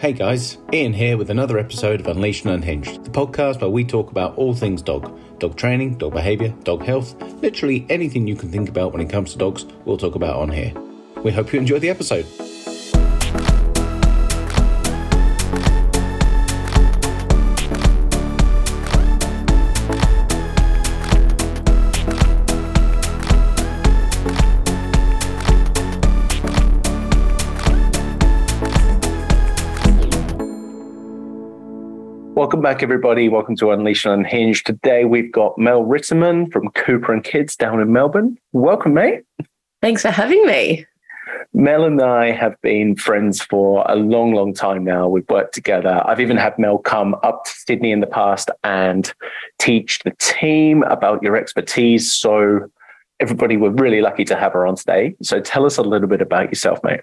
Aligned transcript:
Hey 0.00 0.12
guys, 0.12 0.58
Ian 0.72 0.92
here 0.92 1.16
with 1.16 1.30
another 1.30 1.56
episode 1.56 2.00
of 2.00 2.08
Unleashed 2.08 2.44
and 2.44 2.54
Unhinged, 2.54 3.04
the 3.04 3.10
podcast 3.10 3.60
where 3.60 3.70
we 3.70 3.84
talk 3.84 4.10
about 4.10 4.36
all 4.36 4.52
things 4.52 4.82
dog 4.82 5.18
dog 5.38 5.56
training, 5.56 5.98
dog 5.98 6.12
behaviour, 6.12 6.48
dog 6.64 6.82
health, 6.82 7.14
literally 7.42 7.86
anything 7.88 8.26
you 8.26 8.36
can 8.36 8.50
think 8.50 8.68
about 8.68 8.92
when 8.92 9.00
it 9.00 9.08
comes 9.08 9.32
to 9.32 9.38
dogs, 9.38 9.64
we'll 9.84 9.96
talk 9.96 10.14
about 10.14 10.36
on 10.36 10.50
here. 10.50 10.72
We 11.22 11.30
hope 11.30 11.52
you 11.52 11.58
enjoy 11.58 11.78
the 11.78 11.90
episode. 11.90 12.26
Welcome 32.54 32.62
back, 32.70 32.84
everybody. 32.84 33.28
Welcome 33.28 33.56
to 33.56 33.72
Unleashed 33.72 34.06
and 34.06 34.24
Unhinged. 34.24 34.64
Today 34.64 35.04
we've 35.04 35.32
got 35.32 35.58
Mel 35.58 35.82
Ritterman 35.82 36.52
from 36.52 36.70
Cooper 36.70 37.12
and 37.12 37.24
Kids 37.24 37.56
down 37.56 37.80
in 37.80 37.92
Melbourne. 37.92 38.38
Welcome, 38.52 38.94
mate. 38.94 39.24
Thanks 39.82 40.02
for 40.02 40.12
having 40.12 40.46
me. 40.46 40.86
Mel 41.52 41.82
and 41.82 42.00
I 42.00 42.30
have 42.30 42.54
been 42.60 42.94
friends 42.94 43.42
for 43.42 43.84
a 43.88 43.96
long, 43.96 44.34
long 44.34 44.54
time 44.54 44.84
now. 44.84 45.08
We've 45.08 45.28
worked 45.28 45.52
together. 45.52 46.00
I've 46.06 46.20
even 46.20 46.36
had 46.36 46.56
Mel 46.56 46.78
come 46.78 47.16
up 47.24 47.44
to 47.46 47.50
Sydney 47.50 47.90
in 47.90 47.98
the 47.98 48.06
past 48.06 48.50
and 48.62 49.12
teach 49.58 49.98
the 50.04 50.12
team 50.20 50.84
about 50.84 51.24
your 51.24 51.36
expertise. 51.36 52.12
So, 52.12 52.70
everybody, 53.18 53.56
we're 53.56 53.70
really 53.70 54.00
lucky 54.00 54.24
to 54.26 54.36
have 54.36 54.52
her 54.52 54.64
on 54.64 54.76
today. 54.76 55.16
So, 55.24 55.40
tell 55.40 55.66
us 55.66 55.76
a 55.76 55.82
little 55.82 56.06
bit 56.06 56.22
about 56.22 56.50
yourself, 56.50 56.78
mate. 56.84 57.00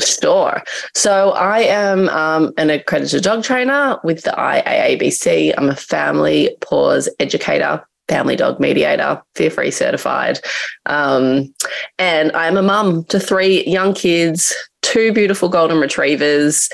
Sure. 0.00 0.62
So 0.94 1.32
I 1.32 1.60
am 1.60 2.08
um, 2.08 2.52
an 2.56 2.70
accredited 2.70 3.22
dog 3.22 3.44
trainer 3.44 3.98
with 4.02 4.22
the 4.22 4.30
IAABC. 4.30 5.52
I'm 5.56 5.68
a 5.68 5.76
family 5.76 6.56
paws 6.60 7.08
educator, 7.20 7.84
family 8.08 8.36
dog 8.36 8.58
mediator, 8.58 9.22
fear 9.34 9.50
free 9.50 9.70
certified. 9.70 10.40
Um, 10.86 11.54
and 11.98 12.32
I'm 12.32 12.56
a 12.56 12.62
mum 12.62 13.04
to 13.06 13.20
three 13.20 13.64
young 13.66 13.92
kids, 13.92 14.54
two 14.80 15.12
beautiful 15.12 15.50
golden 15.50 15.78
retrievers. 15.78 16.70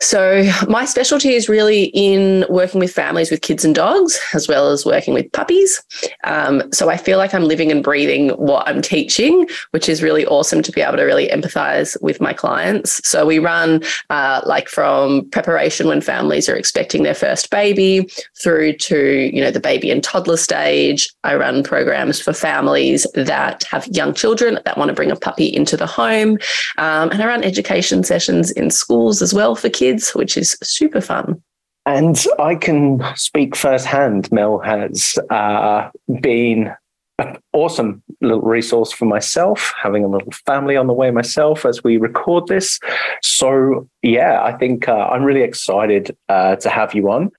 So, 0.00 0.48
my 0.68 0.84
specialty 0.84 1.34
is 1.34 1.48
really 1.48 1.86
in 1.86 2.46
working 2.48 2.78
with 2.78 2.92
families 2.92 3.32
with 3.32 3.40
kids 3.40 3.64
and 3.64 3.74
dogs, 3.74 4.20
as 4.32 4.46
well 4.46 4.70
as 4.70 4.86
working 4.86 5.12
with 5.12 5.30
puppies. 5.32 5.82
Um, 6.22 6.72
so, 6.72 6.88
I 6.88 6.96
feel 6.96 7.18
like 7.18 7.34
I'm 7.34 7.44
living 7.44 7.72
and 7.72 7.82
breathing 7.82 8.28
what 8.30 8.68
I'm 8.68 8.80
teaching, 8.80 9.48
which 9.72 9.88
is 9.88 10.00
really 10.00 10.24
awesome 10.26 10.62
to 10.62 10.70
be 10.70 10.82
able 10.82 10.98
to 10.98 11.02
really 11.02 11.26
empathize 11.28 12.00
with 12.00 12.20
my 12.20 12.32
clients. 12.32 13.00
So, 13.08 13.26
we 13.26 13.40
run 13.40 13.82
uh, 14.08 14.40
like 14.46 14.68
from 14.68 15.28
preparation 15.30 15.88
when 15.88 16.00
families 16.00 16.48
are 16.48 16.56
expecting 16.56 17.02
their 17.02 17.14
first 17.14 17.50
baby 17.50 18.08
through 18.40 18.74
to, 18.74 19.34
you 19.34 19.42
know, 19.42 19.50
the 19.50 19.58
baby 19.58 19.90
and 19.90 20.04
toddler 20.04 20.36
stage. 20.36 21.08
I 21.24 21.34
run 21.34 21.64
programs 21.64 22.20
for 22.20 22.32
families 22.32 23.04
that 23.14 23.64
have 23.64 23.88
young 23.88 24.14
children 24.14 24.60
that 24.64 24.78
want 24.78 24.90
to 24.90 24.94
bring 24.94 25.10
a 25.10 25.16
puppy 25.16 25.46
into 25.46 25.76
the 25.76 25.86
home. 25.86 26.38
Um, 26.76 27.10
and 27.10 27.20
I 27.20 27.26
run 27.26 27.42
education 27.42 28.04
sessions 28.04 28.52
in 28.52 28.70
schools 28.70 29.22
as 29.22 29.34
well 29.34 29.56
for 29.56 29.68
kids 29.68 29.87
kids, 29.88 30.14
which 30.14 30.36
is 30.36 30.56
super 30.62 31.00
fun. 31.00 31.42
And 31.86 32.22
I 32.38 32.54
can 32.54 33.02
speak 33.16 33.56
firsthand. 33.56 34.30
Mel 34.30 34.58
has 34.58 35.18
uh, 35.30 35.88
been 36.20 36.70
an 37.18 37.38
awesome 37.52 38.02
little 38.20 38.42
resource 38.42 38.92
for 38.92 39.06
myself, 39.06 39.72
having 39.82 40.04
a 40.04 40.08
little 40.08 40.32
family 40.46 40.76
on 40.76 40.86
the 40.86 40.92
way 40.92 41.10
myself 41.10 41.64
as 41.64 41.82
we 41.82 41.96
record 41.96 42.46
this. 42.46 42.78
So, 43.22 43.88
yeah, 44.02 44.42
I 44.42 44.52
think 44.52 44.86
uh, 44.88 45.08
I'm 45.12 45.24
really 45.24 45.42
excited 45.42 46.14
uh, 46.28 46.56
to 46.56 46.68
have 46.68 46.94
you 46.94 47.10
on. 47.10 47.30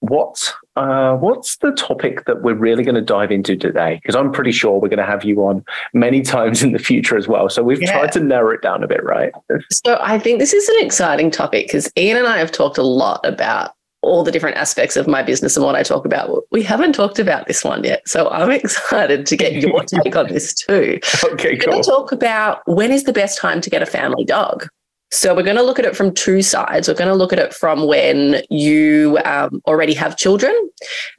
What 0.00 0.54
uh, 0.76 1.14
what's 1.16 1.56
the 1.58 1.72
topic 1.72 2.24
that 2.24 2.42
we're 2.42 2.54
really 2.54 2.82
going 2.82 2.94
to 2.94 3.00
dive 3.00 3.30
into 3.30 3.56
today? 3.56 4.00
Because 4.02 4.16
I'm 4.16 4.32
pretty 4.32 4.52
sure 4.52 4.80
we're 4.80 4.88
going 4.88 4.98
to 4.98 5.04
have 5.04 5.24
you 5.24 5.40
on 5.46 5.64
many 5.92 6.22
times 6.22 6.62
in 6.62 6.72
the 6.72 6.78
future 6.78 7.16
as 7.16 7.28
well. 7.28 7.48
So 7.48 7.62
we've 7.62 7.80
yeah. 7.80 7.92
tried 7.92 8.12
to 8.12 8.20
narrow 8.20 8.50
it 8.50 8.62
down 8.62 8.82
a 8.82 8.88
bit, 8.88 9.04
right? 9.04 9.32
So 9.70 9.98
I 10.00 10.18
think 10.18 10.38
this 10.38 10.52
is 10.52 10.68
an 10.68 10.76
exciting 10.80 11.30
topic 11.30 11.66
because 11.66 11.90
Ian 11.96 12.18
and 12.18 12.26
I 12.26 12.38
have 12.38 12.50
talked 12.50 12.78
a 12.78 12.82
lot 12.82 13.20
about 13.24 13.72
all 14.04 14.22
the 14.22 14.30
different 14.30 14.56
aspects 14.56 14.96
of 14.96 15.08
my 15.08 15.22
business 15.22 15.56
and 15.56 15.64
what 15.64 15.74
I 15.74 15.82
talk 15.82 16.04
about. 16.04 16.44
We 16.50 16.62
haven't 16.62 16.92
talked 16.92 17.18
about 17.18 17.46
this 17.46 17.64
one 17.64 17.82
yet. 17.84 18.06
So 18.06 18.28
I'm 18.28 18.50
excited 18.62 19.26
to 19.26 19.36
get 19.36 19.54
your 19.54 19.82
take 19.84 20.14
on 20.14 20.28
this 20.28 20.54
too. 20.54 21.00
Okay, 21.24 21.56
cool. 21.56 21.66
We're 21.66 21.72
going 21.72 21.82
to 21.82 21.88
talk 21.88 22.12
about 22.12 22.60
when 22.66 22.92
is 22.92 23.04
the 23.04 23.12
best 23.12 23.38
time 23.38 23.60
to 23.62 23.70
get 23.70 23.82
a 23.82 23.86
family 23.86 24.24
dog. 24.24 24.68
So 25.14 25.32
we're 25.32 25.44
going 25.44 25.56
to 25.56 25.62
look 25.62 25.78
at 25.78 25.84
it 25.84 25.94
from 25.94 26.12
two 26.12 26.42
sides. 26.42 26.88
We're 26.88 26.94
going 26.94 27.08
to 27.08 27.14
look 27.14 27.32
at 27.32 27.38
it 27.38 27.54
from 27.54 27.86
when 27.86 28.42
you 28.50 29.16
um, 29.24 29.62
already 29.64 29.94
have 29.94 30.16
children 30.16 30.52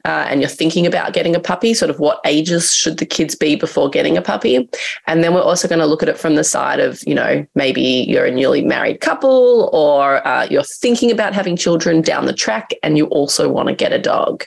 uh, 0.04 0.26
and 0.28 0.42
you're 0.42 0.50
thinking 0.50 0.86
about 0.86 1.14
getting 1.14 1.34
a 1.34 1.40
puppy, 1.40 1.72
sort 1.72 1.90
of 1.90 1.98
what 1.98 2.20
ages 2.26 2.74
should 2.74 2.98
the 2.98 3.06
kids 3.06 3.34
be 3.34 3.56
before 3.56 3.88
getting 3.88 4.18
a 4.18 4.20
puppy. 4.20 4.68
And 5.06 5.24
then 5.24 5.32
we're 5.32 5.40
also 5.40 5.66
going 5.66 5.78
to 5.78 5.86
look 5.86 6.02
at 6.02 6.10
it 6.10 6.18
from 6.18 6.34
the 6.34 6.44
side 6.44 6.78
of, 6.78 7.02
you 7.06 7.14
know, 7.14 7.46
maybe 7.54 7.80
you're 7.80 8.26
a 8.26 8.30
newly 8.30 8.62
married 8.62 9.00
couple 9.00 9.70
or 9.72 10.24
uh, 10.28 10.46
you're 10.50 10.62
thinking 10.62 11.10
about 11.10 11.32
having 11.32 11.56
children 11.56 12.02
down 12.02 12.26
the 12.26 12.34
track 12.34 12.72
and 12.82 12.98
you 12.98 13.06
also 13.06 13.48
want 13.48 13.70
to 13.70 13.74
get 13.74 13.94
a 13.94 13.98
dog. 13.98 14.44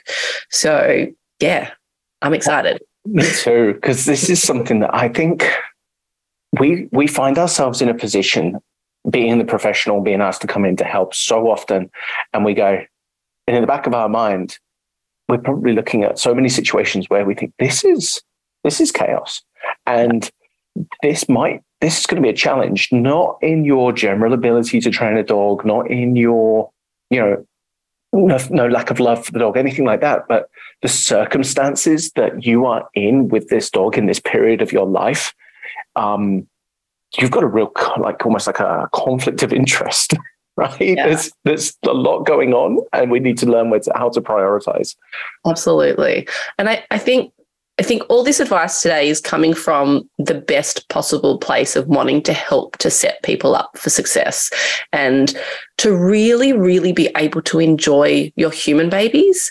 So, 0.50 1.08
yeah, 1.40 1.72
I'm 2.22 2.34
excited. 2.34 2.80
Me 3.04 3.24
too, 3.24 3.74
because 3.74 4.04
this 4.04 4.30
is 4.30 4.40
something 4.40 4.78
that 4.78 4.94
I 4.94 5.08
think 5.08 5.50
we 6.60 6.88
we 6.92 7.08
find 7.08 7.36
ourselves 7.36 7.82
in 7.82 7.88
a 7.88 7.94
position 7.94 8.60
being 9.08 9.38
the 9.38 9.44
professional, 9.44 10.00
being 10.00 10.20
asked 10.20 10.42
to 10.42 10.46
come 10.46 10.64
in 10.64 10.76
to 10.76 10.84
help 10.84 11.14
so 11.14 11.50
often. 11.50 11.90
And 12.32 12.44
we 12.44 12.54
go, 12.54 12.82
and 13.46 13.56
in 13.56 13.62
the 13.62 13.66
back 13.66 13.86
of 13.86 13.94
our 13.94 14.08
mind, 14.08 14.58
we're 15.28 15.38
probably 15.38 15.72
looking 15.72 16.04
at 16.04 16.18
so 16.18 16.34
many 16.34 16.48
situations 16.48 17.08
where 17.08 17.24
we 17.24 17.34
think 17.34 17.54
this 17.58 17.84
is 17.84 18.20
this 18.64 18.80
is 18.80 18.92
chaos. 18.92 19.42
And 19.86 20.30
this 21.02 21.28
might 21.28 21.62
this 21.80 21.98
is 21.98 22.06
going 22.06 22.22
to 22.22 22.26
be 22.26 22.30
a 22.30 22.36
challenge, 22.36 22.88
not 22.92 23.38
in 23.40 23.64
your 23.64 23.92
general 23.92 24.34
ability 24.34 24.80
to 24.80 24.90
train 24.90 25.16
a 25.16 25.22
dog, 25.22 25.64
not 25.64 25.90
in 25.90 26.14
your, 26.14 26.70
you 27.08 27.18
know, 27.18 27.46
no, 28.12 28.38
no 28.50 28.68
lack 28.68 28.90
of 28.90 29.00
love 29.00 29.24
for 29.24 29.32
the 29.32 29.38
dog, 29.38 29.56
anything 29.56 29.84
like 29.84 30.00
that, 30.00 30.26
but 30.28 30.50
the 30.82 30.88
circumstances 30.88 32.10
that 32.12 32.44
you 32.44 32.66
are 32.66 32.88
in 32.94 33.28
with 33.28 33.48
this 33.48 33.70
dog 33.70 33.96
in 33.96 34.06
this 34.06 34.20
period 34.20 34.60
of 34.60 34.72
your 34.72 34.86
life 34.86 35.34
um, 35.96 36.46
you've 37.18 37.30
got 37.30 37.42
a 37.42 37.48
real 37.48 37.72
like 37.98 38.24
almost 38.24 38.46
like 38.46 38.60
a 38.60 38.88
conflict 38.92 39.42
of 39.42 39.52
interest 39.52 40.14
right 40.56 40.80
yeah. 40.80 41.06
there's 41.06 41.32
there's 41.44 41.76
a 41.86 41.92
lot 41.92 42.24
going 42.24 42.52
on 42.52 42.78
and 42.92 43.10
we 43.10 43.20
need 43.20 43.38
to 43.38 43.46
learn 43.46 43.70
where 43.70 43.80
to, 43.80 43.92
how 43.94 44.08
to 44.08 44.20
prioritize 44.20 44.96
absolutely 45.46 46.26
and 46.58 46.68
i 46.68 46.84
i 46.90 46.98
think 46.98 47.32
I 47.78 47.82
think 47.82 48.02
all 48.10 48.22
this 48.22 48.40
advice 48.40 48.82
today 48.82 49.08
is 49.08 49.22
coming 49.22 49.54
from 49.54 50.06
the 50.18 50.34
best 50.34 50.86
possible 50.90 51.38
place 51.38 51.76
of 51.76 51.86
wanting 51.86 52.22
to 52.24 52.34
help 52.34 52.76
to 52.76 52.90
set 52.90 53.22
people 53.22 53.56
up 53.56 53.70
for 53.78 53.88
success 53.88 54.50
and 54.92 55.34
to 55.78 55.96
really, 55.96 56.52
really 56.52 56.92
be 56.92 57.08
able 57.16 57.40
to 57.40 57.58
enjoy 57.58 58.30
your 58.36 58.50
human 58.50 58.90
babies 58.90 59.50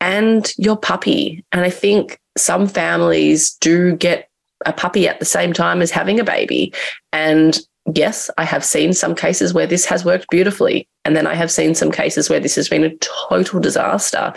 and 0.00 0.52
your 0.58 0.76
puppy. 0.76 1.44
And 1.52 1.60
I 1.60 1.70
think 1.70 2.20
some 2.36 2.66
families 2.66 3.52
do 3.60 3.94
get 3.94 4.27
a 4.66 4.72
puppy 4.72 5.08
at 5.08 5.18
the 5.18 5.24
same 5.24 5.52
time 5.52 5.82
as 5.82 5.90
having 5.90 6.18
a 6.18 6.24
baby. 6.24 6.72
And 7.12 7.58
yes, 7.94 8.30
I 8.38 8.44
have 8.44 8.64
seen 8.64 8.92
some 8.92 9.14
cases 9.14 9.54
where 9.54 9.66
this 9.66 9.84
has 9.86 10.04
worked 10.04 10.28
beautifully. 10.30 10.88
And 11.04 11.16
then 11.16 11.26
I 11.26 11.34
have 11.34 11.50
seen 11.50 11.74
some 11.74 11.90
cases 11.90 12.28
where 12.28 12.40
this 12.40 12.56
has 12.56 12.68
been 12.68 12.84
a 12.84 12.96
total 12.96 13.60
disaster. 13.60 14.32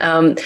Um, 0.00 0.36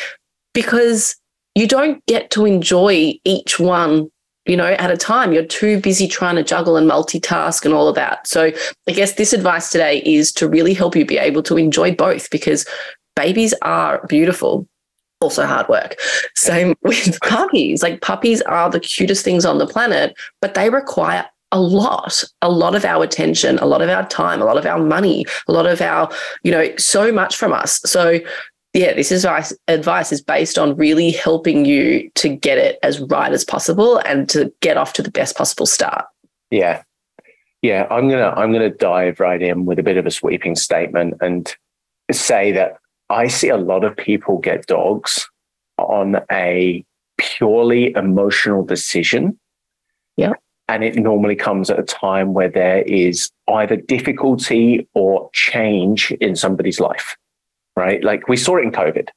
because 0.55 1.17
you 1.55 1.69
don't 1.69 2.05
get 2.07 2.31
to 2.31 2.47
enjoy 2.47 3.15
each 3.25 3.59
one 3.59 4.09
you 4.45 4.57
know, 4.57 4.67
at 4.67 4.91
a 4.91 4.97
time. 4.97 5.33
You're 5.33 5.45
too 5.45 5.81
busy 5.81 6.09
trying 6.09 6.37
to 6.37 6.43
juggle 6.43 6.77
and 6.77 6.91
multitask 6.91 7.65
and 7.65 7.73
all 7.73 7.87
of 7.87 7.95
that. 7.95 8.27
So, 8.27 8.51
I 8.89 8.93
guess 8.93 9.15
this 9.15 9.33
advice 9.33 9.71
today 9.71 10.03
is 10.05 10.33
to 10.33 10.49
really 10.49 10.75
help 10.75 10.97
you 10.97 11.05
be 11.05 11.19
able 11.19 11.43
to 11.45 11.57
enjoy 11.57 11.95
both 11.95 12.29
because 12.31 12.67
babies 13.15 13.55
are 13.63 14.05
beautiful 14.09 14.67
also 15.23 15.47
hard 15.47 15.69
work. 15.69 15.97
Same 16.35 16.75
with 16.83 17.19
puppies. 17.23 17.83
Like 17.83 18.01
puppies 18.01 18.43
are 18.43 18.69
the 18.69 18.81
cutest 18.81 19.25
things 19.25 19.45
on 19.45 19.59
the 19.59 19.67
planet, 19.67 20.15
but 20.41 20.55
they 20.55 20.71
require 20.71 21.27
a 21.53 21.61
lot, 21.61 22.25
a 22.41 22.51
lot 22.51 22.75
of 22.75 22.85
our 22.85 23.05
attention, 23.05 23.59
a 23.59 23.67
lot 23.67 23.83
of 23.83 23.89
our 23.89 24.07
time, 24.09 24.41
a 24.41 24.45
lot 24.45 24.57
of 24.57 24.65
our 24.65 24.79
money, 24.79 25.27
a 25.49 25.53
lot 25.53 25.67
of 25.67 25.81
our, 25.81 26.11
you 26.43 26.51
know, 26.51 26.75
so 26.77 27.13
much 27.13 27.37
from 27.37 27.53
us. 27.53 27.81
So 27.85 28.21
yeah, 28.73 28.95
this 28.95 29.13
is 29.13 29.25
advice, 29.25 29.53
advice 29.69 30.13
is 30.13 30.23
based 30.23 30.59
on 30.59 30.77
really 30.77 31.11
helping 31.11 31.67
you 31.67 32.11
to 32.15 32.31
get 32.31 32.57
it 32.57 32.79
as 32.83 33.01
right 33.01 33.31
as 33.31 33.45
possible 33.45 33.99
and 33.99 34.29
to 34.31 34.51
get 34.61 34.79
off 34.79 34.95
to 34.95 35.03
the 35.03 35.11
best 35.11 35.37
possible 35.37 35.67
start. 35.67 36.07
Yeah. 36.51 36.83
Yeah, 37.61 37.87
I'm 37.91 38.09
gonna 38.09 38.31
I'm 38.31 38.51
gonna 38.53 38.71
dive 38.71 39.21
right 39.21 39.41
in 39.41 39.67
with 39.67 39.79
a 39.79 39.85
bit 39.85 39.97
of 39.97 40.05
a 40.05 40.11
sweeping 40.11 40.57
statement 40.57 41.15
and 41.21 41.55
say 42.11 42.51
that 42.53 42.79
I 43.13 43.29
see 43.29 43.51
a 43.51 43.57
lot 43.57 43.85
of 43.85 43.97
people 43.97 44.39
get 44.39 44.67
dogs 44.67 45.29
on 45.79 46.17
a 46.31 46.85
purely 47.19 47.93
emotional 47.95 48.65
decision. 48.65 49.39
Yeah. 50.17 50.33
And 50.69 50.83
it 50.83 50.97
normally 50.97 51.37
comes 51.37 51.71
at 51.71 51.79
a 51.79 51.83
time 51.83 52.33
where 52.33 52.49
there 52.49 52.83
is 52.83 53.31
either 53.49 53.77
difficulty 53.77 54.89
or 54.95 55.29
change 55.35 56.11
in 56.13 56.37
somebody's 56.37 56.81
life, 56.81 57.17
right? 57.77 58.03
Like 58.03 58.29
we 58.29 58.37
saw 58.37 58.57
it 58.57 58.65
in 58.65 58.73
COVID, 58.73 59.09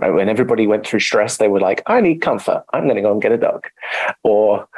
right? 0.00 0.10
When 0.10 0.28
everybody 0.28 0.66
went 0.66 0.86
through 0.86 1.00
stress, 1.00 1.38
they 1.38 1.48
were 1.48 1.60
like, 1.60 1.82
I 1.86 2.00
need 2.00 2.20
comfort. 2.20 2.64
I'm 2.72 2.84
going 2.84 2.96
to 2.96 3.02
go 3.02 3.12
and 3.12 3.22
get 3.22 3.32
a 3.32 3.38
dog. 3.38 3.66
Or 4.22 4.68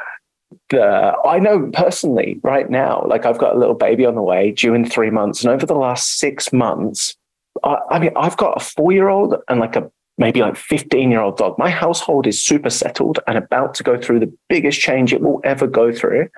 the, 0.69 1.13
I 1.25 1.39
know 1.39 1.69
personally 1.73 2.39
right 2.41 2.69
now, 2.69 3.05
like 3.07 3.25
I've 3.25 3.37
got 3.37 3.55
a 3.55 3.59
little 3.59 3.75
baby 3.75 4.05
on 4.05 4.15
the 4.15 4.21
way 4.21 4.51
due 4.51 4.73
in 4.73 4.89
three 4.89 5.11
months. 5.11 5.43
And 5.43 5.53
over 5.53 5.65
the 5.65 5.75
last 5.75 6.17
six 6.17 6.51
months, 6.51 7.15
I, 7.63 7.77
I 7.91 7.99
mean, 7.99 8.11
I've 8.15 8.37
got 8.37 8.61
a 8.61 8.63
four 8.63 8.91
year 8.91 9.09
old 9.09 9.35
and 9.47 9.59
like 9.59 9.75
a 9.75 9.91
maybe 10.17 10.41
like 10.41 10.55
15 10.55 11.11
year 11.11 11.21
old 11.21 11.37
dog. 11.37 11.57
My 11.57 11.69
household 11.69 12.27
is 12.27 12.41
super 12.41 12.69
settled 12.69 13.19
and 13.27 13.37
about 13.37 13.73
to 13.75 13.83
go 13.83 13.99
through 13.99 14.19
the 14.19 14.33
biggest 14.49 14.79
change 14.79 15.13
it 15.13 15.21
will 15.21 15.41
ever 15.43 15.67
go 15.67 15.91
through. 15.91 16.29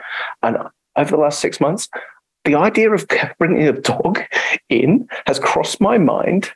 And 0.43 0.57
over 0.95 1.11
the 1.11 1.21
last 1.21 1.39
six 1.39 1.59
months, 1.59 1.89
the 2.45 2.55
idea 2.55 2.91
of 2.91 3.05
bringing 3.39 3.67
a 3.67 3.73
dog 3.73 4.21
in 4.69 5.07
has 5.25 5.39
crossed 5.39 5.81
my 5.81 5.97
mind 5.97 6.51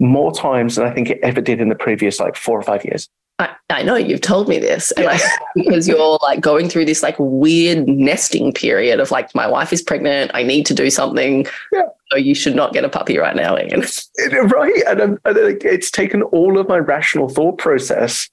more 0.00 0.32
times 0.32 0.76
than 0.76 0.86
I 0.86 0.90
think 0.92 1.10
it 1.10 1.20
ever 1.22 1.40
did 1.40 1.60
in 1.60 1.68
the 1.68 1.74
previous 1.74 2.18
like 2.18 2.36
four 2.36 2.58
or 2.58 2.62
five 2.62 2.84
years. 2.84 3.08
I, 3.38 3.50
I 3.68 3.82
know 3.82 3.96
you've 3.96 4.20
told 4.20 4.48
me 4.48 4.58
this 4.58 4.92
and 4.92 5.08
I, 5.08 5.18
because 5.54 5.88
you're 5.88 6.18
like 6.22 6.40
going 6.40 6.68
through 6.68 6.84
this 6.84 7.02
like 7.02 7.16
weird 7.18 7.88
nesting 7.88 8.52
period 8.52 9.00
of 9.00 9.10
like 9.10 9.34
my 9.34 9.46
wife 9.46 9.72
is 9.72 9.82
pregnant 9.82 10.30
i 10.34 10.42
need 10.42 10.66
to 10.66 10.74
do 10.74 10.88
something 10.90 11.46
yeah. 11.72 11.82
so 12.10 12.16
you 12.16 12.34
should 12.34 12.54
not 12.54 12.72
get 12.72 12.84
a 12.84 12.88
puppy 12.88 13.18
right 13.18 13.34
now 13.34 13.58
Ian. 13.58 13.80
right 14.48 14.82
and, 14.86 15.00
and 15.00 15.20
it's 15.24 15.90
taken 15.90 16.22
all 16.22 16.58
of 16.58 16.68
my 16.68 16.78
rational 16.78 17.28
thought 17.28 17.58
process 17.58 18.28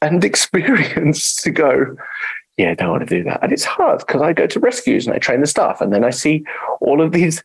and 0.00 0.24
experience 0.30 1.36
to 1.36 1.50
go 1.50 1.94
yeah 2.56 2.70
I 2.70 2.74
don't 2.74 2.90
want 2.90 3.06
to 3.08 3.16
do 3.16 3.24
that 3.24 3.42
and 3.42 3.52
it's 3.52 3.64
hard 3.64 3.98
because 3.98 4.22
i 4.22 4.32
go 4.32 4.46
to 4.46 4.60
rescues 4.60 5.06
and 5.06 5.14
i 5.14 5.18
train 5.18 5.40
the 5.40 5.46
staff 5.46 5.82
and 5.82 5.92
then 5.92 6.04
i 6.04 6.10
see 6.10 6.44
all 6.80 7.02
of 7.02 7.12
these 7.12 7.42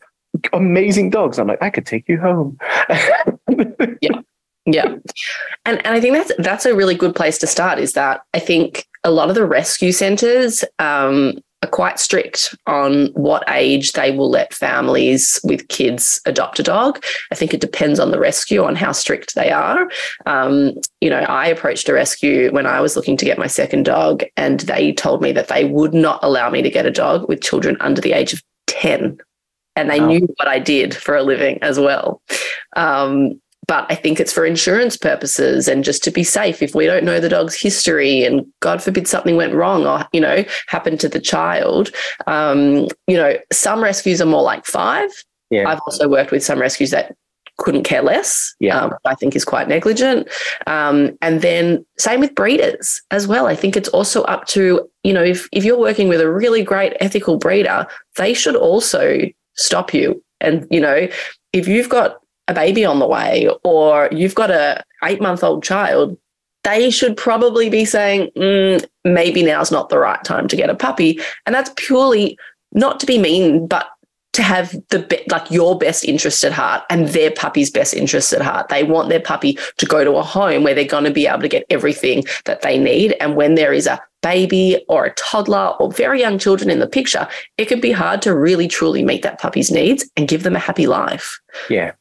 amazing 0.52 1.10
dogs 1.10 1.38
i'm 1.38 1.46
like 1.46 1.62
i 1.62 1.70
could 1.70 1.86
take 1.86 2.08
you 2.08 2.18
home 2.18 2.58
yeah 4.00 4.20
yeah. 4.66 4.96
And 5.64 5.84
and 5.86 5.94
I 5.94 6.00
think 6.00 6.16
that's 6.16 6.32
that's 6.38 6.66
a 6.66 6.74
really 6.74 6.94
good 6.94 7.14
place 7.14 7.38
to 7.38 7.46
start 7.46 7.78
is 7.78 7.92
that 7.92 8.22
I 8.34 8.40
think 8.40 8.86
a 9.04 9.10
lot 9.10 9.28
of 9.28 9.36
the 9.36 9.46
rescue 9.46 9.92
centers 9.92 10.64
um, 10.80 11.38
are 11.62 11.70
quite 11.70 12.00
strict 12.00 12.56
on 12.66 13.06
what 13.14 13.48
age 13.48 13.92
they 13.92 14.10
will 14.10 14.28
let 14.28 14.52
families 14.52 15.38
with 15.44 15.68
kids 15.68 16.20
adopt 16.26 16.58
a 16.58 16.64
dog. 16.64 17.02
I 17.30 17.36
think 17.36 17.54
it 17.54 17.60
depends 17.60 18.00
on 18.00 18.10
the 18.10 18.18
rescue 18.18 18.64
on 18.64 18.74
how 18.74 18.90
strict 18.90 19.36
they 19.36 19.52
are. 19.52 19.88
Um, 20.26 20.72
you 21.00 21.10
know, 21.10 21.20
I 21.20 21.46
approached 21.46 21.88
a 21.88 21.94
rescue 21.94 22.50
when 22.52 22.66
I 22.66 22.80
was 22.80 22.96
looking 22.96 23.16
to 23.18 23.24
get 23.24 23.38
my 23.38 23.46
second 23.46 23.84
dog, 23.84 24.24
and 24.36 24.60
they 24.60 24.92
told 24.92 25.22
me 25.22 25.30
that 25.32 25.46
they 25.46 25.64
would 25.64 25.94
not 25.94 26.18
allow 26.24 26.50
me 26.50 26.62
to 26.62 26.70
get 26.70 26.86
a 26.86 26.90
dog 26.90 27.28
with 27.28 27.40
children 27.40 27.76
under 27.78 28.00
the 28.00 28.12
age 28.12 28.32
of 28.32 28.42
10 28.66 29.18
and 29.76 29.90
they 29.90 30.00
knew 30.00 30.26
what 30.36 30.48
I 30.48 30.58
did 30.58 30.96
for 30.96 31.14
a 31.14 31.22
living 31.22 31.58
as 31.62 31.78
well. 31.78 32.22
Um, 32.76 33.40
but 33.66 33.86
I 33.90 33.94
think 33.94 34.20
it's 34.20 34.32
for 34.32 34.44
insurance 34.44 34.96
purposes 34.96 35.68
and 35.68 35.82
just 35.82 36.04
to 36.04 36.10
be 36.10 36.22
safe. 36.22 36.62
If 36.62 36.74
we 36.74 36.86
don't 36.86 37.04
know 37.04 37.20
the 37.20 37.28
dog's 37.28 37.60
history 37.60 38.24
and 38.24 38.46
God 38.60 38.82
forbid 38.82 39.08
something 39.08 39.36
went 39.36 39.54
wrong 39.54 39.86
or, 39.86 40.06
you 40.12 40.20
know, 40.20 40.44
happened 40.68 41.00
to 41.00 41.08
the 41.08 41.20
child, 41.20 41.90
um, 42.26 42.88
you 43.06 43.16
know, 43.16 43.36
some 43.52 43.82
rescues 43.82 44.22
are 44.22 44.26
more 44.26 44.42
like 44.42 44.66
five. 44.66 45.10
Yeah. 45.50 45.68
I've 45.68 45.80
also 45.86 46.08
worked 46.08 46.30
with 46.30 46.44
some 46.44 46.60
rescues 46.60 46.90
that 46.90 47.14
couldn't 47.58 47.84
care 47.84 48.02
less. 48.02 48.54
Yeah. 48.60 48.78
Um, 48.78 48.94
I 49.04 49.14
think 49.14 49.34
is 49.34 49.44
quite 49.44 49.66
negligent. 49.66 50.28
Um, 50.66 51.16
and 51.22 51.40
then 51.40 51.84
same 51.98 52.20
with 52.20 52.34
breeders 52.34 53.02
as 53.10 53.26
well. 53.26 53.46
I 53.46 53.56
think 53.56 53.76
it's 53.76 53.88
also 53.88 54.22
up 54.24 54.46
to, 54.48 54.88
you 55.02 55.12
know, 55.12 55.22
if, 55.22 55.48
if 55.52 55.64
you're 55.64 55.78
working 55.78 56.08
with 56.08 56.20
a 56.20 56.30
really 56.30 56.62
great 56.62 56.92
ethical 57.00 57.38
breeder, 57.38 57.86
they 58.16 58.34
should 58.34 58.56
also 58.56 59.22
stop 59.54 59.94
you. 59.94 60.22
And, 60.40 60.66
you 60.70 60.80
know, 60.80 61.08
if 61.52 61.66
you've 61.66 61.88
got 61.88 62.18
a 62.48 62.54
baby 62.54 62.84
on 62.84 62.98
the 62.98 63.06
way 63.06 63.48
or 63.64 64.08
you've 64.12 64.34
got 64.34 64.50
a 64.50 64.84
eight 65.04 65.20
month 65.20 65.42
old 65.42 65.62
child 65.62 66.16
they 66.66 66.90
should 66.90 67.16
probably 67.16 67.70
be 67.70 67.84
saying 67.84 68.28
mm, 68.36 68.84
maybe 69.04 69.44
now's 69.44 69.70
not 69.70 69.88
the 69.88 70.00
right 70.00 70.22
time 70.24 70.48
to 70.48 70.56
get 70.56 70.68
a 70.68 70.74
puppy. 70.74 71.20
And 71.46 71.54
that's 71.54 71.70
purely 71.76 72.36
not 72.72 72.98
to 73.00 73.06
be 73.06 73.18
mean 73.18 73.68
but 73.68 73.88
to 74.32 74.42
have 74.42 74.74
the 74.90 74.98
be- 74.98 75.22
like 75.30 75.48
your 75.48 75.78
best 75.78 76.04
interest 76.04 76.42
at 76.44 76.52
heart 76.52 76.82
and 76.90 77.08
their 77.08 77.30
puppy's 77.30 77.70
best 77.70 77.94
interest 77.94 78.32
at 78.32 78.42
heart. 78.42 78.68
They 78.68 78.82
want 78.82 79.10
their 79.10 79.20
puppy 79.20 79.56
to 79.78 79.86
go 79.86 80.02
to 80.02 80.16
a 80.16 80.24
home 80.24 80.64
where 80.64 80.74
they're 80.74 80.84
going 80.84 81.04
to 81.04 81.12
be 81.12 81.28
able 81.28 81.42
to 81.42 81.48
get 81.48 81.64
everything 81.70 82.24
that 82.46 82.62
they 82.62 82.78
need 82.78 83.14
and 83.20 83.36
when 83.36 83.54
there 83.54 83.72
is 83.72 83.86
a 83.86 84.02
baby 84.22 84.84
or 84.88 85.04
a 85.04 85.14
toddler 85.14 85.68
or 85.78 85.92
very 85.92 86.18
young 86.18 86.36
children 86.36 86.68
in 86.68 86.80
the 86.80 86.88
picture 86.88 87.28
it 87.58 87.66
can 87.66 87.80
be 87.80 87.92
hard 87.92 88.20
to 88.22 88.34
really 88.34 88.66
truly 88.66 89.04
meet 89.04 89.22
that 89.22 89.38
puppy's 89.38 89.70
needs 89.70 90.10
and 90.16 90.26
give 90.26 90.42
them 90.42 90.56
a 90.56 90.58
happy 90.58 90.88
life. 90.88 91.40
Yeah 91.70 91.92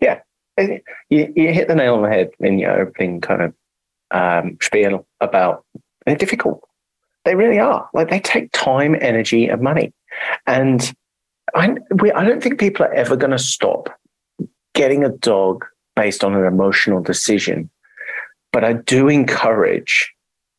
yeah, 0.00 0.20
you, 0.58 1.32
you 1.36 1.52
hit 1.52 1.68
the 1.68 1.74
nail 1.74 1.94
on 1.94 2.02
the 2.02 2.08
head 2.08 2.30
in 2.40 2.58
your 2.58 2.80
opening 2.80 3.20
kind 3.20 3.42
of 3.42 3.54
um, 4.10 4.56
spiel 4.60 5.06
about 5.20 5.64
they're 6.06 6.16
difficult. 6.16 6.62
They 7.24 7.34
really 7.34 7.58
are. 7.58 7.88
Like 7.94 8.10
they 8.10 8.20
take 8.20 8.52
time, 8.52 8.96
energy, 9.00 9.46
and 9.46 9.62
money. 9.62 9.92
And 10.46 10.94
I, 11.54 11.76
we, 12.00 12.12
I 12.12 12.24
don't 12.24 12.42
think 12.42 12.60
people 12.60 12.84
are 12.84 12.92
ever 12.92 13.16
going 13.16 13.30
to 13.30 13.38
stop 13.38 13.88
getting 14.74 15.04
a 15.04 15.08
dog 15.08 15.64
based 15.96 16.22
on 16.22 16.34
an 16.34 16.44
emotional 16.44 17.00
decision. 17.02 17.70
But 18.52 18.64
I 18.64 18.74
do 18.74 19.08
encourage, 19.08 20.12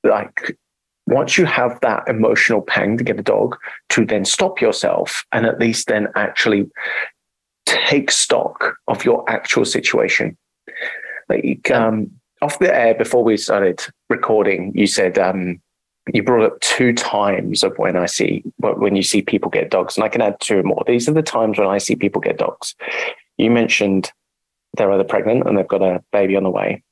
like, 0.04 0.58
once 1.08 1.38
you 1.38 1.46
have 1.46 1.80
that 1.82 2.04
emotional 2.08 2.62
pang 2.62 2.98
to 2.98 3.04
get 3.04 3.20
a 3.20 3.24
dog, 3.24 3.56
to 3.90 4.06
then 4.06 4.26
stop 4.26 4.60
yourself 4.60 5.24
and 5.32 5.46
at 5.46 5.60
least 5.60 5.88
then 5.88 6.08
actually 6.16 6.70
take 7.66 8.12
stock 8.12 8.78
of 8.88 9.04
your 9.06 9.30
actual 9.30 9.66
situation. 9.66 10.38
Like 11.30 11.72
um, 11.72 12.12
off 12.42 12.60
the 12.60 12.74
air 12.74 12.94
before 12.94 13.24
we 13.24 13.38
started 13.38 13.82
recording, 14.10 14.72
you 14.76 14.88
said 14.88 15.18
um, 15.18 15.62
you 16.14 16.24
brought 16.24 16.46
up 16.46 16.60
two 16.62 16.94
times 16.94 17.64
of 17.64 17.78
when 17.78 17.96
I 17.96 18.06
see 18.06 18.44
when 18.60 18.96
you 18.96 19.04
see 19.04 19.22
people 19.22 19.50
get 19.50 19.72
dogs, 19.72 19.98
and 19.98 20.04
I 20.04 20.10
can 20.10 20.22
add 20.22 20.40
two 20.40 20.62
more. 20.64 20.84
These 20.86 21.10
are 21.10 21.14
the 21.14 21.24
times 21.24 21.58
when 21.58 21.68
I 21.68 21.80
see 21.80 21.96
people 21.96 22.22
get 22.22 22.38
dogs. 22.38 22.76
You 23.38 23.50
mentioned 23.50 24.12
they're 24.78 24.92
either 24.92 25.04
pregnant 25.04 25.48
and 25.48 25.58
they've 25.58 25.68
got 25.68 25.82
a 25.82 26.04
baby 26.12 26.36
on 26.36 26.44
the 26.44 26.50
way, 26.50 26.84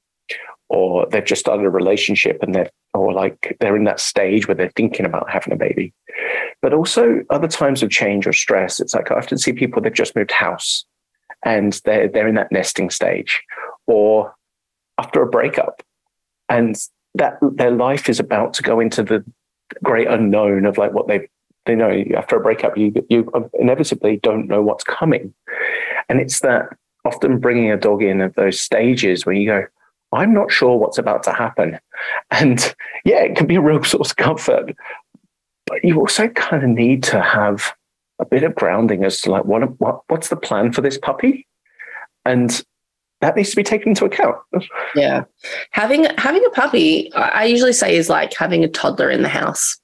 or 0.69 1.05
they've 1.07 1.23
just 1.23 1.41
started 1.41 1.65
a 1.65 1.69
relationship 1.69 2.41
and 2.41 2.55
they're 2.55 2.71
or 2.93 3.13
like 3.13 3.57
they're 3.59 3.75
in 3.75 3.85
that 3.85 3.99
stage 3.99 4.47
where 4.47 4.55
they're 4.55 4.71
thinking 4.75 5.05
about 5.05 5.29
having 5.29 5.53
a 5.53 5.57
baby. 5.57 5.93
But 6.63 6.73
also 6.73 7.19
other 7.29 7.47
times 7.47 7.83
of 7.83 7.91
change 7.91 8.25
or 8.25 8.33
stress. 8.33 8.79
It's 8.79 8.95
like 8.95 9.11
I 9.11 9.15
often 9.15 9.37
see 9.37 9.53
people 9.53 9.81
they've 9.81 9.93
just 9.93 10.15
moved 10.15 10.31
house 10.31 10.85
and 11.43 11.79
they're 11.85 12.07
they're 12.07 12.27
in 12.27 12.35
that 12.35 12.51
nesting 12.51 12.89
stage, 12.89 13.41
or 13.85 14.33
after 14.97 15.21
a 15.21 15.27
breakup, 15.27 15.83
and 16.49 16.75
that 17.15 17.37
their 17.41 17.71
life 17.71 18.09
is 18.09 18.19
about 18.19 18.53
to 18.55 18.63
go 18.63 18.79
into 18.79 19.03
the 19.03 19.23
great 19.83 20.07
unknown 20.07 20.65
of 20.65 20.77
like 20.77 20.93
what 20.93 21.07
they 21.07 21.27
they 21.65 21.75
know 21.75 22.03
after 22.15 22.35
a 22.35 22.41
breakup 22.41 22.77
you 22.77 22.93
you 23.09 23.29
inevitably 23.59 24.17
don't 24.17 24.47
know 24.47 24.61
what's 24.61 24.83
coming, 24.83 25.33
and 26.09 26.19
it's 26.19 26.39
that 26.39 26.69
often 27.05 27.39
bringing 27.39 27.71
a 27.71 27.77
dog 27.77 28.01
in 28.01 28.21
at 28.21 28.35
those 28.35 28.59
stages 28.59 29.25
where 29.25 29.35
you 29.35 29.45
go 29.45 29.65
I'm 30.13 30.33
not 30.33 30.51
sure 30.51 30.77
what's 30.77 30.99
about 30.99 31.23
to 31.23 31.33
happen. 31.33 31.79
And 32.29 32.75
yeah, 33.03 33.21
it 33.21 33.35
can 33.35 33.47
be 33.47 33.55
a 33.55 33.61
real 33.61 33.83
source 33.83 34.11
of 34.11 34.17
comfort. 34.17 34.75
But 35.65 35.83
you 35.83 35.99
also 35.99 36.27
kind 36.29 36.63
of 36.63 36.69
need 36.69 37.03
to 37.03 37.21
have 37.21 37.73
a 38.19 38.25
bit 38.25 38.43
of 38.43 38.55
grounding 38.55 39.03
as 39.03 39.21
to 39.21 39.31
like 39.31 39.45
what, 39.45 39.79
what 39.79 40.01
what's 40.07 40.29
the 40.29 40.35
plan 40.35 40.71
for 40.71 40.81
this 40.81 40.97
puppy? 40.97 41.47
And 42.25 42.63
that 43.21 43.35
needs 43.35 43.51
to 43.51 43.55
be 43.55 43.63
taken 43.63 43.89
into 43.89 44.05
account. 44.05 44.37
Yeah. 44.95 45.23
Having 45.71 46.05
having 46.19 46.45
a 46.45 46.49
puppy, 46.51 47.11
I 47.13 47.45
usually 47.45 47.73
say 47.73 47.95
is 47.95 48.09
like 48.09 48.35
having 48.35 48.63
a 48.63 48.67
toddler 48.67 49.09
in 49.09 49.23
the 49.23 49.29
house. 49.29 49.79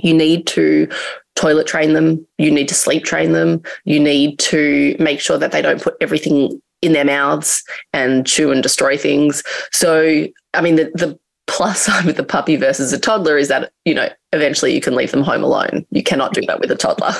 You 0.00 0.14
need 0.14 0.46
to 0.48 0.88
toilet 1.34 1.66
train 1.66 1.94
them, 1.94 2.24
you 2.38 2.52
need 2.52 2.68
to 2.68 2.74
sleep 2.74 3.04
train 3.04 3.32
them, 3.32 3.62
you 3.84 3.98
need 3.98 4.38
to 4.40 4.94
make 5.00 5.20
sure 5.20 5.38
that 5.38 5.50
they 5.50 5.60
don't 5.60 5.82
put 5.82 5.96
everything 6.00 6.60
in 6.82 6.92
their 6.92 7.04
mouths 7.04 7.64
and 7.92 8.26
chew 8.26 8.52
and 8.52 8.62
destroy 8.62 8.96
things. 8.96 9.42
So, 9.72 10.26
I 10.54 10.60
mean, 10.60 10.76
the, 10.76 10.84
the 10.94 11.18
plus 11.48 11.80
side 11.80 12.04
with 12.04 12.16
the 12.16 12.22
puppy 12.22 12.56
versus 12.56 12.92
a 12.92 12.98
toddler 12.98 13.36
is 13.36 13.48
that, 13.48 13.72
you 13.84 13.94
know, 13.94 14.08
eventually 14.32 14.72
you 14.72 14.80
can 14.80 14.94
leave 14.94 15.10
them 15.10 15.22
home 15.22 15.42
alone. 15.42 15.84
You 15.90 16.02
cannot 16.02 16.34
do 16.34 16.42
that 16.42 16.60
with 16.60 16.70
a 16.70 16.76
toddler. 16.76 17.14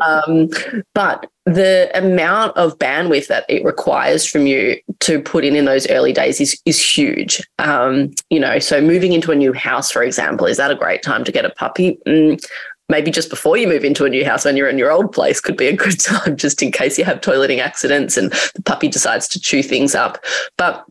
um, 0.00 0.48
but 0.94 1.30
the 1.44 1.90
amount 1.94 2.56
of 2.56 2.78
bandwidth 2.78 3.28
that 3.28 3.44
it 3.48 3.62
requires 3.64 4.24
from 4.24 4.46
you 4.46 4.80
to 5.00 5.20
put 5.20 5.44
in 5.44 5.54
in 5.54 5.66
those 5.66 5.88
early 5.90 6.12
days 6.12 6.40
is, 6.40 6.60
is 6.64 6.82
huge. 6.82 7.46
Um, 7.58 8.10
you 8.30 8.40
know, 8.40 8.58
so 8.58 8.80
moving 8.80 9.12
into 9.12 9.30
a 9.30 9.36
new 9.36 9.52
house, 9.52 9.90
for 9.90 10.02
example, 10.02 10.46
is 10.46 10.56
that 10.56 10.70
a 10.70 10.74
great 10.74 11.02
time 11.02 11.24
to 11.24 11.32
get 11.32 11.44
a 11.44 11.50
puppy? 11.50 11.98
Mm, 12.06 12.42
maybe 12.88 13.10
just 13.10 13.28
before 13.28 13.56
you 13.56 13.68
move 13.68 13.84
into 13.84 14.06
a 14.06 14.10
new 14.10 14.24
house 14.24 14.46
when 14.46 14.56
you're 14.56 14.68
in 14.68 14.78
your 14.78 14.90
old 14.90 15.12
place 15.12 15.40
could 15.40 15.56
be 15.56 15.66
a 15.66 15.76
good 15.76 16.00
time 16.00 16.36
just 16.36 16.62
in 16.62 16.72
case 16.72 16.98
you 16.98 17.04
have 17.04 17.20
toileting 17.20 17.58
accidents 17.58 18.16
and 18.16 18.32
the 18.54 18.62
puppy 18.64 18.88
decides 18.88 19.28
to 19.28 19.38
chew 19.38 19.62
things 19.62 19.94
up. 19.94 20.24
But 20.56 20.84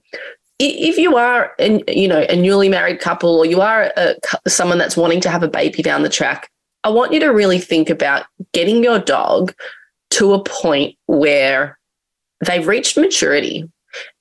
if 0.60 0.98
you 0.98 1.16
are, 1.18 1.54
an, 1.60 1.82
you 1.88 2.08
know, 2.08 2.26
a 2.30 2.36
newly 2.36 2.70
married 2.70 3.00
couple 3.00 3.38
or 3.38 3.46
you 3.46 3.62
are 3.62 3.92
a, 3.96 4.16
someone 4.48 4.78
that's 4.78 4.98
wanting 4.98 5.22
to 5.22 5.30
have 5.30 5.44
a 5.44 5.48
baby 5.48 5.84
down 5.84 6.02
the 6.02 6.10
track, 6.10 6.50
I 6.84 6.90
want 6.90 7.14
you 7.14 7.20
to 7.20 7.28
really 7.28 7.60
think 7.60 7.90
about 7.90 8.26
getting 8.54 8.84
your 8.84 9.00
dog 9.00 9.54
to 10.12 10.34
a 10.34 10.44
point 10.44 10.96
where 11.06 11.78
they've 12.46 12.66
reached 12.66 12.98
maturity 12.98 13.70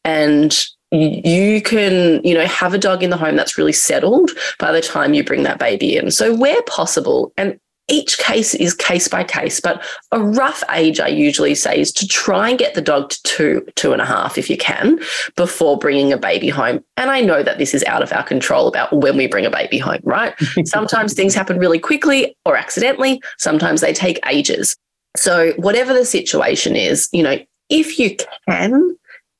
and 0.04 0.66
you 0.92 1.60
can 1.62 2.22
you 2.24 2.32
know 2.32 2.46
have 2.46 2.72
a 2.72 2.78
dog 2.78 3.02
in 3.02 3.10
the 3.10 3.16
home 3.16 3.36
that's 3.36 3.58
really 3.58 3.72
settled 3.72 4.30
by 4.58 4.72
the 4.72 4.80
time 4.80 5.14
you 5.14 5.24
bring 5.24 5.42
that 5.42 5.58
baby 5.58 5.96
in. 5.96 6.10
So 6.10 6.34
where 6.34 6.62
possible 6.62 7.32
and 7.36 7.58
each 7.88 8.18
case 8.18 8.54
is 8.54 8.74
case 8.74 9.06
by 9.06 9.22
case, 9.22 9.60
but 9.60 9.84
a 10.10 10.20
rough 10.20 10.62
age 10.72 10.98
I 10.98 11.08
usually 11.08 11.54
say 11.54 11.80
is 11.80 11.92
to 11.92 12.06
try 12.06 12.48
and 12.50 12.58
get 12.58 12.74
the 12.74 12.82
dog 12.82 13.10
to 13.10 13.22
two, 13.22 13.66
two 13.76 13.92
and 13.92 14.02
a 14.02 14.04
half 14.04 14.36
if 14.36 14.50
you 14.50 14.56
can 14.56 14.98
before 15.36 15.78
bringing 15.78 16.12
a 16.12 16.18
baby 16.18 16.48
home. 16.48 16.82
And 16.96 17.10
I 17.10 17.20
know 17.20 17.42
that 17.42 17.58
this 17.58 17.74
is 17.74 17.84
out 17.84 18.02
of 18.02 18.12
our 18.12 18.24
control 18.24 18.66
about 18.66 18.92
when 18.92 19.16
we 19.16 19.28
bring 19.28 19.46
a 19.46 19.50
baby 19.50 19.78
home, 19.78 20.00
right? 20.02 20.34
Sometimes 20.64 21.14
things 21.14 21.34
happen 21.34 21.58
really 21.58 21.78
quickly 21.78 22.36
or 22.44 22.56
accidentally, 22.56 23.20
sometimes 23.38 23.80
they 23.80 23.92
take 23.92 24.18
ages. 24.26 24.76
So, 25.16 25.52
whatever 25.52 25.94
the 25.94 26.04
situation 26.04 26.76
is, 26.76 27.08
you 27.12 27.22
know, 27.22 27.38
if 27.70 27.98
you 27.98 28.16
can, 28.48 28.96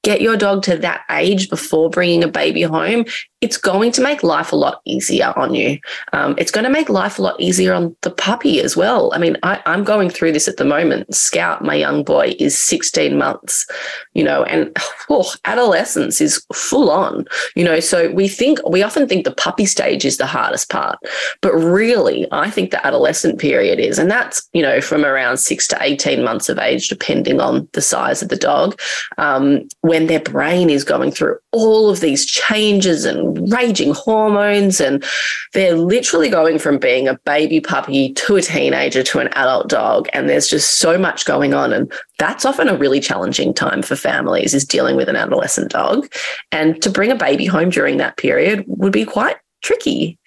get 0.07 0.21
your 0.21 0.37
dog 0.37 0.63
to 0.63 0.79
that 0.79 1.03
age 1.11 1.51
before 1.51 1.91
bringing 1.91 2.23
a 2.23 2.29
baby 2.29 2.63
home, 2.63 3.05
it's 3.43 3.59
going 3.59 3.93
to 3.93 4.01
make 4.01 4.23
life 4.23 4.51
a 4.51 4.57
lot 4.57 4.81
easier 4.87 5.33
on 5.37 5.55
you. 5.55 5.79
Um, 6.15 6.35
it's 6.39 6.51
going 6.51 6.65
to 6.65 6.71
make 6.71 6.89
life 6.89 7.19
a 7.19 7.23
lot 7.23 7.39
easier 7.39 7.75
on 7.75 7.95
the 8.01 8.11
puppy 8.11 8.61
as 8.61 8.77
well. 8.77 9.13
I 9.15 9.19
mean, 9.19 9.37
I, 9.43 9.63
I'm 9.67 9.85
going 9.85 10.09
through 10.09 10.33
this 10.33 10.49
at 10.49 10.57
the 10.57 10.65
moment. 10.65 11.15
Scout, 11.15 11.63
my 11.63 11.75
young 11.75 12.03
boy, 12.03 12.35
is 12.39 12.57
16 12.57 13.19
months, 13.19 13.67
you 14.15 14.25
know, 14.25 14.45
and 14.45 14.75
oh, 15.11 15.31
adolescence 15.45 16.21
is 16.21 16.45
full 16.55 16.91
on, 16.91 17.27
you 17.55 17.65
know. 17.65 17.79
So 17.79 18.11
we 18.11 18.27
think, 18.27 18.59
we 18.67 18.83
often 18.83 19.07
think 19.07 19.25
the 19.25 19.35
puppy 19.35 19.67
stage 19.67 20.07
is 20.07 20.17
the 20.17 20.27
hardest 20.27 20.71
part, 20.71 20.99
but 21.43 21.53
really, 21.55 22.27
I 22.33 22.49
think 22.51 22.71
the 22.71 22.85
adolescent 22.87 23.39
period 23.39 23.79
is. 23.79 23.99
And 23.99 24.11
that's, 24.11 24.49
you 24.55 24.63
know, 24.63 24.81
from 24.81 25.05
around 25.05 25.37
six 25.37 25.69
to 25.69 25.79
18 25.81 26.25
months 26.25 26.49
of 26.49 26.59
age, 26.59 26.89
depending 26.89 27.41
on 27.41 27.69
the 27.73 27.83
size 27.83 28.23
of 28.23 28.31
the 28.31 28.37
dog. 28.37 28.81
Um, 29.19 29.69
when 29.83 30.07
their 30.07 30.21
brain 30.21 30.71
is 30.71 30.85
going 30.85 31.11
through 31.11 31.39
all 31.53 31.91
of 31.91 32.01
these 32.01 32.25
changes 32.25 33.05
and 33.05 33.36
raging 33.51 33.93
hormones, 33.95 34.81
and 34.81 35.05
they're 35.53 35.77
literally 35.77 36.29
going 36.29 36.59
from 36.59 36.79
being 36.79 37.09
a 37.09 37.19
baby 37.25 37.61
puppy 37.61 38.13
to 38.15 38.37
a 38.37 38.43
teenager 38.43 39.03
to 39.03 39.19
an 39.19 39.29
adult 39.29 39.69
dog. 39.69 40.09
And 40.13 40.29
there's 40.29 40.49
just 40.49 40.79
so 40.79 40.99
much 40.99 41.25
going 41.25 41.55
on. 41.55 41.73
And 41.73 41.93
that's 42.19 42.45
often 42.45 42.69
a 42.69 42.77
really 42.77 43.01
challenging 43.01 43.55
time 43.55 43.83
for 43.83 43.97
families 43.97 44.55
is 44.55 44.65
dealing 44.65 44.97
with 44.97 45.09
an 45.09 45.17
adolescent 45.17 45.71
dog. 45.71 46.13
And 46.53 46.81
to 46.83 46.91
bring 46.91 47.11
a 47.11 47.17
baby 47.17 47.47
home 47.47 47.71
during 47.71 47.97
that 47.99 48.17
period 48.17 48.65
would 48.67 48.93
be 48.93 49.05
quite 49.05 49.37
tricky. 49.63 50.19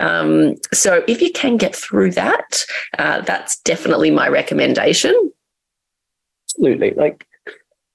Um, 0.00 0.54
so 0.72 1.04
if 1.08 1.20
you 1.20 1.32
can 1.32 1.56
get 1.56 1.74
through 1.74 2.12
that, 2.12 2.64
uh, 2.98 3.22
that's 3.22 3.60
definitely 3.62 4.10
my 4.10 4.28
recommendation. 4.28 5.32
Absolutely. 6.44 6.92
Like 6.92 7.26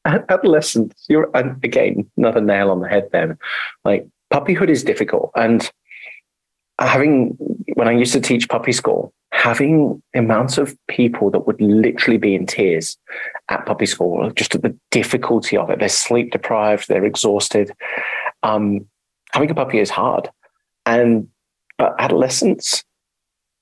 adolescence, 0.06 1.06
you're 1.08 1.30
again 1.34 2.10
not 2.18 2.38
a 2.38 2.42
nail 2.42 2.72
on 2.72 2.82
the 2.82 2.90
head 2.90 3.10
then 3.12 3.38
Like 3.86 4.08
puppyhood 4.34 4.70
is 4.70 4.84
difficult, 4.84 5.32
and 5.36 5.72
having 6.80 7.38
when 7.76 7.88
I 7.88 7.92
used 7.92 8.14
to 8.14 8.22
teach 8.22 8.50
puppy 8.50 8.72
school, 8.72 9.14
having 9.32 10.02
amounts 10.16 10.58
of 10.58 10.76
people 10.88 11.30
that 11.32 11.46
would 11.48 11.62
literally 11.62 12.18
be 12.18 12.36
in 12.36 12.46
tears 12.46 12.98
at 13.50 13.66
puppy 13.66 13.86
school, 13.86 14.32
just 14.32 14.56
at 14.56 14.62
the 14.62 14.78
difficulty 14.92 15.58
of 15.58 15.70
it. 15.70 15.80
They're 15.80 15.90
sleep 15.90 16.32
deprived, 16.32 16.88
they're 16.88 17.06
exhausted. 17.06 17.72
Um, 18.42 18.88
having 19.32 19.52
a 19.52 19.56
puppy 19.56 19.80
is 19.80 19.90
hard, 19.90 20.30
and 20.86 21.28
but 21.78 21.96
adolescence 22.00 22.84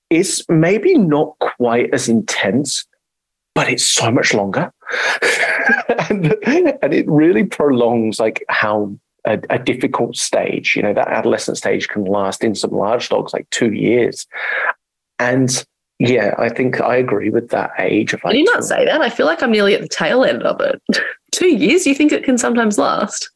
is 0.10 0.44
maybe 0.50 0.98
not 0.98 1.38
quite 1.40 1.94
as 1.94 2.10
intense 2.10 2.86
but 3.54 3.70
it's 3.70 3.86
so 3.86 4.12
much 4.12 4.34
longer. 4.34 4.72
and, 6.10 6.36
and 6.82 6.94
it 6.94 7.08
really 7.08 7.44
prolongs 7.44 8.20
like 8.20 8.44
how 8.50 8.96
a, 9.26 9.40
a, 9.50 9.60
difficult 9.60 10.16
stage, 10.16 10.76
you 10.76 10.82
know, 10.82 10.94
that 10.94 11.08
adolescent 11.08 11.58
stage 11.58 11.88
can 11.88 12.06
last 12.06 12.44
in 12.44 12.56
some 12.56 12.72
large 12.72 13.10
dogs 13.10 13.34
like 13.34 13.50
two 13.50 13.72
years. 13.74 14.28
And 15.20 15.64
yeah, 16.00 16.34
I 16.40 16.50
think 16.50 16.82
I 16.82 16.96
agree 16.96 17.30
with 17.30 17.50
that 17.50 17.72
age 17.78 18.14
of 18.14 18.24
like. 18.24 18.32
Can 18.32 18.40
you 18.40 18.46
not 18.46 18.64
say 18.64 18.86
that? 18.86 19.02
I 19.02 19.10
feel 19.10 19.28
like 19.28 19.44
I'm 19.44 19.52
nearly 19.52 19.76
at 19.76 19.82
the 19.82 19.88
tail 19.88 20.24
end 20.24 20.42
of 20.44 20.60
it. 20.60 20.82
two 21.32 21.56
years, 21.56 21.86
you 21.86 21.94
think 21.94 22.12
it 22.12 22.24
can 22.24 22.38
sometimes 22.38 22.78
last? 22.78 23.30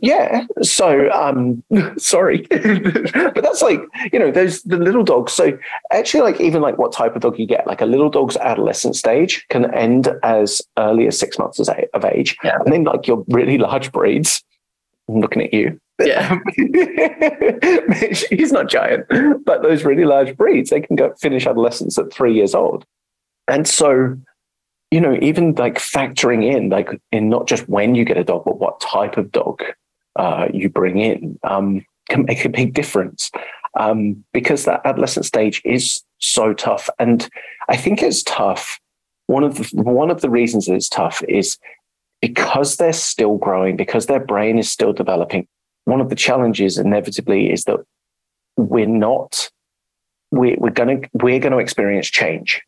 Yeah. 0.00 0.46
So, 0.62 1.10
um, 1.10 1.62
sorry, 1.98 2.46
but 2.50 3.42
that's 3.42 3.62
like 3.62 3.80
you 4.12 4.18
know 4.18 4.30
those 4.30 4.62
the 4.62 4.76
little 4.76 5.02
dogs. 5.02 5.32
So 5.32 5.58
actually, 5.90 6.22
like 6.22 6.40
even 6.40 6.62
like 6.62 6.78
what 6.78 6.92
type 6.92 7.14
of 7.16 7.22
dog 7.22 7.38
you 7.38 7.46
get, 7.46 7.66
like 7.66 7.80
a 7.80 7.86
little 7.86 8.10
dog's 8.10 8.36
adolescent 8.36 8.96
stage 8.96 9.44
can 9.48 9.72
end 9.74 10.08
as 10.22 10.62
early 10.78 11.06
as 11.08 11.18
six 11.18 11.38
months 11.38 11.58
of 11.58 12.04
age, 12.04 12.36
yeah. 12.44 12.58
and 12.64 12.72
then 12.72 12.84
like 12.84 13.06
your 13.06 13.24
really 13.28 13.58
large 13.58 13.92
breeds. 13.92 14.42
I'm 15.14 15.20
looking 15.20 15.42
at 15.42 15.54
you. 15.54 15.80
Yeah, 16.02 16.38
he's 18.30 18.50
not 18.50 18.68
giant, 18.68 19.06
but 19.44 19.62
those 19.62 19.84
really 19.84 20.04
large 20.04 20.36
breeds 20.36 20.70
they 20.70 20.80
can 20.80 20.96
go 20.96 21.12
finish 21.20 21.46
adolescence 21.46 21.98
at 21.98 22.12
three 22.12 22.34
years 22.34 22.54
old, 22.54 22.84
and 23.46 23.68
so 23.68 24.16
you 24.92 25.00
know, 25.00 25.16
even 25.22 25.54
like 25.54 25.76
factoring 25.76 26.44
in, 26.44 26.68
like 26.68 27.00
in 27.12 27.30
not 27.30 27.48
just 27.48 27.66
when 27.66 27.94
you 27.94 28.04
get 28.04 28.18
a 28.18 28.24
dog, 28.24 28.44
but 28.44 28.58
what 28.58 28.78
type 28.78 29.16
of 29.16 29.32
dog 29.32 29.62
uh, 30.16 30.48
you 30.52 30.68
bring 30.68 30.98
in 30.98 31.38
um, 31.44 31.84
can 32.10 32.26
make 32.26 32.44
a 32.44 32.50
big 32.50 32.74
difference 32.74 33.30
um, 33.80 34.22
because 34.34 34.66
that 34.66 34.82
adolescent 34.84 35.24
stage 35.24 35.62
is 35.64 36.04
so 36.18 36.52
tough. 36.52 36.90
And 36.98 37.26
I 37.70 37.76
think 37.76 38.02
it's 38.02 38.22
tough. 38.22 38.78
One 39.28 39.44
of 39.44 39.56
the, 39.56 39.82
one 39.82 40.10
of 40.10 40.20
the 40.20 40.28
reasons 40.28 40.68
it's 40.68 40.90
tough 40.90 41.22
is 41.26 41.56
because 42.22 42.76
they're 42.76 42.94
still 42.94 43.36
growing, 43.36 43.76
because 43.76 44.06
their 44.06 44.24
brain 44.24 44.58
is 44.58 44.70
still 44.70 44.94
developing. 44.94 45.46
One 45.84 46.00
of 46.00 46.08
the 46.08 46.16
challenges 46.16 46.78
inevitably 46.78 47.52
is 47.52 47.64
that 47.64 47.80
we're 48.56 48.86
not 48.86 49.50
we, 50.30 50.56
we're 50.58 50.70
going 50.70 51.02
to 51.02 51.08
we're 51.12 51.40
going 51.40 51.52
to 51.52 51.58
experience 51.58 52.08
change 52.08 52.62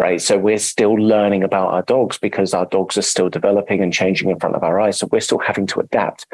right? 0.00 0.22
So 0.22 0.38
we're 0.38 0.56
still 0.56 0.94
learning 0.94 1.44
about 1.44 1.68
our 1.68 1.82
dogs 1.82 2.16
because 2.16 2.54
our 2.54 2.64
dogs 2.64 2.96
are 2.96 3.02
still 3.02 3.28
developing 3.28 3.82
and 3.82 3.92
changing 3.92 4.30
in 4.30 4.40
front 4.40 4.56
of 4.56 4.62
our 4.62 4.80
eyes. 4.80 4.98
So 4.98 5.06
we're 5.12 5.20
still 5.20 5.40
having 5.40 5.66
to 5.66 5.80
adapt. 5.80 6.24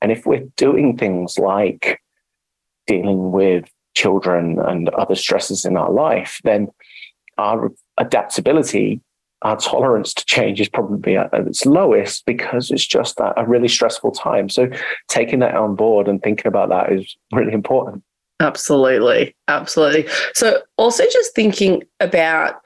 And 0.00 0.12
if 0.12 0.24
we're 0.24 0.46
doing 0.56 0.96
things 0.96 1.36
like 1.36 2.00
dealing 2.86 3.32
with 3.32 3.68
children 3.96 4.60
and 4.60 4.88
other 4.90 5.16
stresses 5.16 5.64
in 5.64 5.76
our 5.76 5.90
life, 5.90 6.40
then 6.44 6.68
our 7.38 7.72
adaptability, 7.98 9.00
our 9.42 9.56
tolerance 9.56 10.12
to 10.14 10.24
change 10.24 10.60
is 10.60 10.68
probably 10.68 11.16
at 11.16 11.32
its 11.32 11.64
lowest 11.64 12.26
because 12.26 12.70
it's 12.70 12.86
just 12.86 13.16
that 13.18 13.34
a 13.36 13.46
really 13.46 13.68
stressful 13.68 14.10
time. 14.12 14.48
So 14.48 14.68
taking 15.08 15.38
that 15.40 15.54
on 15.54 15.76
board 15.76 16.08
and 16.08 16.22
thinking 16.22 16.46
about 16.46 16.70
that 16.70 16.92
is 16.92 17.16
really 17.32 17.52
important. 17.52 18.02
Absolutely. 18.40 19.34
Absolutely. 19.48 20.06
So 20.34 20.62
also 20.76 21.04
just 21.04 21.34
thinking 21.34 21.84
about 22.00 22.64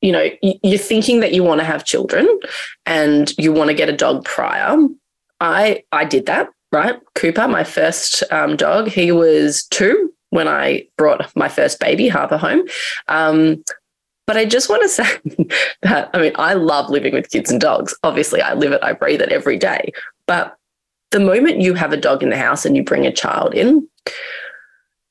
you 0.00 0.12
know 0.12 0.28
you're 0.42 0.78
thinking 0.78 1.20
that 1.20 1.32
you 1.32 1.42
want 1.42 1.60
to 1.60 1.64
have 1.64 1.84
children 1.84 2.28
and 2.86 3.36
you 3.36 3.52
want 3.52 3.68
to 3.68 3.74
get 3.74 3.88
a 3.88 3.96
dog 3.96 4.24
prior 4.24 4.76
i 5.40 5.82
i 5.90 6.04
did 6.04 6.26
that 6.26 6.50
right? 6.72 7.00
Cooper, 7.14 7.48
my 7.48 7.64
first 7.64 8.22
um, 8.30 8.56
dog, 8.56 8.88
he 8.88 9.12
was 9.12 9.64
two 9.70 10.12
when 10.30 10.46
I 10.46 10.86
brought 10.96 11.34
my 11.34 11.48
first 11.48 11.80
baby, 11.80 12.08
Harper, 12.08 12.36
home. 12.36 12.64
Um, 13.08 13.64
but 14.28 14.36
I 14.36 14.44
just 14.44 14.68
want 14.68 14.82
to 14.82 14.88
say 14.90 15.04
that, 15.82 16.10
I 16.12 16.20
mean, 16.20 16.32
I 16.34 16.52
love 16.52 16.90
living 16.90 17.14
with 17.14 17.30
kids 17.30 17.50
and 17.50 17.58
dogs. 17.58 17.96
Obviously, 18.02 18.42
I 18.42 18.52
live 18.52 18.72
it, 18.72 18.84
I 18.84 18.92
breathe 18.92 19.22
it 19.22 19.32
every 19.32 19.56
day. 19.56 19.90
But 20.26 20.54
the 21.12 21.18
moment 21.18 21.62
you 21.62 21.72
have 21.72 21.94
a 21.94 21.96
dog 21.96 22.22
in 22.22 22.28
the 22.28 22.36
house 22.36 22.66
and 22.66 22.76
you 22.76 22.84
bring 22.84 23.06
a 23.06 23.12
child 23.12 23.54
in, 23.54 23.88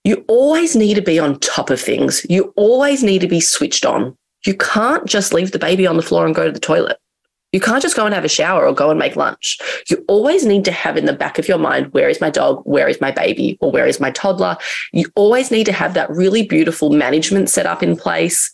you 0.04 0.24
always 0.28 0.76
need 0.76 0.94
to 0.94 1.02
be 1.02 1.18
on 1.18 1.40
top 1.40 1.72
of 1.72 1.82
things. 1.82 2.28
You 2.30 2.54
always 2.56 3.04
need 3.04 3.22
to 3.22 3.28
be 3.28 3.40
switched 3.40 3.88
on. 3.88 4.16
You 4.46 4.54
can't 4.54 5.08
just 5.08 5.34
leave 5.34 5.52
the 5.52 5.58
baby 5.58 5.88
on 5.88 5.98
the 5.98 6.04
floor 6.04 6.28
and 6.28 6.36
go 6.36 6.46
to 6.46 6.52
the 6.52 6.60
toilet. 6.60 7.00
You 7.52 7.60
can't 7.60 7.82
just 7.82 7.96
go 7.96 8.06
and 8.06 8.14
have 8.14 8.26
a 8.26 8.30
shower 8.30 8.68
or 8.68 8.74
go 8.74 8.92
and 8.92 9.00
make 9.00 9.16
lunch. 9.16 9.58
You 9.90 10.06
always 10.08 10.46
need 10.46 10.64
to 10.66 10.72
have 10.72 10.96
in 10.96 11.06
the 11.06 11.14
back 11.14 11.40
of 11.40 11.48
your 11.48 11.58
mind 11.58 11.92
where 11.92 12.08
is 12.08 12.22
my 12.22 12.30
dog? 12.30 12.62
Where 12.66 12.88
is 12.88 13.02
my 13.02 13.10
baby? 13.10 13.58
Or 13.62 13.72
where 13.72 13.88
is 13.88 14.00
my 14.00 14.12
toddler? 14.12 14.58
You 14.94 15.10
always 15.16 15.50
need 15.50 15.66
to 15.66 15.74
have 15.74 15.96
that 15.96 16.12
really 16.12 16.46
beautiful 16.46 16.92
management 16.92 17.50
set 17.50 17.66
up 17.66 17.82
in 17.82 17.96
place 17.96 18.54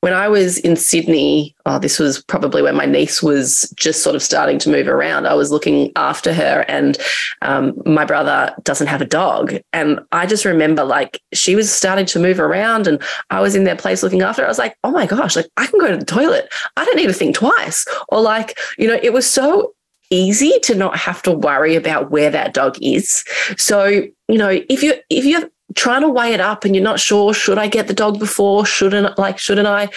when 0.00 0.12
I 0.12 0.28
was 0.28 0.58
in 0.58 0.76
Sydney, 0.76 1.56
oh, 1.64 1.78
this 1.78 1.98
was 1.98 2.22
probably 2.22 2.62
when 2.62 2.76
my 2.76 2.86
niece 2.86 3.22
was 3.22 3.72
just 3.76 4.02
sort 4.02 4.14
of 4.14 4.22
starting 4.22 4.58
to 4.60 4.70
move 4.70 4.88
around. 4.88 5.26
I 5.26 5.34
was 5.34 5.50
looking 5.50 5.90
after 5.96 6.32
her, 6.32 6.64
and 6.68 6.98
um, 7.42 7.80
my 7.86 8.04
brother 8.04 8.54
doesn't 8.62 8.86
have 8.86 9.00
a 9.00 9.06
dog. 9.06 9.56
And 9.72 10.00
I 10.12 10.26
just 10.26 10.44
remember 10.44 10.84
like 10.84 11.20
she 11.32 11.56
was 11.56 11.72
starting 11.72 12.06
to 12.06 12.18
move 12.18 12.38
around, 12.38 12.86
and 12.86 13.02
I 13.30 13.40
was 13.40 13.54
in 13.54 13.64
their 13.64 13.76
place 13.76 14.02
looking 14.02 14.22
after 14.22 14.42
her. 14.42 14.46
I 14.46 14.50
was 14.50 14.58
like, 14.58 14.76
oh 14.84 14.90
my 14.90 15.06
gosh, 15.06 15.34
like 15.34 15.48
I 15.56 15.66
can 15.66 15.80
go 15.80 15.90
to 15.90 15.96
the 15.96 16.04
toilet. 16.04 16.52
I 16.76 16.84
don't 16.84 16.96
need 16.96 17.06
to 17.06 17.12
think 17.12 17.34
twice. 17.34 17.86
Or 18.08 18.20
like, 18.20 18.58
you 18.78 18.86
know, 18.86 18.98
it 19.02 19.12
was 19.12 19.28
so 19.28 19.74
easy 20.10 20.58
to 20.60 20.74
not 20.74 20.96
have 20.96 21.22
to 21.22 21.32
worry 21.32 21.74
about 21.74 22.10
where 22.10 22.30
that 22.30 22.54
dog 22.54 22.78
is. 22.80 23.24
So, 23.56 23.86
you 23.86 24.38
know, 24.38 24.60
if 24.68 24.82
you 24.82 24.94
if 25.10 25.24
you're 25.24 25.50
trying 25.74 26.02
to 26.02 26.08
weigh 26.08 26.32
it 26.32 26.40
up 26.40 26.64
and 26.64 26.74
you're 26.74 26.84
not 26.84 27.00
sure, 27.00 27.34
should 27.34 27.58
I 27.58 27.66
get 27.66 27.88
the 27.88 27.94
dog 27.94 28.18
before? 28.18 28.64
Shouldn't 28.64 29.18
like 29.18 29.38
shouldn't 29.38 29.66
I? 29.66 29.88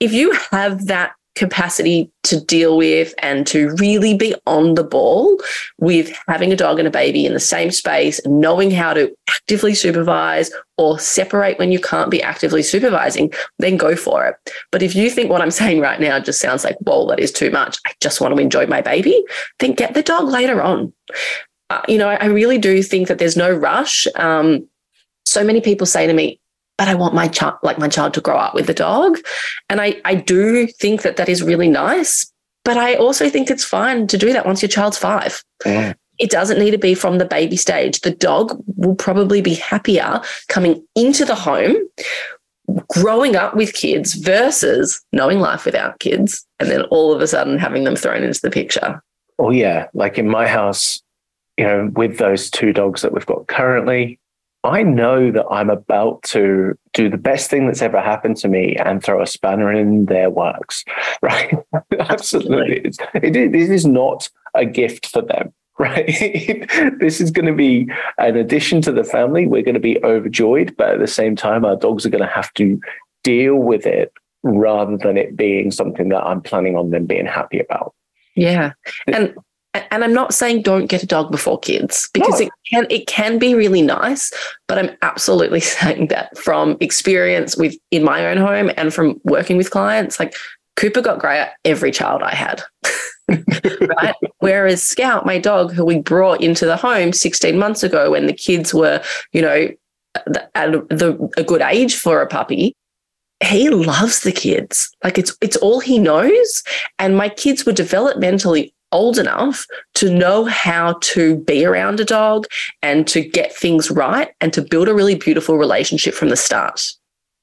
If 0.00 0.12
you 0.12 0.32
have 0.50 0.86
that 0.86 1.12
capacity 1.36 2.10
to 2.22 2.40
deal 2.40 2.76
with 2.76 3.14
and 3.18 3.46
to 3.46 3.74
really 3.76 4.14
be 4.14 4.34
on 4.46 4.74
the 4.74 4.84
ball 4.84 5.38
with 5.78 6.14
having 6.28 6.52
a 6.52 6.56
dog 6.56 6.78
and 6.78 6.88
a 6.88 6.90
baby 6.90 7.24
in 7.24 7.32
the 7.32 7.40
same 7.40 7.70
space, 7.70 8.20
knowing 8.26 8.70
how 8.70 8.92
to 8.92 9.14
actively 9.28 9.74
supervise 9.74 10.50
or 10.76 10.98
separate 10.98 11.58
when 11.58 11.70
you 11.70 11.78
can't 11.78 12.10
be 12.10 12.22
actively 12.22 12.62
supervising, 12.62 13.32
then 13.58 13.76
go 13.76 13.94
for 13.94 14.26
it. 14.26 14.34
But 14.72 14.82
if 14.82 14.94
you 14.94 15.08
think 15.08 15.30
what 15.30 15.40
I'm 15.40 15.50
saying 15.62 15.80
right 15.80 16.00
now 16.00 16.18
just 16.18 16.40
sounds 16.40 16.64
like, 16.64 16.76
whoa, 16.80 17.06
that 17.08 17.20
is 17.20 17.32
too 17.32 17.50
much, 17.50 17.78
I 17.86 17.92
just 18.00 18.20
want 18.20 18.34
to 18.34 18.42
enjoy 18.42 18.66
my 18.66 18.80
baby, 18.80 19.24
then 19.60 19.72
get 19.72 19.94
the 19.94 20.02
dog 20.02 20.28
later 20.28 20.60
on. 20.60 20.92
Uh, 21.70 21.82
you 21.86 21.98
know, 21.98 22.08
I 22.08 22.26
really 22.26 22.58
do 22.58 22.82
think 22.82 23.06
that 23.08 23.18
there's 23.18 23.36
no 23.36 23.50
rush. 23.50 24.06
Um, 24.16 24.68
so 25.24 25.44
many 25.44 25.60
people 25.60 25.86
say 25.86 26.06
to 26.06 26.12
me, 26.12 26.40
but 26.78 26.88
I 26.88 26.94
want 26.94 27.14
my 27.14 27.28
child, 27.28 27.56
like 27.62 27.78
my 27.78 27.88
child 27.88 28.14
to 28.14 28.20
grow 28.20 28.36
up 28.36 28.54
with 28.54 28.70
a 28.70 28.74
dog. 28.74 29.18
And 29.68 29.80
I, 29.80 30.00
I 30.04 30.14
do 30.14 30.66
think 30.66 31.02
that 31.02 31.16
that 31.16 31.28
is 31.28 31.42
really 31.42 31.68
nice. 31.68 32.32
But 32.64 32.76
I 32.76 32.94
also 32.94 33.28
think 33.28 33.50
it's 33.50 33.64
fine 33.64 34.06
to 34.06 34.18
do 34.18 34.32
that 34.32 34.46
once 34.46 34.62
your 34.62 34.68
child's 34.68 34.98
five. 34.98 35.42
Yeah. 35.64 35.94
It 36.18 36.30
doesn't 36.30 36.58
need 36.58 36.72
to 36.72 36.78
be 36.78 36.94
from 36.94 37.16
the 37.18 37.24
baby 37.24 37.56
stage. 37.56 38.00
The 38.00 38.10
dog 38.10 38.62
will 38.76 38.94
probably 38.94 39.40
be 39.40 39.54
happier 39.54 40.20
coming 40.48 40.86
into 40.94 41.24
the 41.24 41.34
home, 41.34 41.76
growing 42.88 43.36
up 43.36 43.56
with 43.56 43.72
kids 43.72 44.14
versus 44.14 45.02
knowing 45.12 45.40
life 45.40 45.64
without 45.64 45.98
kids, 45.98 46.46
and 46.58 46.70
then 46.70 46.82
all 46.84 47.14
of 47.14 47.22
a 47.22 47.26
sudden 47.26 47.58
having 47.58 47.84
them 47.84 47.96
thrown 47.96 48.22
into 48.22 48.40
the 48.42 48.50
picture. 48.50 49.02
Oh, 49.38 49.50
yeah. 49.50 49.86
Like 49.94 50.18
in 50.18 50.28
my 50.28 50.46
house, 50.46 51.02
you 51.56 51.64
know, 51.64 51.90
with 51.94 52.18
those 52.18 52.50
two 52.50 52.74
dogs 52.74 53.00
that 53.00 53.12
we've 53.12 53.24
got 53.24 53.48
currently, 53.48 54.19
I 54.62 54.82
know 54.82 55.30
that 55.30 55.46
I'm 55.50 55.70
about 55.70 56.22
to 56.24 56.76
do 56.92 57.08
the 57.08 57.16
best 57.16 57.48
thing 57.48 57.66
that's 57.66 57.80
ever 57.80 58.00
happened 58.00 58.36
to 58.38 58.48
me 58.48 58.76
and 58.76 59.02
throw 59.02 59.22
a 59.22 59.26
spanner 59.26 59.72
in 59.72 60.06
their 60.06 60.28
works, 60.28 60.84
right? 61.22 61.54
Absolutely. 61.98 62.80
It's, 62.84 62.98
it, 63.14 63.36
it 63.36 63.54
is 63.54 63.86
not 63.86 64.28
a 64.54 64.66
gift 64.66 65.06
for 65.06 65.22
them, 65.22 65.52
right? 65.78 66.06
this 66.98 67.20
is 67.20 67.30
going 67.30 67.46
to 67.46 67.54
be 67.54 67.88
an 68.18 68.36
addition 68.36 68.82
to 68.82 68.92
the 68.92 69.04
family. 69.04 69.46
We're 69.46 69.62
going 69.62 69.74
to 69.74 69.80
be 69.80 70.02
overjoyed, 70.04 70.76
but 70.76 70.90
at 70.90 70.98
the 71.00 71.06
same 71.06 71.36
time, 71.36 71.64
our 71.64 71.76
dogs 71.76 72.04
are 72.04 72.10
going 72.10 72.26
to 72.26 72.34
have 72.34 72.52
to 72.54 72.78
deal 73.24 73.56
with 73.56 73.86
it 73.86 74.12
rather 74.42 74.96
than 74.96 75.16
it 75.16 75.36
being 75.36 75.70
something 75.70 76.10
that 76.10 76.22
I'm 76.22 76.42
planning 76.42 76.76
on 76.76 76.90
them 76.90 77.06
being 77.06 77.26
happy 77.26 77.60
about. 77.60 77.94
Yeah. 78.36 78.72
And 79.06 79.34
and 79.74 80.04
I'm 80.04 80.12
not 80.12 80.34
saying 80.34 80.62
don't 80.62 80.86
get 80.86 81.02
a 81.02 81.06
dog 81.06 81.30
before 81.30 81.58
kids 81.58 82.08
because 82.12 82.40
no. 82.40 82.46
it 82.46 82.52
can 82.70 82.86
it 82.90 83.06
can 83.06 83.38
be 83.38 83.54
really 83.54 83.82
nice, 83.82 84.32
but 84.66 84.78
I'm 84.78 84.96
absolutely 85.02 85.60
saying 85.60 86.08
that 86.08 86.36
from 86.36 86.76
experience 86.80 87.56
with 87.56 87.76
in 87.90 88.02
my 88.02 88.26
own 88.26 88.36
home 88.36 88.70
and 88.76 88.92
from 88.92 89.20
working 89.24 89.56
with 89.56 89.70
clients, 89.70 90.18
like 90.18 90.34
Cooper 90.76 91.02
got 91.02 91.18
grey 91.18 91.40
at 91.40 91.52
every 91.64 91.92
child 91.92 92.22
I 92.22 92.34
had. 92.34 92.62
right? 93.28 94.14
Whereas 94.38 94.82
Scout, 94.82 95.24
my 95.24 95.38
dog, 95.38 95.72
who 95.72 95.84
we 95.84 95.98
brought 95.98 96.40
into 96.40 96.66
the 96.66 96.76
home 96.76 97.12
16 97.12 97.56
months 97.56 97.82
ago 97.84 98.10
when 98.10 98.26
the 98.26 98.32
kids 98.32 98.74
were, 98.74 99.02
you 99.32 99.42
know, 99.42 99.68
at 100.54 100.72
the, 100.88 101.30
a 101.36 101.44
good 101.44 101.62
age 101.62 101.94
for 101.94 102.20
a 102.20 102.26
puppy, 102.26 102.74
he 103.44 103.70
loves 103.70 104.20
the 104.20 104.32
kids. 104.32 104.90
Like 105.04 105.16
it's 105.16 105.36
it's 105.40 105.56
all 105.58 105.80
he 105.80 105.98
knows. 105.98 106.62
And 106.98 107.16
my 107.16 107.28
kids 107.28 107.64
were 107.64 107.72
developmentally 107.72 108.72
old 108.92 109.18
enough 109.18 109.66
to 109.94 110.12
know 110.12 110.44
how 110.44 110.94
to 111.00 111.36
be 111.38 111.64
around 111.64 112.00
a 112.00 112.04
dog 112.04 112.46
and 112.82 113.06
to 113.08 113.22
get 113.22 113.54
things 113.54 113.90
right 113.90 114.30
and 114.40 114.52
to 114.52 114.62
build 114.62 114.88
a 114.88 114.94
really 114.94 115.14
beautiful 115.14 115.58
relationship 115.58 116.14
from 116.14 116.28
the 116.28 116.36
start. 116.36 116.90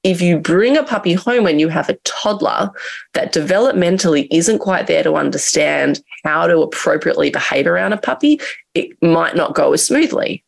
If 0.04 0.20
you 0.20 0.38
bring 0.38 0.76
a 0.76 0.84
puppy 0.84 1.14
home 1.14 1.44
when 1.44 1.58
you 1.58 1.68
have 1.68 1.88
a 1.88 1.98
toddler 2.04 2.70
that 3.14 3.34
developmentally 3.34 4.28
isn't 4.30 4.60
quite 4.60 4.86
there 4.86 5.02
to 5.02 5.16
understand 5.16 6.00
how 6.24 6.46
to 6.46 6.60
appropriately 6.60 7.30
behave 7.30 7.66
around 7.66 7.92
a 7.92 7.98
puppy, 7.98 8.40
it 8.74 8.90
might 9.02 9.34
not 9.34 9.54
go 9.54 9.72
as 9.72 9.84
smoothly. 9.84 10.44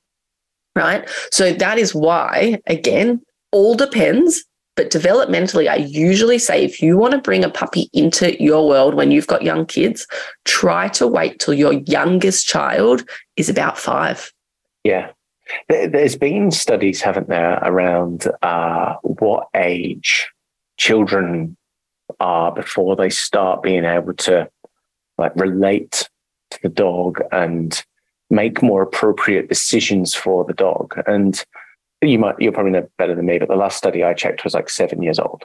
Right. 0.77 1.09
So 1.33 1.53
that 1.53 1.79
is 1.79 1.95
why, 1.95 2.61
again, 2.67 3.21
all 3.51 3.75
depends 3.75 4.45
but 4.81 4.89
developmentally, 4.91 5.69
I 5.69 5.77
usually 5.77 6.39
say 6.39 6.65
if 6.65 6.81
you 6.81 6.97
want 6.97 7.13
to 7.13 7.19
bring 7.19 7.45
a 7.45 7.51
puppy 7.51 7.91
into 7.93 8.43
your 8.43 8.67
world 8.67 8.95
when 8.95 9.11
you've 9.11 9.27
got 9.27 9.43
young 9.43 9.67
kids, 9.67 10.07
try 10.47 10.89
to 10.89 11.07
wait 11.07 11.39
till 11.39 11.53
your 11.53 11.75
youngest 11.75 12.47
child 12.47 13.05
is 13.37 13.51
about 13.51 13.77
five. 13.77 14.33
Yeah. 14.83 15.11
There's 15.69 16.17
been 16.17 16.51
studies, 16.51 17.03
haven't 17.03 17.29
there, 17.29 17.59
around 17.63 18.27
uh, 18.41 18.95
what 19.03 19.49
age 19.55 20.31
children 20.79 21.59
are 22.19 22.51
before 22.51 22.97
they 22.97 23.11
start 23.11 23.63
being 23.63 23.85
able 23.85 24.15
to 24.15 24.49
like 25.19 25.37
relate 25.37 26.09
to 26.53 26.59
the 26.63 26.71
dog 26.71 27.21
and 27.33 27.85
make 28.31 28.63
more 28.63 28.81
appropriate 28.81 29.51
decisions 29.51 30.15
for 30.15 30.47
the 30.47 30.55
dog. 30.55 30.95
And 31.07 31.45
you 32.03 32.19
might 32.19 32.37
you're 32.39 32.53
probably 32.53 32.73
know 32.73 32.89
better 32.99 33.15
than 33.15 33.27
me, 33.27 33.39
but 33.39 33.49
the 33.49 33.57
last 33.57 33.77
study 33.77 34.03
I 34.05 34.15
checked 34.15 34.45
was 34.45 34.55
like 34.55 34.71
seven 34.71 35.03
years 35.03 35.19
old. 35.19 35.45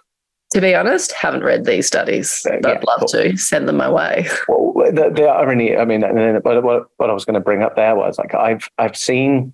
To 0.54 0.62
be 0.62 0.76
honest, 0.76 1.12
haven't 1.12 1.44
read 1.44 1.66
these 1.66 1.88
studies. 1.88 2.46
Uh, 2.50 2.58
yeah, 2.64 2.72
I'd 2.72 2.84
love 2.84 3.00
cool. 3.00 3.08
to 3.10 3.36
send 3.36 3.68
them 3.68 3.78
my 3.78 3.90
way. 3.90 4.28
Well, 4.48 4.92
the, 4.92 5.10
the 5.10 5.24
irony, 5.24 5.76
I 5.78 5.86
mean, 5.86 6.02
what, 6.02 6.64
what, 6.64 6.88
what 6.98 7.10
I 7.10 7.14
was 7.14 7.24
going 7.24 7.36
to 7.36 7.40
bring 7.40 7.64
up 7.64 7.78
there 7.78 7.96
was 7.96 8.18
like 8.18 8.36
I've 8.36 8.70
I've 8.78 8.96
seen. 8.96 9.54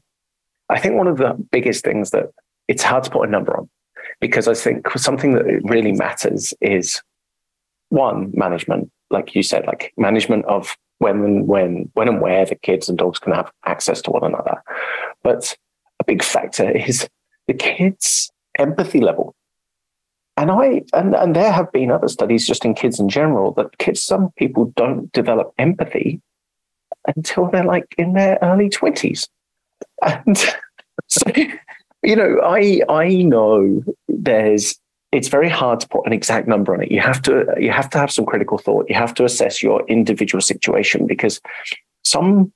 I 0.70 0.80
think 0.80 0.96
one 0.96 1.08
of 1.08 1.18
the 1.18 1.38
biggest 1.52 1.84
things 1.84 2.10
that 2.10 2.32
it's 2.68 2.84
hard 2.84 3.04
to 3.04 3.12
put 3.12 3.28
a 3.28 3.32
number 3.32 3.56
on 3.56 3.70
because 4.20 4.48
I 4.48 4.54
think 4.54 4.90
something 4.98 5.34
that 5.34 5.46
really 5.64 5.92
matters 5.92 6.54
is 6.60 7.02
one 7.90 8.32
management, 8.34 8.92
like 9.10 9.36
you 9.36 9.44
said, 9.44 9.68
like 9.68 9.94
management 9.98 10.46
of 10.46 10.76
when 11.00 11.24
and 11.24 11.48
when 11.48 11.90
when 11.94 12.08
and 12.08 12.22
where 12.22 12.46
the 12.46 12.56
kids 12.56 12.90
and 12.90 12.98
dogs 12.98 13.20
can 13.20 13.34
have 13.34 13.52
access 13.66 14.02
to 14.04 14.12
one 14.12 14.24
another, 14.24 14.62
but 15.24 15.56
a 16.02 16.04
big 16.04 16.24
factor 16.24 16.70
is 16.70 17.08
the 17.48 17.54
kids' 17.54 18.32
empathy 18.58 19.00
level. 19.00 19.36
And 20.38 20.50
I 20.50 20.82
and, 20.94 21.16
and 21.16 21.36
there 21.36 21.52
have 21.52 21.72
been 21.72 21.92
other 21.92 22.08
studies 22.08 22.48
just 22.48 22.66
in 22.66 22.74
kids 22.74 23.00
in 23.00 23.10
general 23.10 23.52
that 23.54 23.78
kids, 23.78 24.02
some 24.02 24.32
people 24.38 24.74
don't 24.76 25.12
develop 25.14 25.54
empathy 25.58 26.22
until 27.16 27.50
they're 27.50 27.64
like 27.64 27.94
in 27.98 28.14
their 28.14 28.40
early 28.42 28.70
20s. 28.70 29.28
And 30.02 30.38
so, 31.08 31.22
you 32.02 32.16
know, 32.16 32.40
I 32.44 32.82
I 32.90 33.08
know 33.22 33.84
there's 34.08 34.80
it's 35.12 35.28
very 35.28 35.50
hard 35.50 35.82
to 35.82 35.88
put 35.90 36.06
an 36.06 36.14
exact 36.14 36.48
number 36.48 36.74
on 36.74 36.82
it. 36.82 36.92
You 36.92 37.02
have 37.02 37.22
to 37.24 37.46
you 37.60 37.72
have 37.72 37.90
to 37.92 38.00
have 38.00 38.12
some 38.12 38.26
critical 38.26 38.58
thought. 38.58 38.90
You 38.90 38.96
have 38.96 39.14
to 39.16 39.26
assess 39.26 39.62
your 39.62 39.86
individual 39.88 40.42
situation 40.42 41.06
because 41.06 41.40
some 42.04 42.52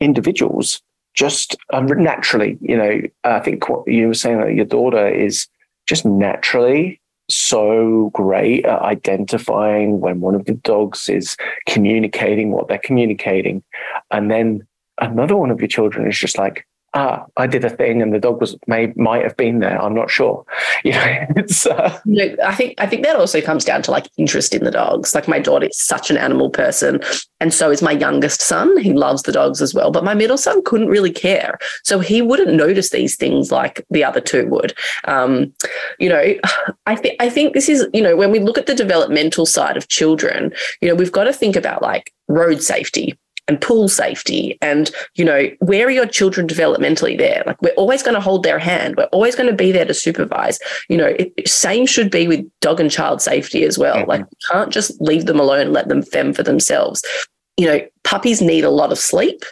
individuals 0.00 0.80
just 1.16 1.56
um, 1.72 1.86
naturally, 1.86 2.58
you 2.60 2.76
know, 2.76 3.00
I 3.24 3.40
think 3.40 3.68
what 3.68 3.88
you 3.88 4.08
were 4.08 4.14
saying 4.14 4.40
that 4.40 4.54
your 4.54 4.66
daughter 4.66 5.08
is 5.08 5.48
just 5.86 6.04
naturally 6.04 7.00
so 7.28 8.10
great 8.12 8.64
at 8.66 8.82
identifying 8.82 10.00
when 10.00 10.20
one 10.20 10.34
of 10.34 10.44
the 10.44 10.54
dogs 10.54 11.08
is 11.08 11.36
communicating 11.66 12.52
what 12.52 12.68
they're 12.68 12.78
communicating. 12.78 13.64
And 14.10 14.30
then 14.30 14.66
another 15.00 15.36
one 15.36 15.50
of 15.50 15.60
your 15.60 15.68
children 15.68 16.08
is 16.08 16.18
just 16.18 16.38
like, 16.38 16.66
ah, 16.96 17.26
I 17.36 17.46
did 17.46 17.64
a 17.64 17.70
thing 17.70 18.00
and 18.00 18.12
the 18.12 18.18
dog 18.18 18.40
was 18.40 18.56
may 18.66 18.92
might 18.96 19.22
have 19.22 19.36
been 19.36 19.60
there. 19.60 19.80
I'm 19.80 19.94
not 19.94 20.10
sure. 20.10 20.44
You 20.84 20.92
know, 20.92 21.26
it's. 21.36 21.66
Uh... 21.66 21.98
I 22.44 22.54
think 22.54 22.74
I 22.78 22.86
think 22.86 23.02
that 23.02 23.16
also 23.16 23.40
comes 23.40 23.64
down 23.64 23.82
to 23.82 23.90
like 23.90 24.08
interest 24.18 24.54
in 24.54 24.62
the 24.62 24.70
dogs. 24.70 25.14
Like 25.16 25.26
my 25.26 25.40
daughter 25.40 25.66
is 25.66 25.78
such 25.78 26.10
an 26.10 26.16
animal 26.16 26.48
person, 26.48 27.00
and 27.40 27.52
so 27.52 27.70
is 27.70 27.82
my 27.82 27.90
youngest 27.90 28.40
son. 28.40 28.76
He 28.76 28.92
loves 28.92 29.22
the 29.22 29.32
dogs 29.32 29.60
as 29.60 29.74
well, 29.74 29.90
but 29.90 30.04
my 30.04 30.14
middle 30.14 30.38
son 30.38 30.62
couldn't 30.64 30.88
really 30.88 31.10
care, 31.10 31.58
so 31.82 31.98
he 31.98 32.22
wouldn't 32.22 32.52
notice 32.52 32.90
these 32.90 33.16
things 33.16 33.50
like 33.50 33.84
the 33.90 34.04
other 34.04 34.20
two 34.20 34.46
would. 34.46 34.74
Um, 35.04 35.52
you 35.98 36.08
know, 36.08 36.34
I 36.86 36.94
think 36.94 37.16
I 37.20 37.30
think 37.30 37.54
this 37.54 37.68
is 37.68 37.88
you 37.92 38.02
know 38.02 38.14
when 38.14 38.30
we 38.30 38.38
look 38.38 38.58
at 38.58 38.66
the 38.66 38.74
developmental 38.74 39.46
side 39.46 39.76
of 39.76 39.88
children, 39.88 40.52
you 40.80 40.88
know, 40.88 40.94
we've 40.94 41.10
got 41.10 41.24
to 41.24 41.32
think 41.32 41.56
about 41.56 41.82
like 41.82 42.12
road 42.28 42.62
safety 42.62 43.18
and 43.48 43.60
pool 43.60 43.88
safety 43.88 44.58
and 44.60 44.90
you 45.14 45.24
know 45.24 45.48
where 45.60 45.86
are 45.86 45.90
your 45.90 46.06
children 46.06 46.46
developmentally 46.46 47.16
there? 47.16 47.42
Like 47.46 47.60
we're 47.62 47.74
always 47.74 48.02
going 48.02 48.14
to 48.14 48.20
hold 48.20 48.42
their 48.42 48.58
hand. 48.58 48.96
We're 48.96 49.04
always 49.04 49.34
going 49.36 49.50
to 49.50 49.56
be 49.56 49.72
there 49.72 49.84
to 49.84 49.94
supervise. 49.94 50.58
You 50.88 50.96
know 50.96 51.14
it, 51.18 51.48
same 51.48 51.86
should 51.86 52.10
be 52.10 52.28
with 52.28 52.44
dog 52.60 52.80
and 52.80 52.90
child 52.90 53.22
safety 53.22 53.64
as 53.64 53.78
well. 53.78 53.96
Mm-hmm. 53.96 54.08
like 54.08 54.24
can't 54.50 54.72
just 54.72 55.00
leave 55.00 55.26
them 55.26 55.40
alone 55.40 55.60
and 55.60 55.72
let 55.72 55.88
them 55.88 56.02
fend 56.02 56.36
for 56.36 56.42
themselves. 56.42 57.04
You 57.56 57.66
know 57.66 57.80
puppies 58.04 58.42
need 58.42 58.64
a 58.64 58.70
lot 58.70 58.92
of 58.92 58.98
sleep 58.98 59.44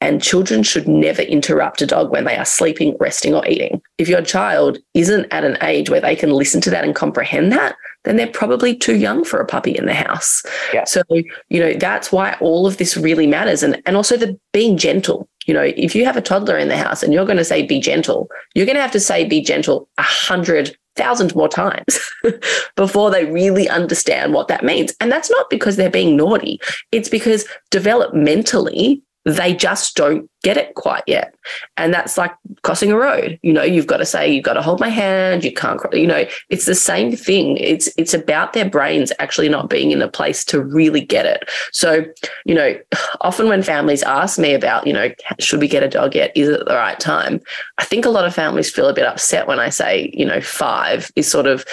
and 0.00 0.20
children 0.20 0.64
should 0.64 0.88
never 0.88 1.22
interrupt 1.22 1.80
a 1.80 1.86
dog 1.86 2.10
when 2.10 2.24
they 2.24 2.36
are 2.36 2.44
sleeping 2.44 2.96
resting 2.98 3.34
or 3.34 3.46
eating. 3.46 3.80
If 3.98 4.08
your 4.08 4.22
child 4.22 4.78
isn't 4.94 5.32
at 5.32 5.44
an 5.44 5.58
age 5.62 5.90
where 5.90 6.00
they 6.00 6.16
can 6.16 6.30
listen 6.30 6.60
to 6.62 6.70
that 6.70 6.84
and 6.84 6.94
comprehend 6.94 7.52
that 7.52 7.76
then 8.04 8.16
they're 8.16 8.26
probably 8.26 8.74
too 8.74 8.96
young 8.96 9.24
for 9.24 9.40
a 9.40 9.46
puppy 9.46 9.76
in 9.76 9.86
the 9.86 9.94
house. 9.94 10.42
Yeah. 10.72 10.84
So, 10.84 11.02
you 11.48 11.60
know, 11.60 11.74
that's 11.74 12.10
why 12.10 12.36
all 12.40 12.66
of 12.66 12.76
this 12.78 12.96
really 12.96 13.26
matters. 13.26 13.62
And, 13.62 13.80
and 13.86 13.96
also 13.96 14.16
the 14.16 14.38
being 14.52 14.76
gentle. 14.76 15.28
You 15.46 15.54
know, 15.54 15.72
if 15.76 15.94
you 15.94 16.04
have 16.04 16.16
a 16.16 16.22
toddler 16.22 16.56
in 16.56 16.68
the 16.68 16.76
house 16.76 17.02
and 17.02 17.12
you're 17.12 17.26
going 17.26 17.38
to 17.38 17.44
say 17.44 17.66
be 17.66 17.80
gentle, 17.80 18.28
you're 18.54 18.66
going 18.66 18.76
to 18.76 18.82
have 18.82 18.92
to 18.92 19.00
say 19.00 19.24
be 19.24 19.40
gentle 19.40 19.88
a 19.98 20.02
hundred 20.02 20.76
thousand 20.94 21.34
more 21.34 21.48
times 21.48 21.98
before 22.76 23.10
they 23.10 23.24
really 23.24 23.68
understand 23.68 24.34
what 24.34 24.48
that 24.48 24.64
means. 24.64 24.94
And 25.00 25.10
that's 25.10 25.30
not 25.30 25.48
because 25.50 25.76
they're 25.76 25.90
being 25.90 26.16
naughty. 26.16 26.60
It's 26.92 27.08
because 27.08 27.46
developmentally, 27.70 29.00
they 29.24 29.54
just 29.54 29.96
don't 29.96 30.28
get 30.42 30.56
it 30.56 30.74
quite 30.74 31.04
yet. 31.06 31.34
And 31.76 31.94
that's 31.94 32.18
like 32.18 32.32
crossing 32.62 32.90
a 32.90 32.96
road. 32.96 33.38
You 33.42 33.52
know, 33.52 33.62
you've 33.62 33.86
got 33.86 33.98
to 33.98 34.06
say, 34.06 34.32
you've 34.32 34.44
got 34.44 34.54
to 34.54 34.62
hold 34.62 34.80
my 34.80 34.88
hand. 34.88 35.44
You 35.44 35.52
can't, 35.52 35.80
you 35.92 36.06
know, 36.06 36.24
it's 36.50 36.66
the 36.66 36.74
same 36.74 37.14
thing. 37.14 37.56
It's, 37.58 37.88
it's 37.96 38.14
about 38.14 38.52
their 38.52 38.68
brains 38.68 39.12
actually 39.20 39.48
not 39.48 39.70
being 39.70 39.92
in 39.92 40.02
a 40.02 40.08
place 40.08 40.44
to 40.46 40.60
really 40.60 41.00
get 41.00 41.26
it. 41.26 41.48
So, 41.72 42.04
you 42.44 42.54
know, 42.54 42.76
often 43.20 43.48
when 43.48 43.62
families 43.62 44.02
ask 44.02 44.38
me 44.38 44.54
about, 44.54 44.86
you 44.86 44.92
know, 44.92 45.10
should 45.38 45.60
we 45.60 45.68
get 45.68 45.84
a 45.84 45.88
dog 45.88 46.14
yet? 46.14 46.32
Is 46.36 46.48
it 46.48 46.64
the 46.66 46.74
right 46.74 46.98
time? 46.98 47.40
I 47.78 47.84
think 47.84 48.04
a 48.04 48.10
lot 48.10 48.26
of 48.26 48.34
families 48.34 48.70
feel 48.70 48.88
a 48.88 48.94
bit 48.94 49.06
upset 49.06 49.46
when 49.46 49.60
I 49.60 49.68
say, 49.68 50.10
you 50.12 50.26
know, 50.26 50.40
five 50.40 51.10
is 51.14 51.30
sort 51.30 51.46
of 51.46 51.64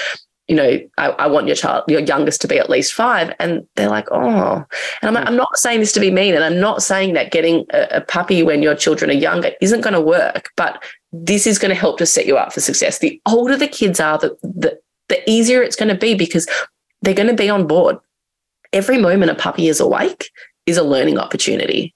you 0.49 0.55
know, 0.55 0.79
I, 0.97 1.09
I, 1.12 1.27
want 1.27 1.45
your 1.45 1.55
child, 1.55 1.83
your 1.88 1.99
youngest 1.99 2.41
to 2.41 2.47
be 2.47 2.57
at 2.57 2.71
least 2.71 2.93
five. 2.93 3.33
And 3.39 3.67
they're 3.75 3.88
like, 3.88 4.07
oh. 4.12 4.65
And 5.01 5.07
I'm, 5.07 5.13
like, 5.13 5.27
I'm 5.27 5.35
not 5.35 5.57
saying 5.57 5.79
this 5.79 5.91
to 5.93 5.99
be 5.99 6.09
mean. 6.09 6.33
And 6.33 6.43
I'm 6.43 6.59
not 6.59 6.81
saying 6.81 7.13
that 7.13 7.31
getting 7.31 7.67
a, 7.69 7.88
a 7.91 8.01
puppy 8.01 8.41
when 8.41 8.63
your 8.63 8.73
children 8.73 9.12
are 9.12 9.13
younger 9.13 9.51
isn't 9.62 9.81
going 9.81 9.93
to 9.93 10.01
work, 10.01 10.49
but 10.57 10.83
this 11.12 11.45
is 11.45 11.59
going 11.59 11.69
to 11.69 11.79
help 11.79 11.99
to 11.99 12.05
set 12.07 12.25
you 12.25 12.35
up 12.35 12.51
for 12.51 12.62
success. 12.62 12.97
The 12.97 13.21
older 13.27 13.55
the 13.55 13.67
kids 13.67 13.99
are, 13.99 14.17
the, 14.17 14.35
the, 14.41 14.79
the 15.07 15.29
easier 15.29 15.62
it's 15.62 15.75
going 15.75 15.93
to 15.93 15.99
be 15.99 16.15
because 16.15 16.47
they're 17.03 17.13
going 17.13 17.29
to 17.29 17.35
be 17.35 17.49
on 17.49 17.67
board. 17.67 17.97
Every 18.73 18.97
moment 18.97 19.31
a 19.31 19.35
puppy 19.35 19.67
is 19.67 19.79
awake 19.79 20.31
is 20.65 20.77
a 20.77 20.83
learning 20.83 21.19
opportunity 21.19 21.93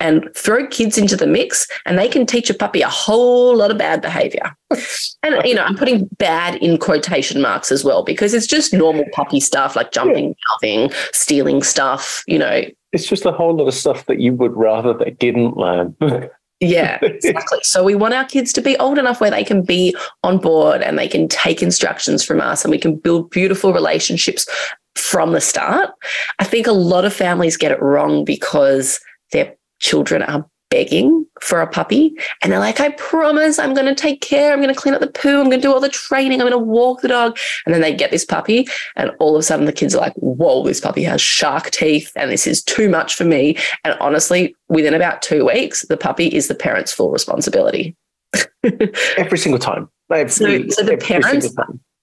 and 0.00 0.28
throw 0.34 0.66
kids 0.66 0.98
into 0.98 1.16
the 1.16 1.26
mix 1.26 1.66
and 1.86 1.98
they 1.98 2.08
can 2.08 2.26
teach 2.26 2.50
a 2.50 2.54
puppy 2.54 2.82
a 2.82 2.88
whole 2.88 3.56
lot 3.56 3.70
of 3.70 3.78
bad 3.78 4.02
behavior. 4.02 4.56
And, 5.22 5.44
you 5.44 5.56
know, 5.56 5.64
I'm 5.64 5.76
putting 5.76 6.04
bad 6.18 6.54
in 6.62 6.78
quotation 6.78 7.42
marks 7.42 7.72
as 7.72 7.82
well 7.82 8.04
because 8.04 8.32
it's 8.32 8.46
just 8.46 8.72
normal 8.72 9.04
puppy 9.12 9.40
stuff 9.40 9.74
like 9.74 9.90
jumping, 9.90 10.36
mouthing, 10.48 10.92
stealing 11.12 11.64
stuff, 11.64 12.22
you 12.28 12.38
know. 12.38 12.62
It's 12.92 13.08
just 13.08 13.24
a 13.24 13.32
whole 13.32 13.56
lot 13.56 13.66
of 13.66 13.74
stuff 13.74 14.06
that 14.06 14.20
you 14.20 14.34
would 14.34 14.54
rather 14.54 14.94
they 14.94 15.10
didn't 15.10 15.56
learn. 15.56 15.96
yeah, 16.60 16.98
exactly. 17.02 17.58
So 17.62 17.82
we 17.82 17.96
want 17.96 18.14
our 18.14 18.24
kids 18.24 18.52
to 18.52 18.60
be 18.60 18.76
old 18.76 18.98
enough 18.98 19.20
where 19.20 19.32
they 19.32 19.42
can 19.42 19.62
be 19.62 19.96
on 20.22 20.38
board 20.38 20.80
and 20.80 20.96
they 20.96 21.08
can 21.08 21.26
take 21.26 21.60
instructions 21.60 22.22
from 22.24 22.40
us 22.40 22.64
and 22.64 22.70
we 22.70 22.78
can 22.78 22.94
build 22.94 23.30
beautiful 23.30 23.72
relationships 23.72 24.46
from 24.94 25.32
the 25.32 25.40
start. 25.40 25.90
I 26.38 26.44
think 26.44 26.68
a 26.68 26.72
lot 26.72 27.04
of 27.04 27.12
families 27.12 27.56
get 27.56 27.72
it 27.72 27.82
wrong 27.82 28.24
because 28.24 29.00
they're 29.32 29.56
children 29.80 30.22
are 30.22 30.46
begging 30.70 31.24
for 31.40 31.60
a 31.60 31.66
puppy 31.66 32.14
and 32.42 32.52
they're 32.52 32.58
like, 32.58 32.80
I 32.80 32.90
promise 32.90 33.58
I'm 33.58 33.74
going 33.74 33.86
to 33.86 33.94
take 33.94 34.20
care. 34.20 34.52
I'm 34.52 34.60
going 34.60 34.74
to 34.74 34.80
clean 34.80 34.94
up 34.94 35.00
the 35.00 35.06
poo. 35.06 35.40
I'm 35.40 35.48
going 35.48 35.60
to 35.60 35.66
do 35.66 35.72
all 35.72 35.80
the 35.80 35.88
training. 35.88 36.40
I'm 36.40 36.48
going 36.48 36.58
to 36.60 36.70
walk 36.70 37.02
the 37.02 37.08
dog. 37.08 37.38
And 37.64 37.74
then 37.74 37.82
they 37.82 37.94
get 37.94 38.10
this 38.10 38.24
puppy 38.24 38.66
and 38.96 39.10
all 39.18 39.36
of 39.36 39.40
a 39.40 39.42
sudden 39.42 39.66
the 39.66 39.72
kids 39.72 39.94
are 39.94 40.00
like, 40.00 40.14
whoa, 40.14 40.64
this 40.64 40.80
puppy 40.80 41.04
has 41.04 41.20
shark 41.20 41.70
teeth 41.70 42.10
and 42.16 42.30
this 42.30 42.46
is 42.46 42.62
too 42.62 42.88
much 42.88 43.14
for 43.14 43.24
me. 43.24 43.56
And 43.84 43.96
honestly, 44.00 44.56
within 44.68 44.94
about 44.94 45.22
two 45.22 45.46
weeks, 45.46 45.82
the 45.88 45.96
puppy 45.96 46.26
is 46.26 46.48
the 46.48 46.54
parent's 46.54 46.92
full 46.92 47.10
responsibility. 47.10 47.94
every 49.16 49.38
single 49.38 49.58
time. 49.58 49.88
Every, 50.10 50.30
so, 50.30 50.68
so 50.68 50.82
the 50.82 50.96
parents 50.96 51.54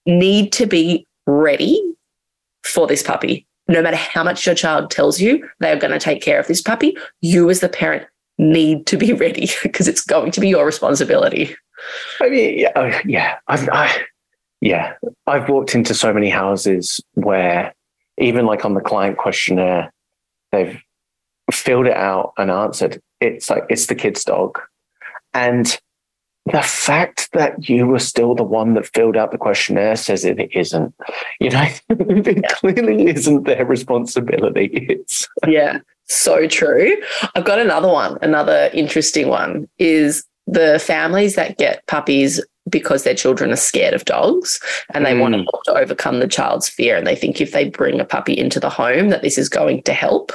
need 0.06 0.52
to 0.52 0.66
be 0.66 1.06
ready 1.26 1.80
for 2.62 2.86
this 2.86 3.02
puppy 3.02 3.46
no 3.68 3.82
matter 3.82 3.96
how 3.96 4.22
much 4.22 4.46
your 4.46 4.54
child 4.54 4.90
tells 4.90 5.20
you 5.20 5.48
they 5.60 5.72
are 5.72 5.78
going 5.78 5.92
to 5.92 5.98
take 5.98 6.22
care 6.22 6.38
of 6.38 6.46
this 6.46 6.60
puppy, 6.60 6.96
you 7.20 7.48
as 7.50 7.60
the 7.60 7.68
parent 7.68 8.06
need 8.38 8.86
to 8.86 8.96
be 8.96 9.12
ready 9.24 9.48
because 9.62 9.88
it's 9.88 10.04
going 10.04 10.30
to 10.32 10.40
be 10.40 10.48
your 10.48 10.66
responsibility. 10.66 11.54
I 12.20 12.28
mean, 12.28 12.58
yeah, 12.58 12.72
oh, 12.76 13.00
yeah, 13.04 13.36
I've, 13.48 13.68
I, 13.70 14.04
yeah, 14.60 14.94
I've 15.26 15.48
walked 15.48 15.74
into 15.74 15.94
so 15.94 16.12
many 16.12 16.30
houses 16.30 17.00
where 17.14 17.74
even 18.18 18.46
like 18.46 18.64
on 18.64 18.74
the 18.74 18.80
client 18.80 19.18
questionnaire, 19.18 19.92
they've 20.52 20.80
filled 21.52 21.86
it 21.86 21.96
out 21.96 22.32
and 22.38 22.50
answered. 22.50 23.00
It's 23.20 23.50
like 23.50 23.64
it's 23.68 23.86
the 23.86 23.94
kid's 23.94 24.24
dog, 24.24 24.60
and 25.32 25.78
the 26.46 26.62
fact 26.62 27.30
that 27.32 27.68
you 27.68 27.86
were 27.86 27.98
still 27.98 28.34
the 28.34 28.42
one 28.42 28.74
that 28.74 28.86
filled 28.86 29.16
out 29.16 29.32
the 29.32 29.38
questionnaire 29.38 29.96
says 29.96 30.24
it 30.24 30.38
isn't. 30.52 30.94
You 31.40 31.50
know, 31.50 31.66
it 31.88 32.48
clearly 32.50 33.08
isn't 33.08 33.44
their 33.44 33.64
responsibility. 33.64 34.70
It's 34.72 35.26
yeah, 35.46 35.78
so 36.04 36.46
true. 36.46 36.96
I've 37.34 37.44
got 37.44 37.58
another 37.58 37.88
one. 37.88 38.18
Another 38.20 38.70
interesting 38.74 39.28
one 39.28 39.68
is 39.78 40.24
the 40.46 40.78
families 40.78 41.34
that 41.36 41.56
get 41.56 41.86
puppies 41.86 42.44
because 42.68 43.04
their 43.04 43.14
children 43.14 43.50
are 43.50 43.56
scared 43.56 43.94
of 43.94 44.04
dogs 44.04 44.60
and 44.92 45.04
they 45.04 45.14
mm. 45.14 45.20
want 45.20 45.34
to 45.64 45.72
overcome 45.72 46.20
the 46.20 46.28
child's 46.28 46.68
fear 46.68 46.96
and 46.96 47.06
they 47.06 47.16
think 47.16 47.40
if 47.40 47.52
they 47.52 47.68
bring 47.68 48.00
a 48.00 48.04
puppy 48.04 48.36
into 48.36 48.60
the 48.60 48.70
home 48.70 49.08
that 49.08 49.22
this 49.22 49.38
is 49.38 49.48
going 49.48 49.82
to 49.82 49.92
help. 49.92 50.32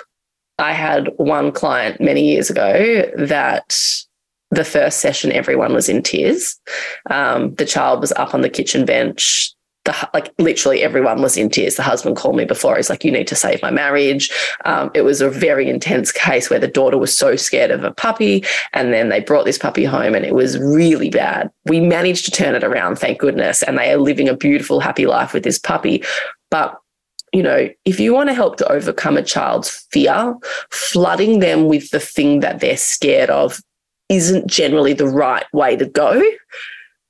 I 0.57 0.73
had 0.73 1.09
one 1.17 1.51
client 1.51 2.01
many 2.01 2.21
years 2.21 2.49
ago 2.49 3.09
that 3.17 3.79
the 4.51 4.63
first 4.63 4.99
session, 4.99 5.31
everyone 5.31 5.73
was 5.73 5.89
in 5.89 6.01
tears. 6.01 6.59
Um, 7.09 7.53
the 7.55 7.65
child 7.65 8.01
was 8.01 8.11
up 8.13 8.33
on 8.33 8.41
the 8.41 8.49
kitchen 8.49 8.85
bench. 8.85 9.53
The, 9.85 10.09
like 10.13 10.33
literally 10.37 10.83
everyone 10.83 11.21
was 11.21 11.37
in 11.37 11.49
tears. 11.49 11.75
The 11.75 11.83
husband 11.83 12.17
called 12.17 12.35
me 12.35 12.45
before. 12.45 12.75
He's 12.75 12.89
like, 12.89 13.05
"You 13.05 13.11
need 13.11 13.27
to 13.27 13.35
save 13.35 13.61
my 13.61 13.71
marriage." 13.71 14.29
Um, 14.65 14.91
it 14.93 15.03
was 15.03 15.21
a 15.21 15.29
very 15.29 15.69
intense 15.69 16.11
case 16.11 16.49
where 16.49 16.59
the 16.59 16.67
daughter 16.67 16.97
was 16.97 17.15
so 17.15 17.35
scared 17.35 17.71
of 17.71 17.83
a 17.83 17.91
puppy, 17.91 18.43
and 18.73 18.91
then 18.91 19.09
they 19.09 19.21
brought 19.21 19.45
this 19.45 19.57
puppy 19.57 19.85
home, 19.85 20.15
and 20.15 20.25
it 20.25 20.35
was 20.35 20.57
really 20.57 21.09
bad. 21.09 21.49
We 21.65 21.79
managed 21.79 22.25
to 22.25 22.31
turn 22.31 22.55
it 22.55 22.63
around, 22.63 22.97
thank 22.97 23.19
goodness, 23.19 23.63
and 23.63 23.77
they 23.77 23.91
are 23.91 23.97
living 23.97 24.27
a 24.27 24.35
beautiful, 24.35 24.79
happy 24.79 25.05
life 25.05 25.33
with 25.33 25.43
this 25.43 25.59
puppy. 25.59 26.03
But 26.51 26.75
you 27.31 27.43
know, 27.43 27.69
if 27.85 27.99
you 27.99 28.13
want 28.13 28.29
to 28.29 28.33
help 28.33 28.57
to 28.57 28.71
overcome 28.71 29.15
a 29.15 29.23
child's 29.23 29.87
fear, 29.91 30.35
flooding 30.71 31.39
them 31.39 31.67
with 31.67 31.91
the 31.91 31.99
thing 31.99 32.39
that 32.39 32.59
they're 32.59 32.75
scared 32.75 33.29
of 33.29 33.61
isn't 34.09 34.47
generally 34.47 34.93
the 34.93 35.07
right 35.07 35.45
way 35.53 35.75
to 35.77 35.85
go. 35.85 36.21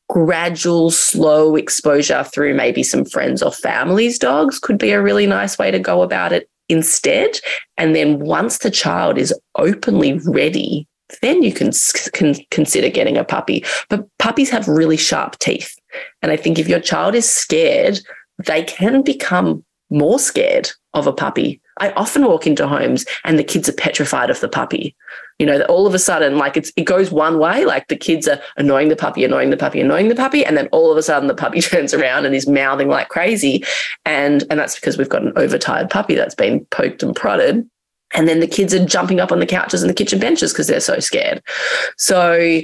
Gradual, 0.09 0.91
slow 0.91 1.55
exposure 1.55 2.23
through 2.23 2.53
maybe 2.53 2.83
some 2.83 3.05
friends 3.05 3.41
or 3.41 3.51
family's 3.51 4.19
dogs 4.19 4.59
could 4.59 4.77
be 4.77 4.91
a 4.91 5.01
really 5.01 5.27
nice 5.27 5.57
way 5.57 5.71
to 5.71 5.79
go 5.79 6.01
about 6.01 6.33
it 6.33 6.49
instead. 6.67 7.39
And 7.77 7.95
then 7.95 8.19
once 8.19 8.59
the 8.59 8.71
child 8.71 9.17
is 9.17 9.33
openly 9.55 10.19
ready, 10.25 10.87
then 11.21 11.41
you 11.41 11.53
can, 11.53 11.71
can 12.13 12.35
consider 12.51 12.89
getting 12.89 13.17
a 13.17 13.23
puppy. 13.23 13.63
But 13.89 14.07
puppies 14.19 14.49
have 14.49 14.67
really 14.67 14.97
sharp 14.97 15.39
teeth. 15.39 15.75
And 16.21 16.31
I 16.31 16.37
think 16.37 16.59
if 16.59 16.67
your 16.67 16.79
child 16.79 17.15
is 17.15 17.31
scared, 17.31 17.99
they 18.45 18.63
can 18.63 19.01
become 19.01 19.63
more 19.89 20.19
scared 20.19 20.69
of 20.93 21.07
a 21.07 21.13
puppy. 21.13 21.61
I 21.79 21.91
often 21.91 22.25
walk 22.25 22.45
into 22.45 22.67
homes 22.67 23.05
and 23.23 23.39
the 23.39 23.43
kids 23.43 23.69
are 23.69 23.73
petrified 23.73 24.29
of 24.29 24.39
the 24.39 24.49
puppy 24.49 24.95
you 25.39 25.45
know, 25.45 25.57
that 25.57 25.69
all 25.69 25.87
of 25.87 25.93
a 25.93 25.99
sudden, 25.99 26.37
like 26.37 26.57
it's 26.57 26.71
it 26.75 26.83
goes 26.83 27.11
one 27.11 27.39
way, 27.39 27.65
like 27.65 27.87
the 27.87 27.95
kids 27.95 28.27
are 28.27 28.39
annoying 28.57 28.89
the 28.89 28.95
puppy, 28.95 29.23
annoying 29.23 29.49
the 29.49 29.57
puppy, 29.57 29.79
annoying 29.79 30.09
the 30.09 30.15
puppy, 30.15 30.45
and 30.45 30.57
then 30.57 30.67
all 30.73 30.91
of 30.91 30.97
a 30.97 31.01
sudden 31.01 31.27
the 31.27 31.33
puppy 31.33 31.61
turns 31.61 31.93
around 31.93 32.25
and 32.25 32.35
is 32.35 32.45
mouthing 32.45 32.89
like 32.89 33.07
crazy, 33.07 33.63
and 34.05 34.43
and 34.49 34.59
that's 34.59 34.75
because 34.75 34.97
we've 34.97 35.09
got 35.09 35.23
an 35.23 35.33
overtired 35.37 35.89
puppy 35.89 36.13
that's 36.13 36.35
been 36.35 36.65
poked 36.65 37.01
and 37.01 37.15
prodded, 37.15 37.67
and 38.13 38.27
then 38.27 38.41
the 38.41 38.47
kids 38.47 38.73
are 38.73 38.85
jumping 38.85 39.21
up 39.21 39.31
on 39.31 39.39
the 39.39 39.45
couches 39.45 39.81
and 39.81 39.89
the 39.89 39.95
kitchen 39.95 40.19
benches 40.19 40.51
because 40.51 40.67
they're 40.67 40.81
so 40.81 40.99
scared. 40.99 41.41
So 41.97 42.61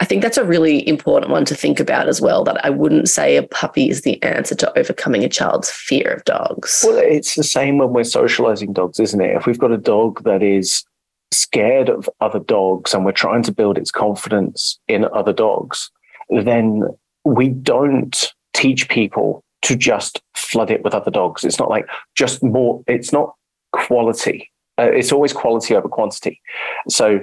I 0.00 0.04
think 0.04 0.22
that's 0.22 0.36
a 0.36 0.44
really 0.44 0.86
important 0.88 1.32
one 1.32 1.44
to 1.46 1.56
think 1.56 1.80
about 1.80 2.08
as 2.08 2.20
well. 2.20 2.44
That 2.44 2.64
I 2.64 2.70
wouldn't 2.70 3.08
say 3.08 3.36
a 3.36 3.42
puppy 3.42 3.90
is 3.90 4.02
the 4.02 4.22
answer 4.22 4.54
to 4.54 4.78
overcoming 4.78 5.24
a 5.24 5.28
child's 5.28 5.70
fear 5.72 6.12
of 6.12 6.24
dogs. 6.24 6.84
Well, 6.86 6.98
it's 6.98 7.34
the 7.34 7.42
same 7.42 7.78
when 7.78 7.92
we're 7.92 8.04
socializing 8.04 8.72
dogs, 8.72 9.00
isn't 9.00 9.20
it? 9.20 9.36
If 9.36 9.46
we've 9.46 9.58
got 9.58 9.72
a 9.72 9.76
dog 9.76 10.22
that 10.22 10.44
is 10.44 10.84
scared 11.32 11.88
of 11.88 12.08
other 12.20 12.40
dogs 12.40 12.92
and 12.92 13.04
we're 13.04 13.12
trying 13.12 13.42
to 13.44 13.52
build 13.52 13.78
its 13.78 13.90
confidence 13.90 14.78
in 14.88 15.04
other 15.14 15.32
dogs, 15.32 15.90
then 16.28 16.82
we 17.24 17.48
don't 17.48 18.32
teach 18.52 18.88
people 18.88 19.44
to 19.62 19.76
just 19.76 20.22
flood 20.34 20.70
it 20.70 20.82
with 20.82 20.94
other 20.94 21.10
dogs. 21.10 21.44
It's 21.44 21.58
not 21.58 21.68
like 21.68 21.86
just 22.14 22.42
more, 22.42 22.82
it's 22.86 23.12
not 23.12 23.34
quality. 23.72 24.50
Uh, 24.78 24.90
it's 24.92 25.12
always 25.12 25.32
quality 25.32 25.74
over 25.74 25.88
quantity. 25.88 26.40
So 26.88 27.20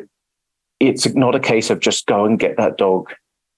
it's 0.80 1.13
not 1.15 1.36
a 1.36 1.39
case 1.39 1.70
of 1.70 1.80
just 1.80 2.06
go 2.06 2.26
and 2.26 2.39
get 2.39 2.58
that 2.58 2.78
dog 2.78 3.12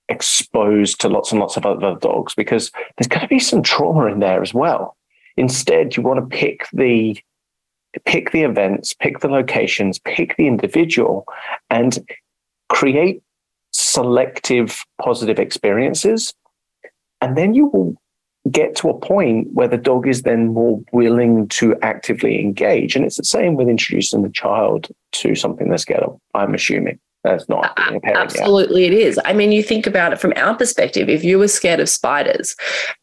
exposed 0.08 1.00
to 1.02 1.10
lots 1.10 1.32
and 1.32 1.40
lots 1.40 1.58
of 1.58 1.66
other 1.66 1.96
dogs 1.96 2.34
because 2.34 2.72
there's 2.98 3.08
going 3.08 3.22
to 3.22 3.28
be 3.28 3.40
some 3.40 3.62
trauma 3.62 4.06
in 4.06 4.20
there 4.20 4.42
as 4.42 4.54
well. 4.54 4.96
Instead, 5.38 5.96
you 5.96 6.04
want 6.04 6.20
to 6.20 6.38
pick 6.38 6.68
the 6.74 7.18
pick 8.06 8.32
the 8.32 8.44
events, 8.44 8.94
pick 8.94 9.20
the 9.20 9.28
locations, 9.28 10.00
pick 10.00 10.38
the 10.38 10.48
individual, 10.48 11.26
and 11.70 12.00
create 12.70 13.22
selective 13.72 14.84
positive 15.02 15.40
experiences. 15.40 16.34
And 17.22 17.38
then 17.38 17.54
you 17.54 17.68
will 17.68 17.96
get 18.50 18.76
to 18.78 18.90
a 18.90 19.00
point 19.00 19.48
where 19.54 19.68
the 19.68 19.78
dog 19.78 20.08
is 20.08 20.22
then 20.22 20.54
more 20.54 20.82
willing 20.92 21.48
to 21.50 21.76
actively 21.82 22.40
engage. 22.40 22.96
And 22.96 23.06
it's 23.06 23.18
the 23.18 23.24
same 23.24 23.56
with 23.56 23.68
introducing 23.68 24.24
the 24.24 24.30
child 24.30 24.88
to 25.14 25.36
something 25.36 25.70
they're 25.70 25.78
scared 25.78 26.04
of, 26.04 26.20
I'm 26.34 26.54
assuming. 26.54 27.00
That's 27.24 27.50
not 27.50 27.76
parent. 27.76 28.06
Absolutely, 28.06 28.86
it 28.86 28.94
is. 28.94 29.20
I 29.26 29.34
mean, 29.34 29.52
you 29.52 29.62
think 29.62 29.86
about 29.86 30.14
it 30.14 30.22
from 30.22 30.32
our 30.38 30.56
perspective. 30.56 31.10
If 31.10 31.22
you 31.22 31.38
were 31.38 31.50
scared 31.50 31.82
of 31.82 31.90
spiders, 31.90 32.56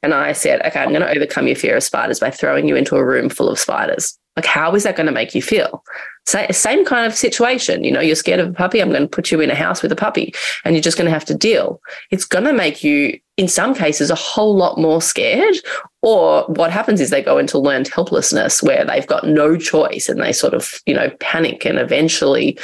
and 0.03 0.15
I 0.15 0.33
said, 0.33 0.65
okay, 0.65 0.81
I'm 0.81 0.89
going 0.89 1.03
to 1.03 1.11
overcome 1.11 1.47
your 1.47 1.57
fear 1.57 1.77
of 1.77 1.83
spiders 1.83 2.19
by 2.19 2.31
throwing 2.31 2.67
you 2.67 2.77
into 2.77 2.97
a 2.97 3.05
room 3.05 3.29
full 3.29 3.51
of 3.51 3.59
spiders, 3.59 4.19
like, 4.37 4.47
how 4.47 4.75
is 4.75 4.83
that 4.83 4.97
going 4.97 5.07
to 5.07 5.13
make 5.13 5.35
you 5.35 5.43
feel? 5.43 5.83
Same 6.27 6.85
kind 6.85 7.07
of 7.07 7.15
situation. 7.15 7.85
You 7.85 7.93
know, 7.93 8.01
you're 8.01 8.17
scared 8.17 8.41
of 8.41 8.51
a 8.51 8.53
puppy. 8.53 8.81
I'm 8.81 8.91
going 8.91 9.03
to 9.03 9.09
put 9.09 9.31
you 9.31 9.41
in 9.41 9.51
a 9.51 9.55
house 9.55 9.81
with 9.81 9.93
a 9.93 9.97
puppy 9.97 10.35
and 10.65 10.75
you're 10.75 10.83
just 10.83 10.99
going 10.99 11.07
to 11.07 11.13
have 11.13 11.25
to 11.27 11.35
deal. 11.35 11.81
It's 12.11 12.25
going 12.25 12.45
to 12.45 12.53
make 12.53 12.83
you, 12.83 13.19
in 13.37 13.49
some 13.49 13.75
cases, 13.75 14.11
a 14.11 14.17
whole 14.17 14.57
lot 14.57 14.79
more 14.79 15.01
scared. 15.01 15.55
Or 16.03 16.45
what 16.49 16.71
happens 16.71 17.01
is 17.01 17.11
they 17.11 17.23
go 17.23 17.39
into 17.39 17.59
learned 17.59 17.89
helplessness 17.89 18.63
where 18.63 18.85
they've 18.85 19.07
got 19.07 19.27
no 19.27 19.57
choice 19.57 20.09
and 20.09 20.21
they 20.21 20.33
sort 20.33 20.53
of, 20.53 20.81
you 20.85 20.95
know, 20.95 21.11
panic 21.21 21.65
and 21.65 21.79
eventually 21.79 22.59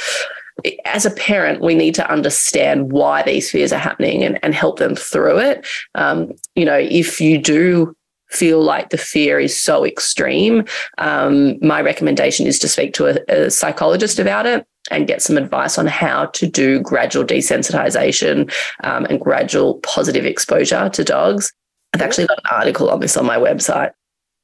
as 0.85 1.05
a 1.05 1.11
parent, 1.11 1.61
we 1.61 1.73
need 1.73 1.95
to 1.95 2.11
understand 2.11 2.91
why 2.91 3.23
these 3.23 3.49
fears 3.49 3.73
are 3.73 3.79
happening 3.79 4.23
and, 4.23 4.39
and 4.43 4.53
help 4.53 4.77
them 4.77 4.95
through 4.95 5.39
it. 5.39 5.65
Um, 5.95 6.33
you 6.55 6.63
know, 6.63 6.77
if 6.77 7.19
you 7.19 7.39
do 7.39 7.95
feel 8.33 8.61
like 8.61 8.89
the 8.89 8.97
fear 8.97 9.39
is 9.39 9.55
so 9.55 9.85
extreme, 9.85 10.65
um, 10.97 11.57
my 11.61 11.81
recommendation 11.81 12.47
is 12.47 12.59
to 12.59 12.67
speak 12.67 12.93
to 12.95 13.07
a, 13.07 13.45
a 13.45 13.51
psychologist 13.51 14.19
about 14.19 14.45
it 14.45 14.65
and 14.91 15.07
get 15.07 15.21
some 15.21 15.37
advice 15.37 15.77
on 15.77 15.87
how 15.87 16.25
to 16.27 16.47
do 16.47 16.79
gradual 16.81 17.23
desensitization 17.23 18.51
um, 18.83 19.05
and 19.05 19.21
gradual 19.21 19.75
positive 19.75 20.25
exposure 20.25 20.89
to 20.89 21.03
dogs. 21.03 21.53
I've 21.93 22.01
actually 22.01 22.27
got 22.27 22.39
an 22.39 22.51
article 22.51 22.89
on 22.89 22.99
this 22.99 23.15
on 23.15 23.25
my 23.25 23.37
website. 23.37 23.91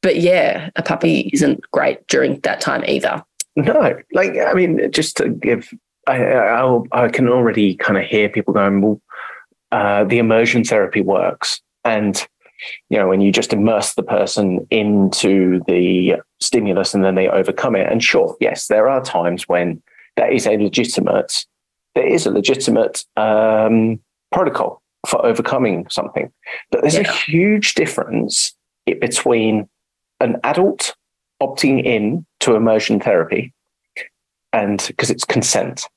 But 0.02 0.18
yeah, 0.18 0.70
a 0.76 0.82
puppy 0.82 1.30
isn't 1.34 1.62
great 1.72 2.08
during 2.08 2.40
that 2.42 2.62
time 2.62 2.86
either. 2.88 3.24
No, 3.56 3.98
like 4.14 4.38
I 4.38 4.54
mean, 4.54 4.92
just 4.92 5.18
to 5.18 5.30
give, 5.30 5.74
I 6.08 6.24
I, 6.24 6.80
I 6.94 7.10
can 7.10 7.28
already 7.28 7.76
kind 7.76 7.98
of 7.98 8.06
hear 8.06 8.30
people 8.30 8.54
going, 8.54 8.82
well, 8.82 9.02
uh, 9.72 10.06
the 10.06 10.20
immersion 10.20 10.64
therapy 10.64 11.02
works, 11.02 11.62
and 11.84 12.26
you 12.90 12.98
know, 12.98 13.08
when 13.08 13.22
you 13.22 13.32
just 13.32 13.54
immerse 13.54 13.94
the 13.94 14.04
person 14.04 14.66
into 14.70 15.62
the 15.68 16.16
stimulus 16.40 16.94
and 16.94 17.04
then 17.04 17.16
they 17.16 17.28
overcome 17.28 17.76
it. 17.76 17.92
And 17.92 18.04
sure, 18.04 18.36
yes, 18.40 18.68
there 18.68 18.90
are 18.90 19.04
times 19.04 19.48
when 19.48 19.82
that 20.16 20.34
is 20.34 20.46
a 20.46 20.58
legitimate, 20.58 21.46
there 21.96 22.08
is 22.08 22.26
a 22.26 22.32
legitimate 22.32 23.06
um, 23.18 24.00
protocol 24.32 24.82
for 25.08 25.26
overcoming 25.26 25.88
something. 25.90 26.32
But 26.72 26.82
there's 26.82 26.96
yeah. 26.96 27.10
a 27.10 27.12
huge 27.12 27.76
difference 27.76 28.54
between 28.86 29.70
an 30.20 30.38
adult 30.44 30.96
opting 31.42 31.84
in 31.84 32.26
to 32.42 32.56
immersion 32.56 33.00
therapy 33.00 33.54
and 34.52 34.84
because 34.88 35.10
it's 35.10 35.24
consent, 35.24 35.88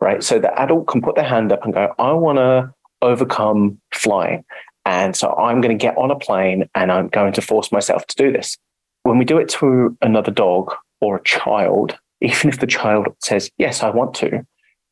right? 0.00 0.22
So 0.22 0.38
the 0.38 0.58
adult 0.58 0.88
can 0.88 1.02
put 1.02 1.14
their 1.14 1.24
hand 1.24 1.52
up 1.52 1.64
and 1.64 1.74
go, 1.74 1.94
I 1.98 2.12
want 2.12 2.38
to 2.38 2.74
overcome 3.02 3.80
flying. 3.92 4.44
And 4.88 5.14
so 5.14 5.34
I'm 5.34 5.60
going 5.60 5.76
to 5.76 5.80
get 5.80 5.98
on 5.98 6.10
a 6.10 6.16
plane 6.16 6.66
and 6.74 6.90
I'm 6.90 7.08
going 7.08 7.34
to 7.34 7.42
force 7.42 7.70
myself 7.70 8.06
to 8.06 8.16
do 8.16 8.32
this. 8.32 8.56
When 9.02 9.18
we 9.18 9.26
do 9.26 9.36
it 9.36 9.50
to 9.50 9.94
another 10.00 10.30
dog 10.30 10.74
or 11.02 11.16
a 11.16 11.24
child, 11.24 11.98
even 12.22 12.48
if 12.48 12.58
the 12.58 12.66
child 12.66 13.06
says, 13.20 13.50
Yes, 13.58 13.82
I 13.82 13.90
want 13.90 14.14
to, 14.14 14.46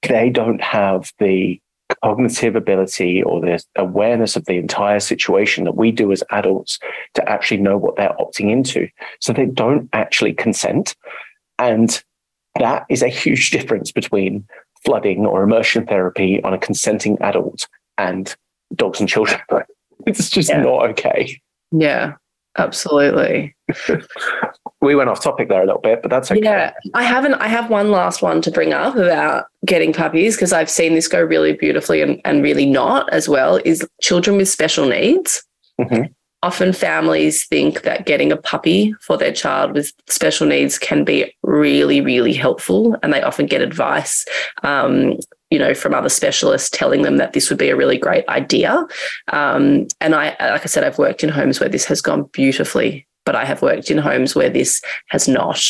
they 0.07 0.29
don't 0.29 0.61
have 0.61 1.13
the 1.19 1.59
cognitive 2.05 2.57
ability 2.57 3.23
or 3.23 3.41
the 3.41 3.65
awareness 3.77 4.37
of 4.37 4.45
the 4.45 4.59
entire 4.59 5.01
situation 5.01 5.65
that 5.65 5.77
we 5.77 5.93
do 5.93 6.13
as 6.13 6.23
adults 6.31 6.79
to 7.15 7.27
actually 7.27 7.63
know 7.63 7.79
what 7.79 7.97
they're 7.97 8.15
opting 8.21 8.51
into. 8.51 8.89
So 9.21 9.33
they 9.33 9.47
don't 9.47 9.89
actually 9.95 10.35
consent. 10.35 10.95
And 11.59 12.05
that 12.59 12.85
is 12.91 13.01
a 13.01 13.09
huge 13.09 13.51
difference 13.51 13.93
between 13.93 14.47
flooding 14.85 15.25
or 15.25 15.43
immersion 15.43 15.87
therapy 15.87 16.43
on 16.45 16.53
a 16.53 16.59
consenting 16.59 17.17
adult 17.23 17.67
and 17.97 18.37
dogs 18.75 19.01
and 19.01 19.09
children. 19.09 19.41
It's 20.19 20.31
just 20.31 20.49
yeah. 20.49 20.63
not 20.63 20.91
okay. 20.91 21.41
Yeah, 21.73 22.15
absolutely. 22.57 23.57
we 24.81 24.95
went 24.95 25.11
off 25.11 25.21
topic 25.21 25.49
there 25.49 25.63
a 25.63 25.67
little 25.67 25.81
bit, 25.81 26.01
but 26.01 26.11
that's 26.11 26.31
okay. 26.31 26.41
Yeah, 26.41 26.73
I 26.95 27.03
haven't. 27.03 27.35
I 27.35 27.49
have 27.49 27.71
one 27.71 27.91
last 27.91 28.23
one 28.23 28.41
to 28.43 28.51
bring 28.53 28.73
up 28.73 28.95
about 28.95 29.47
getting 29.65 29.93
puppies 29.93 30.37
because 30.37 30.53
I've 30.53 30.71
seen 30.71 30.95
this 30.95 31.09
go 31.09 31.21
really 31.21 31.55
beautifully 31.55 32.03
and, 32.03 32.21
and 32.25 32.43
really 32.43 32.67
not 32.67 33.13
as 33.13 33.29
well. 33.29 33.61
Is 33.65 33.85
children 34.01 34.37
with 34.37 34.49
special 34.49 34.87
needs. 34.87 35.43
Mm-hmm. 35.81 36.13
Often 36.43 36.75
families 36.75 37.45
think 37.47 37.83
that 37.83 38.07
getting 38.07 38.31
a 38.31 38.37
puppy 38.37 38.95
for 39.01 39.17
their 39.17 39.33
child 39.33 39.73
with 39.73 39.93
special 40.09 40.47
needs 40.47 40.79
can 40.79 41.03
be 41.03 41.35
really, 41.43 42.01
really 42.01 42.35
helpful, 42.35 42.97
and 43.03 43.13
they 43.13 43.23
often 43.23 43.47
get 43.47 43.63
advice 43.63 44.25
um, 44.63 45.17
you 45.51 45.59
know, 45.59 45.75
from 45.75 45.95
other 45.95 46.09
specialists 46.09 46.71
telling 46.71 47.03
them 47.03 47.19
that 47.19 47.33
this 47.33 47.49
would 47.49 47.59
be 47.59 47.71
a 47.71 47.77
really 47.77 47.99
great 47.99 48.29
idea. 48.29 48.85
Um, 49.33 49.87
and 50.01 50.15
I, 50.15 50.37
like 50.41 50.63
I 50.63 50.67
said, 50.67 50.85
I've 50.85 50.99
worked 50.99 51.23
in 51.23 51.31
homes 51.31 51.61
where 51.61 51.69
this 51.69 51.85
has 51.85 52.03
gone 52.03 52.25
beautifully. 52.33 53.07
But 53.25 53.35
I 53.35 53.45
have 53.45 53.61
worked 53.61 53.91
in 53.91 53.99
homes 53.99 54.37
where 54.37 54.49
this 54.49 54.81
has 55.09 55.27
not. 55.27 55.61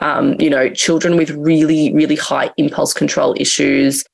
Um, 0.00 0.34
you 0.40 0.50
know, 0.50 0.68
children 0.68 1.16
with 1.16 1.30
really, 1.30 1.94
really 1.94 2.16
high 2.16 2.50
impulse 2.56 2.92
control 2.92 3.36
issues, 3.38 4.04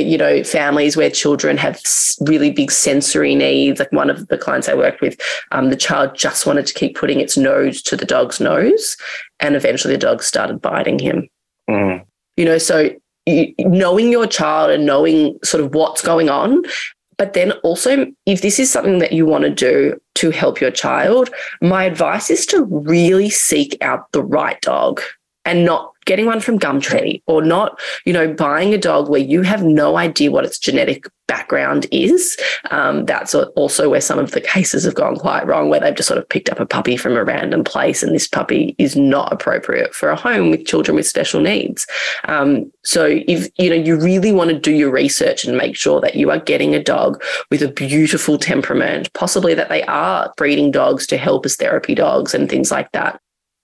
you 0.00 0.18
know, 0.18 0.42
families 0.44 0.96
where 0.96 1.10
children 1.10 1.56
have 1.56 1.80
really 2.20 2.50
big 2.50 2.70
sensory 2.70 3.34
needs. 3.34 3.78
Like 3.78 3.92
one 3.92 4.10
of 4.10 4.28
the 4.28 4.38
clients 4.38 4.68
I 4.68 4.74
worked 4.74 5.00
with, 5.00 5.20
um, 5.50 5.70
the 5.70 5.76
child 5.76 6.14
just 6.14 6.46
wanted 6.46 6.66
to 6.66 6.74
keep 6.74 6.96
putting 6.96 7.20
its 7.20 7.36
nose 7.36 7.82
to 7.82 7.96
the 7.96 8.04
dog's 8.04 8.40
nose, 8.40 8.96
and 9.40 9.56
eventually 9.56 9.94
the 9.94 9.98
dog 9.98 10.22
started 10.22 10.60
biting 10.60 10.98
him. 10.98 11.28
Mm. 11.68 12.04
You 12.36 12.44
know, 12.44 12.58
so 12.58 12.90
knowing 13.26 14.10
your 14.10 14.26
child 14.26 14.70
and 14.70 14.86
knowing 14.86 15.38
sort 15.44 15.62
of 15.62 15.74
what's 15.74 16.02
going 16.02 16.28
on. 16.28 16.62
But 17.18 17.34
then 17.34 17.52
also, 17.62 18.06
if 18.26 18.42
this 18.42 18.58
is 18.58 18.72
something 18.72 18.98
that 18.98 19.12
you 19.12 19.26
want 19.26 19.44
to 19.44 19.50
do 19.50 20.00
to 20.16 20.30
help 20.30 20.60
your 20.60 20.70
child, 20.70 21.30
my 21.60 21.84
advice 21.84 22.30
is 22.30 22.46
to 22.46 22.64
really 22.64 23.30
seek 23.30 23.76
out 23.80 24.10
the 24.12 24.22
right 24.22 24.60
dog 24.60 25.00
and 25.44 25.64
not 25.64 25.91
getting 26.04 26.26
one 26.26 26.40
from 26.40 26.58
Gumtree 26.58 27.22
or 27.26 27.42
not, 27.42 27.80
you 28.04 28.12
know, 28.12 28.32
buying 28.32 28.74
a 28.74 28.78
dog 28.78 29.08
where 29.08 29.20
you 29.20 29.42
have 29.42 29.62
no 29.62 29.96
idea 29.96 30.30
what 30.30 30.44
its 30.44 30.58
genetic 30.58 31.06
background 31.28 31.86
is. 31.90 32.36
Um, 32.70 33.06
that's 33.06 33.34
also 33.34 33.88
where 33.88 34.02
some 34.02 34.18
of 34.18 34.32
the 34.32 34.40
cases 34.40 34.84
have 34.84 34.94
gone 34.94 35.16
quite 35.16 35.46
wrong, 35.46 35.70
where 35.70 35.80
they've 35.80 35.94
just 35.94 36.08
sort 36.08 36.18
of 36.18 36.28
picked 36.28 36.50
up 36.50 36.60
a 36.60 36.66
puppy 36.66 36.96
from 36.96 37.16
a 37.16 37.24
random 37.24 37.64
place 37.64 38.02
and 38.02 38.14
this 38.14 38.28
puppy 38.28 38.74
is 38.78 38.96
not 38.96 39.32
appropriate 39.32 39.94
for 39.94 40.10
a 40.10 40.16
home 40.16 40.50
with 40.50 40.66
children 40.66 40.94
with 40.94 41.06
special 41.06 41.40
needs. 41.40 41.86
Um, 42.24 42.70
so 42.84 43.06
if, 43.26 43.48
you 43.58 43.70
know, 43.70 43.76
you 43.76 43.98
really 43.98 44.32
want 44.32 44.50
to 44.50 44.58
do 44.58 44.72
your 44.72 44.90
research 44.90 45.44
and 45.44 45.56
make 45.56 45.74
sure 45.74 46.00
that 46.02 46.16
you 46.16 46.30
are 46.30 46.38
getting 46.38 46.74
a 46.74 46.82
dog 46.82 47.22
with 47.50 47.62
a 47.62 47.72
beautiful 47.72 48.36
temperament, 48.36 49.10
possibly 49.14 49.54
that 49.54 49.70
they 49.70 49.82
are 49.84 50.32
breeding 50.36 50.70
dogs 50.70 51.06
to 51.06 51.16
help 51.16 51.46
as 51.46 51.56
therapy 51.56 51.94
dogs 51.94 52.34
and 52.34 52.50
things 52.50 52.70
like 52.70 52.92
that. 52.92 53.20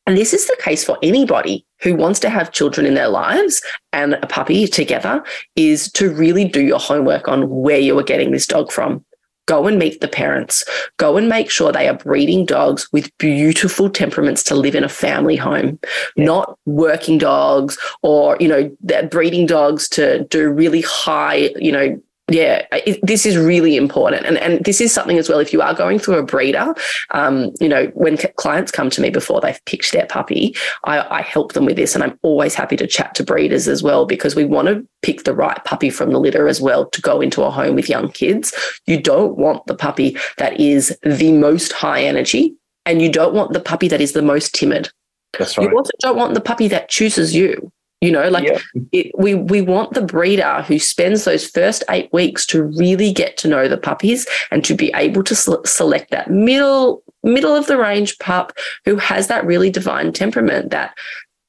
And 0.07 0.17
this 0.17 0.33
is 0.33 0.47
the 0.47 0.57
case 0.61 0.85
for 0.85 0.97
anybody 1.03 1.67
who 1.81 1.95
wants 1.95 2.21
to 2.21 2.31
have 2.31 2.53
children 2.53 2.87
in 2.87 2.95
their 2.95 3.09
lives 3.09 3.63
and 3.93 4.15
a 4.15 4.27
puppy 4.27 4.67
together 4.67 5.23
is 5.57 5.91
to 5.93 6.13
really 6.13 6.45
do 6.45 6.63
your 6.63 6.79
homework 6.79 7.29
on 7.29 7.49
where 7.49 7.79
you 7.79 7.99
are 7.99 8.05
getting 8.05 8.31
this 8.31 8.47
dog 8.47 8.73
from. 8.73 9.05
Go 9.47 9.67
and 9.67 9.79
meet 9.79 10.03
the 10.03 10.09
parents. 10.09 10.63
Go 10.99 11.17
and 11.17 11.27
make 11.27 11.51
sure 11.51 11.73
they 11.73 11.89
are 11.89 11.97
breeding 11.97 12.45
dogs 12.45 12.87
with 12.93 13.17
beautiful 13.17 13.89
temperaments 13.89 14.43
to 14.45 14.55
live 14.55 14.75
in 14.75 14.85
a 14.85 14.91
family 14.91 15.37
home, 15.37 15.79
yeah. 16.17 16.25
not 16.27 16.59
working 16.67 17.17
dogs 17.17 17.79
or, 18.03 18.37
you 18.41 18.49
know, 18.49 18.71
that 18.83 19.11
breeding 19.11 19.47
dogs 19.47 19.89
to 19.91 20.25
do 20.25 20.51
really 20.51 20.83
high, 20.83 21.51
you 21.57 21.73
know, 21.73 21.99
yeah, 22.29 22.67
it, 22.73 23.01
this 23.03 23.25
is 23.25 23.37
really 23.37 23.77
important. 23.77 24.27
And, 24.27 24.37
and 24.39 24.65
this 24.65 24.81
is 24.81 24.93
something 24.93 25.19
as 25.19 25.29
well, 25.29 25.39
if 25.39 25.53
you 25.53 25.63
are 25.63 25.75
going 25.75 25.99
through 25.99 26.19
a 26.19 26.23
breeder, 26.23 26.75
um, 27.11 27.53
you 27.61 27.69
know, 27.69 27.87
when 27.95 28.17
c- 28.17 28.29
clients 28.37 28.71
come 28.71 28.91
to 28.91 29.01
me 29.01 29.11
before 29.11 29.41
they've 29.41 29.65
picked 29.65 29.93
their 29.93 30.07
puppy, 30.07 30.55
I, 30.85 31.01
I 31.19 31.23
help 31.23 31.55
them 31.55 31.65
with 31.65 31.77
this. 31.77 31.95
And 31.95 32.05
I'm 32.05 32.19
always 32.23 32.55
happy 32.55 32.77
to 32.77 32.87
chat 32.87 33.15
to 33.15 33.25
breeders 33.25 33.67
as 33.67 33.83
well, 33.83 34.05
because 34.05 34.37
we 34.37 34.45
want 34.45 34.69
to 34.69 34.87
pick 35.03 35.25
the 35.25 35.35
right 35.35 35.65
puppy 35.65 35.91
from 35.91 36.13
the 36.13 36.21
litter 36.21 36.49
as 36.49 36.61
well 36.61 36.87
to 36.91 37.01
go 37.01 37.21
into 37.21 37.43
a 37.43 37.51
home 37.51 37.75
with 37.75 37.89
young 37.89 38.11
kids. 38.11 38.55
You 38.87 39.01
don't 39.01 39.39
want 39.39 39.67
the 39.67 39.75
puppy 39.75 40.17
that 40.37 40.61
is 40.61 40.97
the 41.03 41.33
most 41.33 41.73
high 41.73 42.03
energy, 42.03 42.55
and 42.85 43.01
you 43.01 43.11
don't 43.11 43.35
want 43.35 43.53
the 43.53 43.61
puppy 43.61 43.89
that 43.89 44.01
is 44.01 44.13
the 44.13 44.23
most 44.23 44.55
timid. 44.55 44.91
That's 45.39 45.57
right. 45.57 45.69
You 45.71 45.77
also 45.77 45.93
don't 46.01 46.17
want 46.17 46.35
the 46.35 46.41
puppy 46.41 46.69
that 46.69 46.89
chooses 46.89 47.35
you. 47.35 47.71
You 48.01 48.13
know, 48.13 48.29
like 48.29 48.45
yeah. 48.45 48.61
it, 48.93 49.11
we 49.19 49.35
we 49.35 49.61
want 49.61 49.95
the 49.95 50.03
breeder 50.03 50.63
who 50.63 50.79
spends 50.79 51.25
those 51.25 51.49
first 51.49 51.83
eight 51.91 52.13
weeks 52.13 52.47
to 52.47 52.63
really 52.63 53.13
get 53.13 53.37
to 53.39 53.49
know 53.49 53.67
the 53.67 53.77
puppies 53.77 54.27
and 54.53 54.65
to 54.65 54.75
be 54.75 54.93
able 54.95 55.25
to 55.25 55.35
select 55.35 56.11
that 56.11 56.31
middle 56.31 57.03
middle 57.25 57.57
of 57.57 57.67
the 57.67 57.77
range 57.77 58.17
pup 58.19 58.53
who 58.85 58.97
has 58.97 59.27
that 59.27 59.45
really 59.45 59.69
divine 59.69 60.13
temperament 60.13 60.71
that 60.71 60.97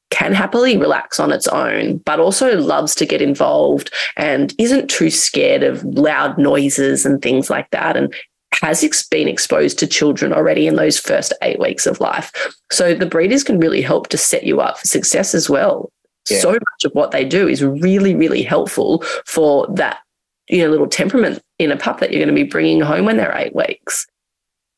can 0.09 0.33
happily 0.33 0.75
relax 0.75 1.19
on 1.19 1.31
its 1.31 1.47
own, 1.47 1.97
but 1.97 2.19
also 2.19 2.59
loves 2.59 2.95
to 2.95 3.05
get 3.05 3.21
involved 3.21 3.93
and 4.17 4.55
isn't 4.57 4.89
too 4.89 5.11
scared 5.11 5.61
of 5.61 5.83
loud 5.83 6.35
noises 6.39 7.05
and 7.05 7.21
things 7.21 7.51
like 7.51 7.69
that. 7.69 7.95
And 7.95 8.11
has 8.61 8.83
ex- 8.83 9.07
been 9.07 9.27
exposed 9.27 9.77
to 9.79 9.87
children 9.87 10.33
already 10.33 10.67
in 10.67 10.75
those 10.75 10.99
first 10.99 11.33
eight 11.43 11.59
weeks 11.59 11.85
of 11.85 11.99
life. 11.99 12.31
So 12.71 12.93
the 12.93 13.05
breeders 13.05 13.43
can 13.43 13.59
really 13.59 13.81
help 13.81 14.09
to 14.09 14.17
set 14.17 14.43
you 14.43 14.59
up 14.59 14.79
for 14.79 14.87
success 14.87 15.33
as 15.35 15.49
well. 15.49 15.91
Yeah. 16.29 16.39
So 16.39 16.51
much 16.51 16.85
of 16.85 16.91
what 16.93 17.11
they 17.11 17.25
do 17.25 17.47
is 17.47 17.63
really, 17.63 18.15
really 18.15 18.43
helpful 18.43 19.03
for 19.25 19.67
that, 19.75 19.99
you 20.47 20.63
know, 20.63 20.69
little 20.69 20.87
temperament 20.87 21.41
in 21.57 21.71
a 21.71 21.77
pup 21.77 21.99
that 21.99 22.11
you're 22.11 22.23
going 22.23 22.35
to 22.35 22.43
be 22.43 22.49
bringing 22.49 22.81
home 22.81 23.05
when 23.05 23.17
they're 23.17 23.35
eight 23.35 23.55
weeks. 23.55 24.07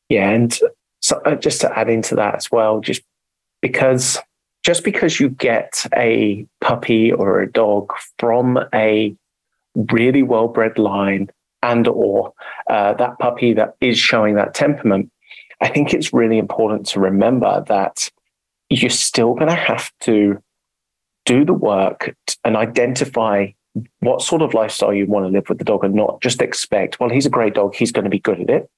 Yeah, 0.08 0.30
and 0.30 0.58
so 1.00 1.20
uh, 1.24 1.34
just 1.36 1.60
to 1.62 1.78
add 1.78 1.88
into 1.88 2.14
that 2.16 2.34
as 2.34 2.50
well, 2.50 2.80
just 2.80 3.02
because 3.60 4.18
just 4.62 4.84
because 4.84 5.18
you 5.18 5.28
get 5.28 5.84
a 5.94 6.46
puppy 6.60 7.12
or 7.12 7.40
a 7.40 7.50
dog 7.50 7.92
from 8.18 8.58
a 8.74 9.14
really 9.74 10.22
well 10.22 10.48
bred 10.48 10.78
line 10.78 11.30
and 11.62 11.88
or 11.88 12.32
uh, 12.68 12.92
that 12.94 13.18
puppy 13.18 13.54
that 13.54 13.74
is 13.80 13.98
showing 13.98 14.34
that 14.34 14.52
temperament 14.54 15.10
i 15.60 15.68
think 15.68 15.94
it's 15.94 16.12
really 16.12 16.38
important 16.38 16.86
to 16.86 17.00
remember 17.00 17.64
that 17.68 18.10
you're 18.68 18.90
still 18.90 19.34
going 19.34 19.48
to 19.48 19.54
have 19.54 19.90
to 20.00 20.38
do 21.24 21.44
the 21.44 21.54
work 21.54 22.14
and 22.44 22.56
identify 22.56 23.48
what 24.00 24.20
sort 24.20 24.42
of 24.42 24.54
lifestyle 24.54 24.92
you 24.92 25.06
want 25.06 25.24
to 25.24 25.30
live 25.30 25.48
with 25.48 25.58
the 25.58 25.64
dog 25.64 25.84
and 25.84 25.94
not 25.94 26.20
just 26.20 26.42
expect 26.42 27.00
well 27.00 27.10
he's 27.10 27.26
a 27.26 27.30
great 27.30 27.54
dog 27.54 27.74
he's 27.74 27.92
going 27.92 28.04
to 28.04 28.10
be 28.10 28.18
good 28.18 28.40
at 28.40 28.50
it 28.50 28.68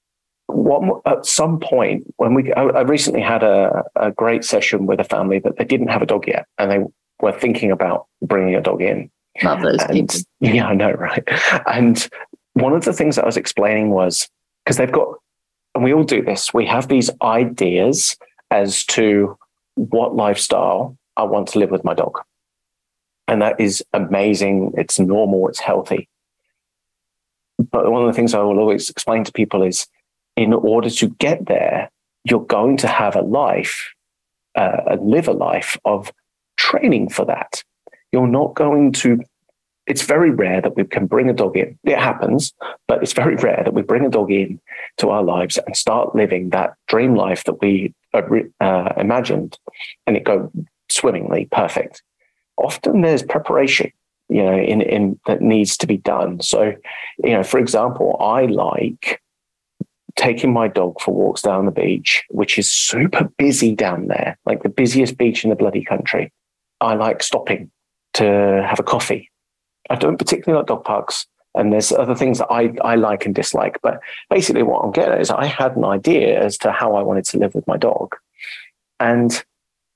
one, 0.46 1.00
at 1.06 1.24
some 1.24 1.58
point 1.58 2.04
when 2.16 2.34
we 2.34 2.52
I, 2.52 2.82
recently 2.82 3.22
had 3.22 3.42
a, 3.42 3.82
a 3.96 4.12
great 4.12 4.44
session 4.44 4.86
with 4.86 5.00
a 5.00 5.04
family 5.04 5.38
that 5.40 5.56
they 5.56 5.64
didn't 5.64 5.88
have 5.88 6.02
a 6.02 6.06
dog 6.06 6.28
yet 6.28 6.46
and 6.58 6.70
they 6.70 6.78
were 7.20 7.32
thinking 7.32 7.70
about 7.70 8.06
bringing 8.22 8.54
a 8.54 8.60
dog 8.60 8.82
in 8.82 9.10
Love 9.42 9.62
those 9.62 9.82
and, 9.82 10.08
people. 10.08 10.20
Yeah, 10.40 10.66
I 10.66 10.74
know, 10.74 10.92
right? 10.92 11.26
And 11.66 12.08
one 12.52 12.72
of 12.72 12.84
the 12.84 12.92
things 12.92 13.16
that 13.16 13.22
I 13.22 13.26
was 13.26 13.36
explaining 13.36 13.90
was 13.90 14.28
because 14.64 14.76
they've 14.76 14.90
got, 14.90 15.08
and 15.74 15.82
we 15.82 15.92
all 15.92 16.04
do 16.04 16.22
this, 16.22 16.54
we 16.54 16.66
have 16.66 16.88
these 16.88 17.10
ideas 17.22 18.16
as 18.50 18.84
to 18.86 19.36
what 19.74 20.14
lifestyle 20.14 20.96
I 21.16 21.24
want 21.24 21.48
to 21.48 21.58
live 21.58 21.70
with 21.70 21.84
my 21.84 21.94
dog. 21.94 22.20
And 23.28 23.40
that 23.42 23.60
is 23.60 23.82
amazing. 23.92 24.72
It's 24.76 24.98
normal, 24.98 25.48
it's 25.48 25.60
healthy. 25.60 26.08
But 27.58 27.90
one 27.90 28.02
of 28.02 28.08
the 28.08 28.12
things 28.12 28.34
I 28.34 28.40
will 28.40 28.58
always 28.58 28.90
explain 28.90 29.24
to 29.24 29.32
people 29.32 29.62
is 29.62 29.86
in 30.36 30.52
order 30.52 30.90
to 30.90 31.08
get 31.08 31.46
there, 31.46 31.90
you're 32.24 32.44
going 32.44 32.76
to 32.78 32.88
have 32.88 33.16
a 33.16 33.22
life, 33.22 33.92
uh, 34.54 34.80
and 34.86 35.08
live 35.08 35.28
a 35.28 35.32
life 35.32 35.78
of 35.84 36.12
training 36.56 37.08
for 37.08 37.24
that. 37.26 37.62
You're 38.12 38.26
not 38.26 38.54
going 38.54 38.92
to 38.92 39.20
it's 39.86 40.02
very 40.02 40.30
rare 40.30 40.60
that 40.60 40.76
we 40.76 40.84
can 40.84 41.06
bring 41.06 41.28
a 41.28 41.34
dog 41.34 41.56
in. 41.56 41.78
It 41.84 41.98
happens, 41.98 42.54
but 42.88 43.02
it's 43.02 43.12
very 43.12 43.36
rare 43.48 43.62
that 43.64 43.74
we 43.74 43.82
bring 43.82 44.04
a 44.04 44.10
dog 44.10 44.30
in 44.30 44.60
to 44.98 45.10
our 45.10 45.22
lives 45.22 45.58
and 45.58 45.76
start 45.76 46.14
living 46.14 46.50
that 46.50 46.74
dream 46.88 47.14
life 47.14 47.44
that 47.44 47.60
we 47.60 47.92
uh, 48.60 48.92
imagined, 48.96 49.58
and 50.06 50.16
it 50.16 50.24
go 50.24 50.50
swimmingly 50.88 51.48
perfect. 51.50 52.02
Often 52.56 53.00
there's 53.00 53.22
preparation, 53.22 53.92
you 54.28 54.42
know, 54.42 54.56
in 54.56 54.80
in 54.80 55.18
that 55.26 55.40
needs 55.40 55.76
to 55.78 55.86
be 55.86 55.96
done. 55.96 56.40
So, 56.40 56.74
you 57.22 57.32
know, 57.32 57.42
for 57.42 57.58
example, 57.58 58.16
I 58.20 58.46
like 58.46 59.20
taking 60.16 60.52
my 60.52 60.68
dog 60.68 61.00
for 61.00 61.12
walks 61.12 61.42
down 61.42 61.66
the 61.66 61.72
beach, 61.72 62.22
which 62.30 62.58
is 62.58 62.70
super 62.70 63.24
busy 63.36 63.74
down 63.74 64.06
there, 64.06 64.38
like 64.46 64.62
the 64.62 64.68
busiest 64.68 65.18
beach 65.18 65.42
in 65.42 65.50
the 65.50 65.56
bloody 65.56 65.84
country. 65.84 66.32
I 66.80 66.94
like 66.94 67.22
stopping 67.22 67.70
to 68.14 68.64
have 68.64 68.78
a 68.78 68.84
coffee 68.84 69.30
I 69.90 69.96
don't 69.96 70.18
particularly 70.18 70.58
like 70.58 70.66
dog 70.66 70.84
parks. 70.84 71.26
And 71.56 71.72
there's 71.72 71.92
other 71.92 72.16
things 72.16 72.38
that 72.38 72.48
I, 72.50 72.74
I 72.82 72.96
like 72.96 73.26
and 73.26 73.34
dislike. 73.34 73.78
But 73.82 74.00
basically, 74.28 74.64
what 74.64 74.80
I'm 74.80 74.90
getting 74.90 75.20
is 75.20 75.30
I 75.30 75.46
had 75.46 75.76
an 75.76 75.84
idea 75.84 76.42
as 76.42 76.58
to 76.58 76.72
how 76.72 76.96
I 76.96 77.02
wanted 77.02 77.24
to 77.26 77.38
live 77.38 77.54
with 77.54 77.66
my 77.68 77.76
dog. 77.76 78.16
And 78.98 79.44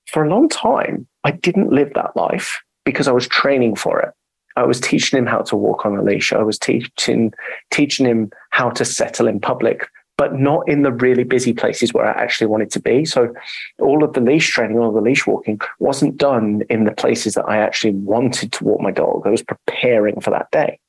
for 0.06 0.24
a 0.24 0.28
long 0.28 0.48
time, 0.48 1.08
I 1.24 1.32
didn't 1.32 1.72
live 1.72 1.92
that 1.94 2.16
life 2.16 2.60
because 2.84 3.08
I 3.08 3.12
was 3.12 3.28
training 3.28 3.76
for 3.76 4.00
it. 4.00 4.12
I 4.56 4.64
was 4.64 4.80
teaching 4.80 5.18
him 5.18 5.26
how 5.26 5.42
to 5.42 5.56
walk 5.56 5.86
on 5.86 5.96
a 5.96 6.02
leash. 6.02 6.32
I 6.32 6.42
was 6.42 6.58
teaching 6.58 7.32
teaching 7.70 8.06
him 8.06 8.30
how 8.50 8.70
to 8.70 8.84
settle 8.84 9.28
in 9.28 9.40
public 9.40 9.88
but 10.18 10.34
not 10.34 10.68
in 10.68 10.82
the 10.82 10.92
really 10.92 11.22
busy 11.22 11.54
places 11.54 11.94
where 11.94 12.04
I 12.04 12.20
actually 12.20 12.48
wanted 12.48 12.72
to 12.72 12.80
be. 12.80 13.04
So 13.04 13.32
all 13.78 14.02
of 14.02 14.12
the 14.12 14.20
leash 14.20 14.50
training, 14.50 14.76
all 14.78 14.92
the 14.92 15.00
leash 15.00 15.26
walking 15.26 15.60
wasn't 15.78 16.18
done 16.18 16.64
in 16.68 16.84
the 16.84 16.90
places 16.90 17.34
that 17.34 17.44
I 17.44 17.58
actually 17.58 17.92
wanted 17.92 18.52
to 18.52 18.64
walk 18.64 18.80
my 18.80 18.90
dog. 18.90 19.22
I 19.24 19.30
was 19.30 19.44
preparing 19.44 20.20
for 20.20 20.30
that 20.30 20.50
day. 20.50 20.80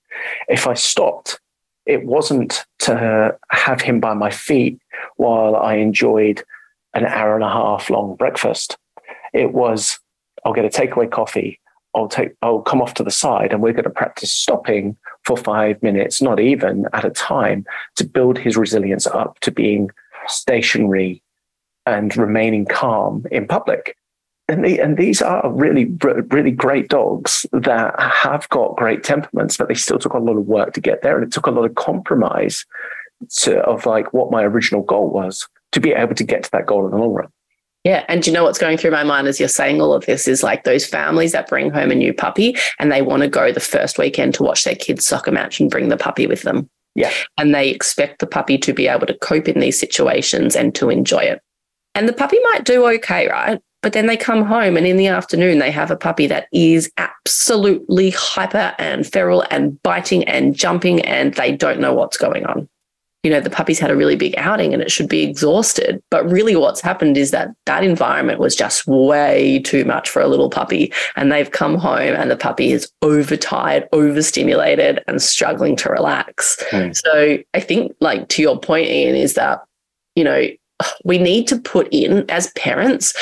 If 0.49 0.65
I 0.65 0.73
stopped, 0.73 1.39
it 1.85 2.05
wasn't 2.05 2.65
to 2.79 3.37
have 3.51 3.81
him 3.81 3.99
by 3.99 4.15
my 4.15 4.31
feet 4.31 4.79
while 5.17 5.55
I 5.55 5.75
enjoyed 5.75 6.43
an 6.95 7.05
hour 7.05 7.35
and 7.35 7.43
a 7.43 7.49
half 7.49 7.91
long 7.91 8.15
breakfast. 8.15 8.77
It 9.31 9.53
was, 9.53 9.99
I'll 10.45 10.54
get 10.54 10.65
a 10.65 10.69
takeaway 10.69 11.10
coffee. 11.10 11.60
I'll 11.95 12.08
take, 12.08 12.34
I'll 12.41 12.62
come 12.62 12.82
off 12.82 12.93
to 12.95 13.04
the 13.04 13.12
side 13.12 13.52
and 13.52 13.62
we're 13.62 13.73
going 13.73 13.84
to 13.84 13.89
practice 13.89 14.32
stopping 14.32 14.95
for 15.25 15.36
five 15.36 15.82
minutes, 15.82 16.21
not 16.21 16.39
even 16.39 16.86
at 16.93 17.06
a 17.06 17.10
time, 17.10 17.65
to 17.95 18.04
build 18.04 18.38
his 18.38 18.56
resilience 18.56 19.08
up 19.08 19.39
to 19.39 19.52
being 19.52 19.89
stationary 20.28 21.23
and 21.86 22.15
remaining 22.15 22.65
calm 22.65 23.25
in 23.32 23.47
public. 23.47 23.95
And, 24.47 24.65
the, 24.65 24.80
and 24.80 24.97
these 24.97 25.21
are 25.21 25.52
really, 25.52 25.86
really 26.30 26.52
great 26.52 26.89
dogs 26.89 27.45
that 27.52 27.99
have 27.99 28.49
got 28.49 28.78
great 28.78 29.04
temperaments, 29.04 29.58
but 29.58 29.67
they 29.67 29.75
still 29.75 29.99
took 29.99 30.13
a 30.13 30.19
lot 30.19 30.38
of 30.38 30.45
work 30.45 30.73
to 30.73 30.82
get 30.82 31.02
there. 31.02 31.17
And 31.17 31.25
it 31.25 31.32
took 31.32 31.47
a 31.47 31.52
lot 31.52 31.65
of 31.65 31.75
compromise 31.75 32.65
to, 33.41 33.60
of 33.62 33.86
like 33.86 34.13
what 34.13 34.32
my 34.32 34.43
original 34.43 34.82
goal 34.82 35.10
was 35.10 35.47
to 35.71 35.80
be 35.80 35.91
able 35.91 36.15
to 36.15 36.23
get 36.23 36.43
to 36.43 36.52
that 36.52 36.65
goal 36.65 36.86
in 36.86 36.91
the 36.91 36.97
long 36.97 37.13
run. 37.13 37.32
Yeah. 37.89 38.06
And 38.08 38.28
you 38.28 38.32
know 38.32 38.43
what's 38.43 38.60
going 38.60 38.78
through 38.78 38.91
my 38.91 39.04
mind 39.04 39.28
as 39.28 39.39
you're 39.39 39.49
saying 39.49 39.82
all 39.82 39.93
of 39.93 40.06
this 40.06 40.28
is 40.28 40.43
like 40.43 40.63
those 40.63 40.86
families 40.86 41.32
that 41.32 41.49
bring 41.49 41.71
home 41.71 41.89
a 41.89 41.95
new 41.95 42.13
puppy 42.13 42.56
and 42.78 42.91
they 42.91 43.02
want 43.02 43.23
to 43.23 43.28
go 43.28 43.52
the 43.52 43.60
first 43.60 43.97
weekend 43.97 44.36
to 44.36 44.43
watch 44.43 44.63
their 44.63 44.75
kids' 44.75 45.08
soccer 45.08 45.32
match 45.32 45.60
and 45.60 45.71
bring 45.71 45.89
the 45.89 45.97
puppy 45.97 46.28
with 46.28 46.43
them. 46.43 46.69
Yeah. 46.93 47.12
And 47.39 47.56
they 47.56 47.69
expect 47.69 48.19
the 48.19 48.28
puppy 48.28 48.60
to 48.60 48.73
be 48.73 48.88
able 48.88 49.08
to 49.08 49.17
cope 49.17 49.47
in 49.47 49.60
these 49.60 49.80
situations 49.80 50.56
and 50.56 50.75
to 50.75 50.91
enjoy 50.91 51.21
it. 51.21 51.41
And 51.95 52.08
the 52.08 52.13
puppy 52.13 52.38
might 52.52 52.63
do 52.63 52.86
okay, 52.89 53.28
right? 53.28 53.60
But 53.82 53.93
then 53.93 54.06
they 54.06 54.17
come 54.17 54.45
home 54.45 54.78
and 54.78 54.86
in 54.86 54.97
the 54.97 55.08
afternoon, 55.08 55.58
they 55.58 55.71
have 55.71 55.89
a 55.89 55.97
puppy 55.97 56.28
that 56.28 56.45
is 56.54 56.91
absolutely 56.97 58.12
hyper 58.12 58.75
and 58.78 59.08
feral 59.08 59.43
and 59.49 59.82
biting 59.82 60.25
and 60.25 60.54
jumping, 60.54 61.02
and 61.02 61.34
they 61.34 61.56
don't 61.56 61.80
know 61.80 61.95
what's 61.95 62.17
going 62.17 62.45
on 62.45 62.69
you 63.23 63.29
know, 63.29 63.41
the 63.41 63.49
puppy's 63.49 63.79
had 63.79 63.91
a 63.91 63.95
really 63.95 64.15
big 64.15 64.34
outing 64.38 64.73
and 64.73 64.82
it 64.82 64.91
should 64.91 65.10
be 65.10 65.23
exhausted. 65.23 66.01
But 66.10 66.29
really, 66.29 66.55
what's 66.55 66.79
happened 66.79 67.17
is 67.17 67.32
that 67.32 67.49
that 67.65 67.84
environment 67.84 68.39
was 68.39 68.55
just 68.55 68.88
way 68.88 69.60
too 69.60 69.84
much 69.84 70.10
for 70.10 70.21
a 70.21 70.27
little 70.27 70.49
puppy. 70.49 70.93
And 71.17 71.32
they've 71.32 71.51
come 71.51 71.75
home 71.75 72.15
and 72.15 72.32
the 72.32 72.38
puppy 72.38 72.71
is 72.71 72.89
overtired, 73.01 73.89
overstimulated, 73.91 75.03
and 75.08 75.21
struggling 75.21 75.75
to 75.77 75.89
relax. 75.89 76.63
Mm. 76.69 76.95
So 76.95 77.39
I 77.53 77.60
think, 77.60 77.93
like, 77.99 78.29
to 78.29 78.41
your 78.41 78.58
point, 78.58 78.88
Ian, 78.88 79.15
is 79.15 79.34
that, 79.34 79.63
you 80.15 80.23
know, 80.23 80.47
we 81.03 81.17
need 81.17 81.45
to 81.49 81.60
put 81.60 81.89
in 81.91 82.23
as 82.29 82.51
parents, 82.53 83.13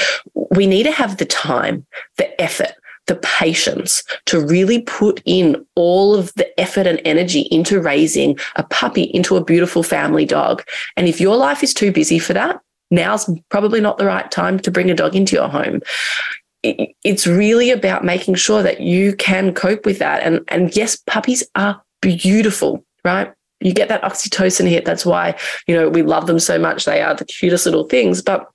we 0.51 0.67
need 0.67 0.83
to 0.83 0.91
have 0.91 1.17
the 1.17 1.25
time, 1.25 1.87
the 2.17 2.39
effort, 2.39 2.73
the 3.07 3.15
patience 3.15 4.03
to 4.25 4.39
really 4.39 4.81
put 4.81 5.21
in 5.25 5.65
all 5.75 6.15
of 6.15 6.33
the 6.35 6.59
effort 6.59 6.85
and 6.85 7.01
energy 7.05 7.41
into 7.51 7.81
raising 7.81 8.37
a 8.55 8.63
puppy 8.63 9.03
into 9.03 9.35
a 9.35 9.43
beautiful 9.43 9.83
family 9.83 10.25
dog. 10.25 10.63
And 10.95 11.07
if 11.07 11.19
your 11.19 11.35
life 11.35 11.63
is 11.63 11.73
too 11.73 11.91
busy 11.91 12.19
for 12.19 12.33
that, 12.33 12.59
now's 12.91 13.29
probably 13.49 13.81
not 13.81 13.97
the 13.97 14.05
right 14.05 14.29
time 14.29 14.59
to 14.59 14.71
bring 14.71 14.91
a 14.91 14.95
dog 14.95 15.15
into 15.15 15.35
your 15.35 15.49
home. 15.49 15.81
It's 16.63 17.27
really 17.27 17.71
about 17.71 18.03
making 18.03 18.35
sure 18.35 18.61
that 18.63 18.81
you 18.81 19.15
can 19.15 19.53
cope 19.53 19.85
with 19.85 19.99
that. 19.99 20.23
And, 20.23 20.41
and 20.49 20.75
yes, 20.75 20.97
puppies 20.97 21.43
are 21.55 21.81
beautiful, 22.01 22.83
right? 23.05 23.31
You 23.59 23.73
get 23.73 23.89
that 23.89 24.03
oxytocin 24.03 24.67
hit. 24.67 24.85
That's 24.85 25.05
why, 25.05 25.35
you 25.67 25.75
know, 25.75 25.89
we 25.89 26.03
love 26.03 26.27
them 26.27 26.39
so 26.39 26.59
much. 26.59 26.85
They 26.85 27.01
are 27.01 27.15
the 27.15 27.25
cutest 27.25 27.65
little 27.65 27.85
things. 27.85 28.21
But 28.21 28.49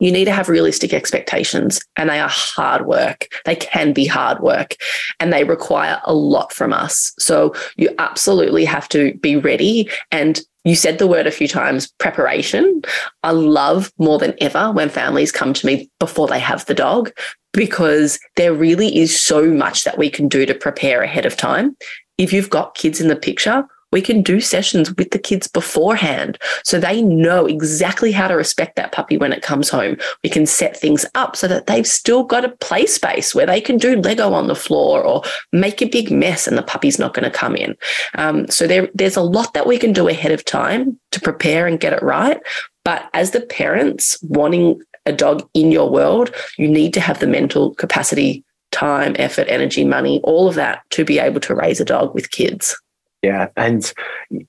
you 0.00 0.12
need 0.12 0.26
to 0.26 0.32
have 0.32 0.48
realistic 0.48 0.92
expectations 0.92 1.80
and 1.96 2.08
they 2.08 2.20
are 2.20 2.28
hard 2.28 2.86
work. 2.86 3.28
They 3.44 3.56
can 3.56 3.92
be 3.92 4.06
hard 4.06 4.40
work 4.40 4.76
and 5.20 5.32
they 5.32 5.44
require 5.44 6.00
a 6.04 6.14
lot 6.14 6.52
from 6.52 6.72
us. 6.72 7.12
So 7.18 7.54
you 7.76 7.90
absolutely 7.98 8.64
have 8.64 8.88
to 8.90 9.14
be 9.14 9.36
ready. 9.36 9.90
And 10.10 10.40
you 10.64 10.74
said 10.74 10.98
the 10.98 11.06
word 11.06 11.26
a 11.26 11.32
few 11.32 11.48
times 11.48 11.90
preparation. 11.98 12.82
I 13.22 13.30
love 13.30 13.92
more 13.98 14.18
than 14.18 14.34
ever 14.40 14.70
when 14.70 14.88
families 14.88 15.32
come 15.32 15.52
to 15.54 15.66
me 15.66 15.90
before 15.98 16.28
they 16.28 16.40
have 16.40 16.66
the 16.66 16.74
dog 16.74 17.10
because 17.52 18.18
there 18.36 18.52
really 18.52 18.96
is 18.98 19.18
so 19.18 19.46
much 19.46 19.84
that 19.84 19.98
we 19.98 20.10
can 20.10 20.28
do 20.28 20.46
to 20.46 20.54
prepare 20.54 21.02
ahead 21.02 21.26
of 21.26 21.36
time. 21.36 21.76
If 22.18 22.32
you've 22.32 22.50
got 22.50 22.74
kids 22.74 23.00
in 23.00 23.08
the 23.08 23.16
picture, 23.16 23.64
we 23.92 24.02
can 24.02 24.22
do 24.22 24.40
sessions 24.40 24.94
with 24.96 25.10
the 25.10 25.18
kids 25.18 25.46
beforehand 25.46 26.38
so 26.64 26.78
they 26.78 27.02
know 27.02 27.46
exactly 27.46 28.12
how 28.12 28.28
to 28.28 28.34
respect 28.34 28.76
that 28.76 28.92
puppy 28.92 29.16
when 29.16 29.32
it 29.32 29.42
comes 29.42 29.68
home. 29.68 29.96
We 30.22 30.30
can 30.30 30.46
set 30.46 30.76
things 30.76 31.06
up 31.14 31.36
so 31.36 31.48
that 31.48 31.66
they've 31.66 31.86
still 31.86 32.24
got 32.24 32.44
a 32.44 32.50
play 32.50 32.86
space 32.86 33.34
where 33.34 33.46
they 33.46 33.60
can 33.60 33.78
do 33.78 33.96
Lego 33.96 34.32
on 34.32 34.46
the 34.46 34.54
floor 34.54 35.02
or 35.02 35.22
make 35.52 35.80
a 35.82 35.88
big 35.88 36.10
mess 36.10 36.46
and 36.46 36.58
the 36.58 36.62
puppy's 36.62 36.98
not 36.98 37.14
going 37.14 37.30
to 37.30 37.36
come 37.36 37.56
in. 37.56 37.76
Um, 38.14 38.46
so 38.48 38.66
there, 38.66 38.88
there's 38.94 39.16
a 39.16 39.22
lot 39.22 39.54
that 39.54 39.66
we 39.66 39.78
can 39.78 39.92
do 39.92 40.08
ahead 40.08 40.32
of 40.32 40.44
time 40.44 40.98
to 41.12 41.20
prepare 41.20 41.66
and 41.66 41.80
get 41.80 41.92
it 41.92 42.02
right. 42.02 42.40
But 42.84 43.08
as 43.14 43.32
the 43.32 43.40
parents 43.40 44.18
wanting 44.22 44.80
a 45.06 45.12
dog 45.12 45.48
in 45.54 45.72
your 45.72 45.90
world, 45.90 46.34
you 46.58 46.68
need 46.68 46.94
to 46.94 47.00
have 47.00 47.20
the 47.20 47.26
mental 47.26 47.74
capacity, 47.74 48.44
time, 48.70 49.16
effort, 49.18 49.46
energy, 49.48 49.84
money, 49.84 50.20
all 50.24 50.48
of 50.48 50.54
that 50.54 50.82
to 50.90 51.04
be 51.04 51.18
able 51.18 51.40
to 51.40 51.54
raise 51.54 51.80
a 51.80 51.84
dog 51.84 52.14
with 52.14 52.30
kids. 52.30 52.78
Yeah, 53.22 53.48
and 53.56 53.92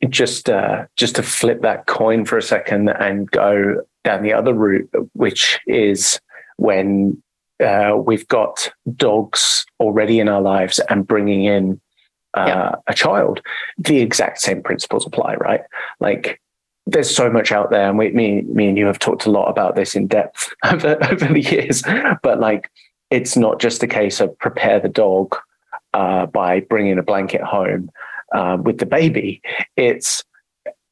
just 0.10 0.50
uh, 0.50 0.86
just 0.96 1.16
to 1.16 1.24
flip 1.24 1.62
that 1.62 1.88
coin 1.88 2.24
for 2.26 2.38
a 2.38 2.44
second 2.44 2.90
and 2.90 3.30
go 3.32 3.82
down 4.04 4.22
the 4.22 4.34
other 4.34 4.54
route, 4.54 4.90
which 5.14 5.60
is 5.66 6.20
when 6.58 7.22
uh, 7.64 7.98
we've 7.98 8.28
got 8.28 8.72
dogs 8.96 9.66
already 9.80 10.20
in 10.20 10.30
our 10.30 10.42
lives 10.42 10.80
and 10.90 11.08
bringing 11.08 11.46
in 11.46 11.82
uh, 12.36 12.46
yeah. 12.48 12.76
a 12.88 12.94
child, 12.94 13.42
the 13.78 14.00
exact 14.00 14.40
same 14.40 14.62
principles 14.62 15.06
apply, 15.06 15.36
right? 15.36 15.62
Like 16.00 16.40
there's 16.86 17.14
so 17.14 17.30
much 17.30 17.52
out 17.52 17.72
there, 17.72 17.90
and 17.90 17.98
we, 17.98 18.12
me, 18.12 18.42
me 18.42 18.68
and 18.68 18.78
you 18.78 18.86
have 18.86 19.00
talked 19.00 19.26
a 19.26 19.32
lot 19.32 19.50
about 19.50 19.76
this 19.76 19.96
in 19.96 20.08
depth 20.08 20.54
over, 20.66 20.98
over 21.10 21.26
the 21.26 21.42
years. 21.42 21.84
But 22.22 22.40
like, 22.40 22.70
it's 23.10 23.36
not 23.36 23.60
just 23.60 23.84
a 23.84 23.88
case 23.88 24.20
of 24.20 24.38
prepare 24.38 24.80
the 24.80 24.90
dog 24.90 25.36
uh, 25.94 26.28
by 26.28 26.60
bringing 26.62 26.98
a 27.00 27.04
blanket 27.04 27.42
home 27.42 27.90
uh, 28.34 28.58
with 28.62 28.78
the 28.78 28.86
baby. 28.86 29.42
It's 29.76 30.24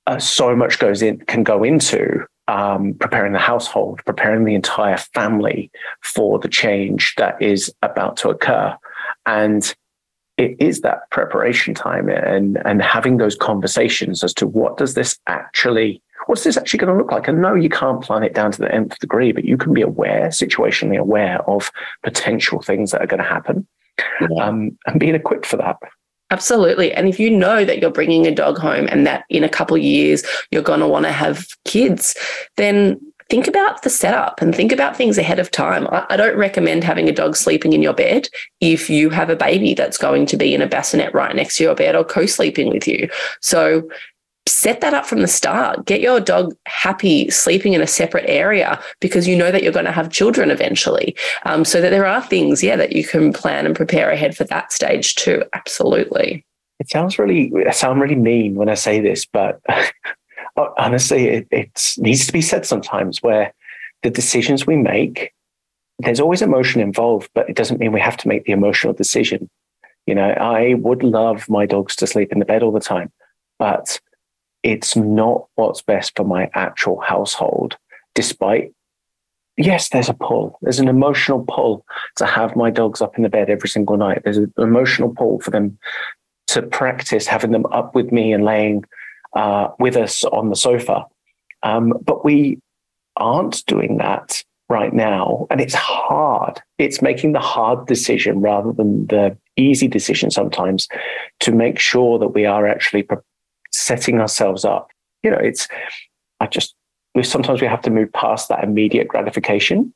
uh, 0.06 0.20
so 0.20 0.56
much 0.56 0.80
goes 0.80 1.02
in 1.02 1.20
can 1.20 1.44
go 1.44 1.64
into 1.64 2.26
um, 2.48 2.94
preparing 2.94 3.34
the 3.34 3.40
household, 3.40 4.02
preparing 4.06 4.46
the 4.46 4.56
entire 4.56 4.98
family 4.98 5.70
for 6.02 6.40
the 6.40 6.48
change 6.48 7.14
that 7.18 7.42
is 7.42 7.74
about 7.82 8.16
to 8.18 8.30
occur, 8.30 8.76
and 9.26 9.76
it 10.38 10.56
is 10.60 10.82
that 10.82 11.10
preparation 11.12 11.74
time 11.74 12.10
and 12.10 12.58
and 12.66 12.82
having 12.82 13.18
those 13.18 13.36
conversations 13.36 14.24
as 14.24 14.34
to 14.34 14.48
what 14.48 14.78
does 14.78 14.94
this 14.94 15.20
actually 15.28 16.02
what's 16.28 16.44
this 16.44 16.58
actually 16.58 16.80
going 16.80 16.92
to 16.92 16.98
look 16.98 17.12
like 17.12 17.28
and 17.28 17.42
no 17.42 17.54
you 17.54 17.70
can't 17.70 18.02
plan 18.02 18.24
it 18.24 18.34
down 18.34 18.52
to 18.52 18.60
the 18.60 18.74
nth 18.74 18.98
degree 19.00 19.32
but 19.32 19.46
you 19.46 19.58
can 19.58 19.74
be 19.74 19.82
aware 19.82 20.28
situationally 20.28 20.98
aware 20.98 21.42
of 21.50 21.72
potential 22.04 22.62
things 22.62 22.92
that 22.92 23.02
are 23.02 23.08
going 23.08 23.22
to 23.22 23.28
happen 23.28 23.68
yeah. 24.22 24.44
um, 24.44 24.78
and 24.86 25.00
being 25.00 25.16
equipped 25.16 25.46
for 25.46 25.58
that 25.58 25.78
Absolutely. 26.30 26.94
And 26.94 27.08
if 27.08 27.20
you 27.20 27.30
know 27.30 27.64
that 27.64 27.80
you're 27.80 27.90
bringing 27.90 28.28
a 28.28 28.36
dog 28.36 28.58
home 28.58 28.88
and 28.92 29.08
that 29.08 29.24
in 29.30 29.44
a 29.44 29.50
couple 29.50 29.78
years 29.78 30.24
you're 30.52 30.62
going 30.62 30.82
to 30.82 30.88
want 30.88 31.06
to 31.06 31.12
have 31.12 31.48
kids, 31.64 32.16
then 32.58 33.00
think 33.30 33.48
about 33.48 33.82
the 33.82 33.90
setup 33.90 34.42
and 34.42 34.56
think 34.56 34.72
about 34.72 34.96
things 34.96 35.18
ahead 35.18 35.40
of 35.40 35.52
time. 35.52 35.88
I, 35.88 36.06
I, 36.10 36.18
don't 36.18 36.38
recommend 36.38 36.84
having 36.84 37.10
a 37.10 37.14
dog 37.14 37.36
sleeping 37.36 37.74
in 37.74 37.82
your 37.82 37.94
bed 37.94 38.30
if 38.62 38.90
you 38.90 39.10
have 39.10 39.30
a 39.30 39.36
baby 39.36 39.74
that's 39.74 39.98
going 39.98 40.26
to 40.28 40.38
be 40.38 40.54
in 40.54 40.62
a 40.62 40.68
bassinet 40.68 41.14
right 41.14 41.36
next 41.36 41.58
to 41.58 41.64
your 41.64 41.76
bed 41.76 41.96
or 41.96 42.04
co 42.04 42.26
sleeping 42.26 42.70
with 42.70 42.88
you. 42.88 43.10
So 43.42 43.90
set 44.48 44.82
that 44.82 44.94
up 44.94 45.06
from 45.06 45.22
the 45.22 45.28
start. 45.28 45.86
Get 45.86 46.02
your 46.02 46.20
dog 46.20 46.56
happy 46.66 47.30
sleeping 47.30 47.74
in 47.74 47.82
a 47.82 47.88
separate 47.88 48.26
area 48.28 48.82
because 49.00 49.28
you 49.28 49.36
know 49.36 49.52
that 49.52 49.64
you're 49.64 49.72
going 49.72 49.86
to 49.86 49.92
have 49.92 50.12
children 50.12 50.52
eventually. 50.52 51.16
Um, 51.46 51.66
so 51.66 51.82
that 51.82 51.90
there 51.90 52.06
are 52.06 52.22
things, 52.22 52.64
yeah, 52.64 52.76
that 52.76 52.94
you 52.94 53.04
can 53.04 53.34
plan 53.34 53.66
and 53.66 53.76
prepare 53.76 54.10
ahead 54.10 54.36
for 54.36 54.44
that 54.46 54.72
stage 54.72 55.16
too. 55.16 55.44
Absolutely. 55.54 56.46
It 56.80 56.90
sounds 56.90 57.18
really, 57.18 57.52
I 57.68 57.72
sound 57.72 58.00
really 58.00 58.16
mean 58.16 58.56
when 58.56 58.70
I 58.70 58.76
say 58.76 59.00
this, 59.00 59.26
but 59.26 59.60
honestly, 60.78 61.28
it, 61.28 61.48
it 61.52 61.94
needs 61.98 62.28
to 62.28 62.34
be 62.34 62.42
said 62.42 62.66
sometimes 62.66 63.22
where 63.24 63.54
the 64.04 64.10
decisions 64.10 64.68
we 64.68 64.76
make, 64.76 65.34
there's 66.00 66.20
always 66.20 66.42
emotion 66.42 66.82
involved, 66.82 67.30
but 67.34 67.50
it 67.50 67.56
doesn't 67.56 67.80
mean 67.80 67.92
we 67.92 68.00
have 68.00 68.18
to 68.18 68.28
make 68.28 68.46
the 68.46 68.52
emotional 68.52 68.94
decision. 68.94 69.50
You 70.06 70.16
know, 70.16 70.30
I 70.30 70.76
would 70.76 71.04
love 71.04 71.50
my 71.50 71.66
dogs 71.66 71.96
to 71.98 72.08
sleep 72.08 72.32
in 72.32 72.40
the 72.40 72.46
bed 72.46 72.64
all 72.64 72.72
the 72.72 72.80
time, 72.80 73.12
but 73.58 74.00
it's 74.68 74.98
not 74.98 75.48
what's 75.56 75.82
best 75.82 76.12
for 76.18 76.26
my 76.26 76.50
actual 76.54 77.00
household, 77.00 77.78
despite 78.14 78.74
yes, 79.56 79.90
there's 79.90 80.10
a 80.10 80.14
pull. 80.14 80.60
There's 80.62 80.82
an 80.82 80.90
emotional 80.90 81.46
pull 81.48 81.86
to 82.18 82.26
have 82.26 82.56
my 82.56 82.70
dogs 82.70 83.02
up 83.02 83.16
in 83.16 83.24
the 83.24 83.30
bed 83.30 83.50
every 83.50 83.70
single 83.70 83.96
night. 83.96 84.22
There's 84.24 84.38
an 84.38 84.54
emotional 84.58 85.16
pull 85.16 85.40
for 85.40 85.52
them 85.52 85.80
to 86.48 86.62
practice 86.62 87.28
having 87.28 87.52
them 87.52 87.66
up 87.68 87.96
with 87.96 88.12
me 88.12 88.34
and 88.34 88.44
laying 88.44 88.84
uh, 89.34 89.70
with 89.80 89.96
us 89.96 90.26
on 90.26 90.50
the 90.50 90.56
sofa. 90.56 91.06
Um, 91.64 91.94
but 92.04 92.26
we 92.26 92.60
aren't 93.16 93.66
doing 93.68 93.98
that 93.98 94.44
right 94.70 94.94
now. 94.94 95.48
And 95.50 95.62
it's 95.62 95.74
hard. 95.74 96.62
It's 96.78 97.02
making 97.02 97.32
the 97.32 97.40
hard 97.40 97.88
decision 97.88 98.42
rather 98.42 98.74
than 98.74 99.08
the 99.08 99.38
easy 99.56 99.88
decision 99.88 100.30
sometimes 100.30 100.90
to 101.40 101.54
make 101.54 101.80
sure 101.80 102.20
that 102.20 102.30
we 102.30 102.46
are 102.46 102.68
actually 102.68 103.04
pre- 103.04 103.18
setting 103.72 104.20
ourselves 104.20 104.66
up. 104.66 104.90
You 105.24 105.32
know, 105.32 105.38
it's, 105.38 105.68
I 106.40 106.48
just, 106.48 106.76
we 107.16 107.24
sometimes 107.24 107.62
we 107.62 107.68
have 107.68 107.82
to 107.82 107.90
move 107.90 108.12
past 108.14 108.50
that 108.50 108.64
immediate 108.64 109.08
gratification. 109.08 109.94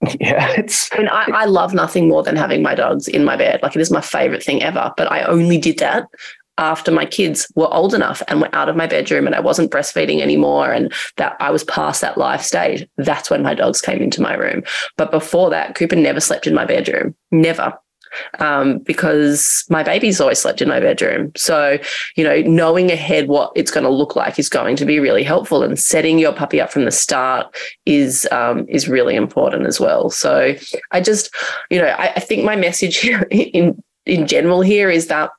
Yeah, 0.20 0.52
it's. 0.56 0.88
I 0.92 0.98
mean, 0.98 1.08
I, 1.08 1.28
I 1.34 1.44
love 1.46 1.74
nothing 1.74 2.06
more 2.06 2.22
than 2.22 2.36
having 2.36 2.62
my 2.62 2.76
dogs 2.76 3.08
in 3.08 3.24
my 3.24 3.36
bed. 3.36 3.58
Like 3.64 3.74
it 3.74 3.80
is 3.80 3.90
my 3.90 4.00
favorite 4.00 4.44
thing 4.44 4.62
ever. 4.62 4.92
But 4.96 5.10
I 5.10 5.22
only 5.22 5.58
did 5.58 5.80
that 5.80 6.06
after 6.58 6.90
my 6.90 7.06
kids 7.06 7.50
were 7.54 7.72
old 7.72 7.94
enough 7.94 8.20
and 8.28 8.40
were 8.40 8.54
out 8.54 8.68
of 8.68 8.76
my 8.76 8.86
bedroom 8.86 9.26
and 9.26 9.34
I 9.34 9.40
wasn't 9.40 9.70
breastfeeding 9.70 10.20
anymore 10.20 10.72
and 10.72 10.92
that 11.16 11.36
I 11.40 11.50
was 11.50 11.64
past 11.64 12.00
that 12.00 12.18
life 12.18 12.42
stage, 12.42 12.86
that's 12.96 13.30
when 13.30 13.42
my 13.42 13.54
dogs 13.54 13.80
came 13.80 14.02
into 14.02 14.20
my 14.20 14.34
room. 14.34 14.64
But 14.96 15.12
before 15.12 15.50
that, 15.50 15.76
Cooper 15.76 15.96
never 15.96 16.20
slept 16.20 16.46
in 16.46 16.54
my 16.54 16.64
bedroom, 16.64 17.14
never. 17.30 17.78
Um, 18.38 18.78
because 18.78 19.64
my 19.68 19.82
baby's 19.82 20.20
always 20.20 20.38
slept 20.38 20.62
in 20.62 20.68
my 20.68 20.80
bedroom. 20.80 21.32
So, 21.36 21.78
you 22.16 22.24
know, 22.24 22.40
knowing 22.42 22.90
ahead 22.90 23.28
what 23.28 23.52
it's 23.54 23.70
going 23.70 23.84
to 23.84 23.90
look 23.90 24.16
like 24.16 24.38
is 24.38 24.48
going 24.48 24.76
to 24.76 24.84
be 24.84 25.00
really 25.00 25.22
helpful, 25.22 25.62
and 25.62 25.78
setting 25.78 26.18
your 26.18 26.32
puppy 26.32 26.60
up 26.60 26.72
from 26.72 26.84
the 26.84 26.90
start 26.90 27.54
is 27.86 28.26
um, 28.30 28.66
is 28.68 28.88
really 28.88 29.14
important 29.14 29.66
as 29.66 29.80
well. 29.80 30.10
So, 30.10 30.54
I 30.90 31.00
just, 31.00 31.34
you 31.70 31.80
know, 31.80 31.88
I, 31.88 32.12
I 32.16 32.20
think 32.20 32.44
my 32.44 32.56
message 32.56 32.96
here 33.00 33.26
in 33.30 33.82
in 34.06 34.26
general 34.26 34.60
here 34.62 34.90
is 34.90 35.08
that 35.08 35.30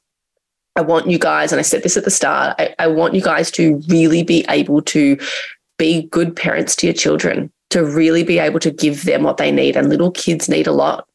I 0.75 0.81
want 0.81 1.09
you 1.09 1.19
guys, 1.19 1.51
and 1.51 1.59
I 1.59 1.63
said 1.63 1.83
this 1.83 1.97
at 1.97 2.05
the 2.05 2.11
start, 2.11 2.55
I, 2.57 2.73
I 2.79 2.87
want 2.87 3.13
you 3.13 3.21
guys 3.21 3.51
to 3.51 3.81
really 3.89 4.23
be 4.23 4.45
able 4.47 4.81
to 4.83 5.17
be 5.77 6.03
good 6.03 6.35
parents 6.35 6.75
to 6.77 6.87
your 6.87 6.93
children, 6.93 7.51
to 7.71 7.83
really 7.83 8.23
be 8.23 8.39
able 8.39 8.59
to 8.61 8.71
give 8.71 9.03
them 9.03 9.23
what 9.23 9.37
they 9.37 9.51
need. 9.51 9.75
And 9.75 9.89
little 9.89 10.11
kids 10.11 10.47
need 10.47 10.67
a 10.67 10.71
lot. 10.71 11.05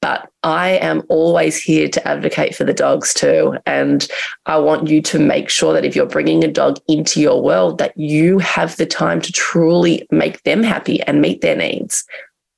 But 0.00 0.29
I 0.42 0.70
am 0.70 1.02
always 1.08 1.60
here 1.62 1.88
to 1.88 2.08
advocate 2.08 2.54
for 2.54 2.64
the 2.64 2.72
dogs 2.72 3.12
too. 3.12 3.58
And 3.66 4.06
I 4.46 4.58
want 4.58 4.88
you 4.88 5.02
to 5.02 5.18
make 5.18 5.50
sure 5.50 5.72
that 5.72 5.84
if 5.84 5.94
you're 5.94 6.06
bringing 6.06 6.42
a 6.44 6.48
dog 6.48 6.78
into 6.88 7.20
your 7.20 7.42
world, 7.42 7.78
that 7.78 7.96
you 7.96 8.38
have 8.38 8.76
the 8.76 8.86
time 8.86 9.20
to 9.20 9.32
truly 9.32 10.06
make 10.10 10.42
them 10.44 10.62
happy 10.62 11.02
and 11.02 11.20
meet 11.20 11.40
their 11.40 11.56
needs 11.56 12.04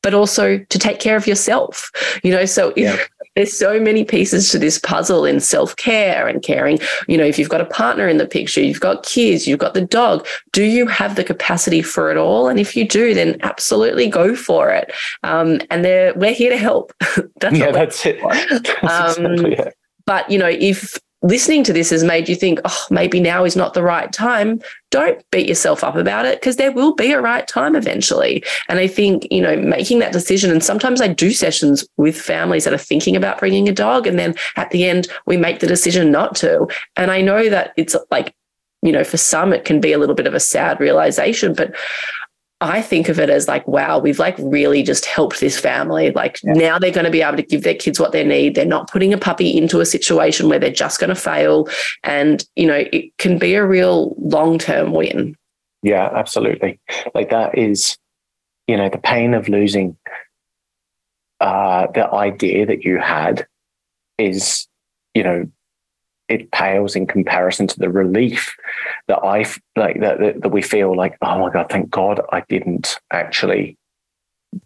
but 0.03 0.15
also 0.15 0.59
to 0.59 0.79
take 0.79 0.99
care 0.99 1.17
of 1.17 1.27
yourself. 1.27 1.91
You 2.23 2.33
know, 2.33 2.45
so 2.45 2.73
yeah. 2.77 2.97
There's 3.35 3.57
so 3.57 3.81
many 3.81 4.05
pieces 4.05 4.51
to 4.51 4.59
this 4.59 4.79
puzzle 4.79 5.25
in 5.25 5.41
self-care 5.41 6.29
and 6.29 6.43
caring. 6.43 6.79
You 7.09 7.17
know, 7.17 7.25
if 7.25 7.39
you've 7.39 7.49
got 7.49 7.61
a 7.61 7.67
partner 7.67 8.09
in 8.09 8.19
the 8.19 8.27
picture, 8.27 8.61
you've 8.61 8.81
got 8.81 9.05
kids, 9.05 9.47
you've 9.47 9.59
got 9.59 9.75
the 9.75 9.81
dog, 9.81 10.27
do 10.53 10.65
you 10.65 10.87
have 10.87 11.17
the 11.17 11.25
capacity 11.25 11.83
for 11.83 12.11
it 12.11 12.17
all? 12.17 12.49
And 12.49 12.59
if 12.59 12.77
you 12.77 12.87
do, 12.87 13.15
then 13.15 13.39
absolutely 13.43 14.09
go 14.09 14.37
for 14.37 14.71
it. 14.71 14.93
Um, 15.23 15.61
and 15.71 15.83
we're 15.83 16.35
here 16.35 16.51
to 16.51 16.59
help. 16.59 16.93
that's 17.41 17.57
yeah, 17.57 17.71
that's 17.71 18.05
it. 18.07 18.21
That's 18.83 19.19
um, 19.19 19.27
exactly 19.27 19.53
it. 19.55 19.75
But 20.05 20.31
you 20.31 20.39
know, 20.39 20.49
if 20.49 20.99
listening 21.23 21.63
to 21.65 21.73
this 21.73 21.91
has 21.91 22.03
made 22.03 22.29
you 22.29 22.35
think, 22.35 22.61
oh, 22.65 22.87
maybe 22.91 23.21
now 23.21 23.45
is 23.45 23.57
not 23.57 23.75
the 23.75 23.83
right 23.83 24.13
time, 24.13 24.61
don't 24.91 25.25
beat 25.31 25.49
yourself 25.49 25.83
up 25.85 25.95
about 25.95 26.27
it 26.27 26.41
because 26.41 26.57
there 26.57 26.73
will 26.73 26.95
be 26.95 27.13
a 27.13 27.21
right 27.21 27.47
time 27.47 27.75
eventually. 27.77 28.45
And 28.69 28.79
I 28.79 28.87
think, 28.87 29.27
you 29.31 29.41
know, 29.41 29.57
making 29.57 30.01
that 30.01 30.13
decision, 30.13 30.51
and 30.51 30.63
sometimes 30.63 31.01
I 31.01 31.09
do 31.09 31.33
sessions 31.33 31.87
with 31.97 32.21
families 32.21 32.65
that 32.65 32.75
are 32.75 32.79
thinking 32.79 33.17
about 33.17 33.39
bringing 33.39 33.69
a 33.69 33.73
dog. 33.73 34.07
And 34.07 34.19
then 34.19 34.35
at 34.57 34.71
the 34.71 34.85
end, 34.85 35.09
we 35.27 35.37
make 35.37 35.61
the 35.61 35.67
decision 35.67 36.11
not 36.11 36.35
to. 36.37 36.67
And 36.97 37.11
I 37.11 37.23
know 37.23 37.49
that 37.49 37.73
it's 37.77 37.97
like, 38.11 38.35
you 38.83 38.91
know, 38.91 39.05
for 39.05 39.17
some, 39.17 39.53
it 39.53 39.65
can 39.65 39.81
be 39.81 39.93
a 39.93 39.99
little 39.99 40.17
bit 40.17 40.27
of 40.27 40.35
a 40.35 40.41
sad 40.41 40.81
realization, 40.81 41.55
but 41.55 41.73
I 42.63 42.81
think 42.81 43.09
of 43.09 43.19
it 43.19 43.29
as 43.29 43.49
like, 43.49 43.67
wow, 43.67 43.99
we've 43.99 44.21
like 44.21 44.37
really 44.39 44.85
just 44.85 45.05
helped 45.05 45.41
this 45.41 45.59
family. 45.59 46.13
Like 46.13 46.39
yeah. 46.45 46.53
now 46.53 46.79
they're 46.79 46.93
going 46.93 47.05
to 47.05 47.11
be 47.11 47.21
able 47.21 47.37
to 47.37 47.43
give 47.43 47.65
their 47.65 47.75
kids 47.75 47.99
what 47.99 48.13
they 48.13 48.25
need. 48.25 48.55
They're 48.55 48.65
not 48.65 48.89
putting 48.89 49.13
a 49.13 49.19
puppy 49.19 49.57
into 49.57 49.81
a 49.81 49.87
situation 49.87 50.49
where 50.49 50.61
they're 50.61 50.71
just 50.71 51.01
going 51.01 51.09
to 51.11 51.17
fail. 51.17 51.69
And, 52.05 52.45
you 52.55 52.69
know, 52.69 52.85
it 52.93 53.17
can 53.19 53.37
be 53.37 53.55
a 53.55 53.67
real 53.67 54.15
long 54.17 54.59
term 54.59 54.93
win. 54.93 55.37
Yeah, 55.83 56.09
absolutely. 56.15 56.79
Like 57.15 57.31
that 57.31 57.59
is, 57.59 57.99
you 58.69 58.77
know, 58.77 58.89
the 58.89 58.99
pain 58.99 59.35
of 59.35 59.49
losing 59.49 59.97
uh, 61.41 61.89
the 61.93 62.09
idea 62.13 62.65
that 62.67 62.85
you 62.85 62.99
had 62.99 63.47
is, 64.19 64.69
you 65.15 65.25
know, 65.25 65.51
it 66.33 66.51
pales 66.51 66.97
in 66.97 67.07
comparison 67.07 67.67
to 67.67 67.79
the 67.79 67.91
relief 67.91 68.57
that 69.09 69.19
I 69.19 69.45
like 69.77 70.01
that, 70.01 70.19
that, 70.19 70.43
that 70.43 70.49
we 70.49 70.63
feel 70.63 70.97
like, 70.97 71.17
oh 71.21 71.39
my 71.39 71.51
God, 71.51 71.67
thank 71.69 71.91
God 71.91 72.21
I 72.31 72.41
didn't 72.49 72.99
actually 73.11 73.77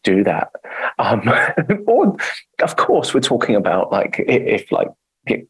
do 0.04 0.22
that. 0.24 0.50
Um, 0.98 1.28
or 1.86 2.16
of 2.62 2.76
course, 2.76 3.12
we're 3.12 3.20
talking 3.20 3.56
about 3.56 3.90
like 3.90 4.24
if, 4.26 4.62
if 4.62 4.72
like 4.72 4.88
they 5.26 5.46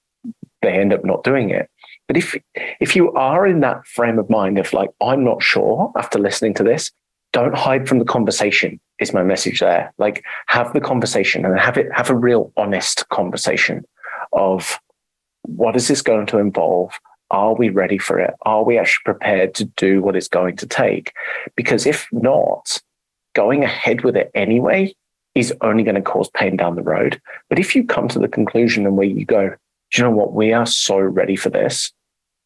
end 0.63 0.93
up 0.93 1.05
not 1.05 1.23
doing 1.23 1.51
it. 1.51 1.69
But 2.09 2.17
if 2.17 2.37
if 2.55 2.97
you 2.97 3.13
are 3.13 3.47
in 3.47 3.61
that 3.61 3.87
frame 3.87 4.19
of 4.19 4.31
mind 4.31 4.59
of 4.59 4.73
like, 4.73 4.91
I'm 5.01 5.23
not 5.23 5.43
sure 5.43 5.93
after 5.97 6.19
listening 6.19 6.55
to 6.55 6.63
this, 6.63 6.91
don't 7.33 7.55
hide 7.55 7.89
from 7.89 7.99
the 7.99 8.05
conversation 8.05 8.81
is 8.99 9.13
my 9.13 9.23
message 9.23 9.61
there. 9.61 9.93
Like 9.99 10.25
have 10.47 10.73
the 10.73 10.81
conversation 10.81 11.45
and 11.45 11.59
have 11.59 11.77
it 11.77 11.89
have 11.93 12.11
a 12.11 12.17
real 12.17 12.53
honest 12.57 13.09
conversation 13.11 13.85
of 14.33 14.79
what 15.47 15.77
is 15.77 15.89
this 15.89 16.03
going 16.03 16.27
to 16.27 16.39
involve? 16.39 16.93
Are 17.31 17.55
we 17.55 17.71
ready 17.71 17.99
for 17.99 18.19
it? 18.19 18.35
Are 18.43 18.65
we 18.65 18.79
actually 18.79 19.03
prepared 19.05 19.55
to 19.55 19.65
do 19.65 20.01
what 20.01 20.17
it's 20.17 20.29
going 20.29 20.57
to 20.57 20.67
take? 20.67 21.13
Because 21.57 21.87
if 21.87 22.07
not, 22.13 22.81
going 23.35 23.65
ahead 23.65 24.03
with 24.03 24.17
it 24.17 24.31
anyway 24.35 24.95
is 25.35 25.53
only 25.61 25.83
going 25.83 25.97
to 25.97 26.03
cause 26.03 26.31
pain 26.31 26.57
down 26.57 26.77
the 26.77 26.83
road. 26.83 27.21
But 27.51 27.59
if 27.59 27.77
you 27.77 27.85
come 27.85 28.09
to 28.09 28.19
the 28.19 28.29
conclusion 28.29 28.87
and 28.87 28.97
where 28.97 29.07
you 29.07 29.27
go, 29.27 29.51
do 29.91 30.01
you 30.01 30.05
know 30.05 30.11
what? 30.11 30.33
We 30.33 30.53
are 30.53 30.67
so 30.67 30.99
ready 30.99 31.37
for 31.37 31.51
this. 31.51 31.93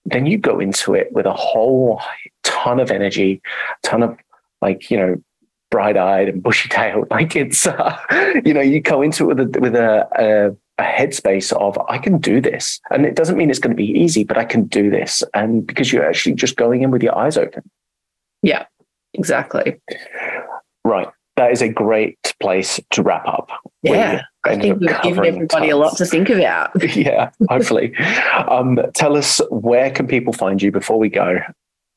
Then 0.04 0.26
you 0.26 0.38
go 0.38 0.58
into 0.58 0.94
it 0.94 1.12
with 1.12 1.26
a 1.26 1.32
whole 1.32 2.00
ton 2.42 2.80
of 2.80 2.90
energy, 2.90 3.40
ton 3.82 4.02
of 4.02 4.16
like, 4.60 4.90
you 4.90 4.96
know, 4.96 5.22
bright 5.70 5.96
eyed 5.96 6.28
and 6.28 6.42
bushy 6.42 6.68
tailed. 6.68 7.06
Like 7.10 7.36
it's, 7.36 7.66
uh, 7.66 7.96
you 8.44 8.52
know, 8.52 8.60
you 8.60 8.80
go 8.80 9.02
into 9.02 9.30
it 9.30 9.36
with 9.36 9.56
a, 9.56 9.60
with 9.60 9.76
a, 9.76 10.08
a 10.16 10.56
a 10.80 10.82
headspace 10.82 11.52
of 11.52 11.78
I 11.88 11.98
can 11.98 12.18
do 12.18 12.40
this. 12.40 12.80
And 12.90 13.04
it 13.04 13.14
doesn't 13.14 13.36
mean 13.36 13.50
it's 13.50 13.58
going 13.58 13.76
to 13.76 13.76
be 13.76 13.90
easy, 13.90 14.24
but 14.24 14.38
I 14.38 14.44
can 14.44 14.64
do 14.64 14.90
this. 14.90 15.22
And 15.34 15.66
because 15.66 15.92
you're 15.92 16.08
actually 16.08 16.34
just 16.34 16.56
going 16.56 16.82
in 16.82 16.90
with 16.90 17.02
your 17.02 17.16
eyes 17.16 17.36
open. 17.36 17.68
Yeah, 18.42 18.64
exactly. 19.14 19.78
Right. 20.84 21.08
That 21.36 21.52
is 21.52 21.62
a 21.62 21.68
great 21.68 22.34
place 22.40 22.80
to 22.90 23.02
wrap 23.02 23.26
up. 23.28 23.50
Yeah. 23.82 24.22
I 24.44 24.56
think 24.56 24.80
we've 24.80 25.02
given 25.02 25.24
everybody 25.26 25.68
tons. 25.68 25.72
a 25.72 25.76
lot 25.76 25.96
to 25.98 26.06
think 26.06 26.30
about. 26.30 26.70
yeah, 26.96 27.30
hopefully. 27.48 27.94
um, 28.48 28.78
tell 28.94 29.16
us 29.16 29.40
where 29.50 29.90
can 29.90 30.06
people 30.06 30.32
find 30.32 30.62
you 30.62 30.72
before 30.72 30.98
we 30.98 31.10
go? 31.10 31.38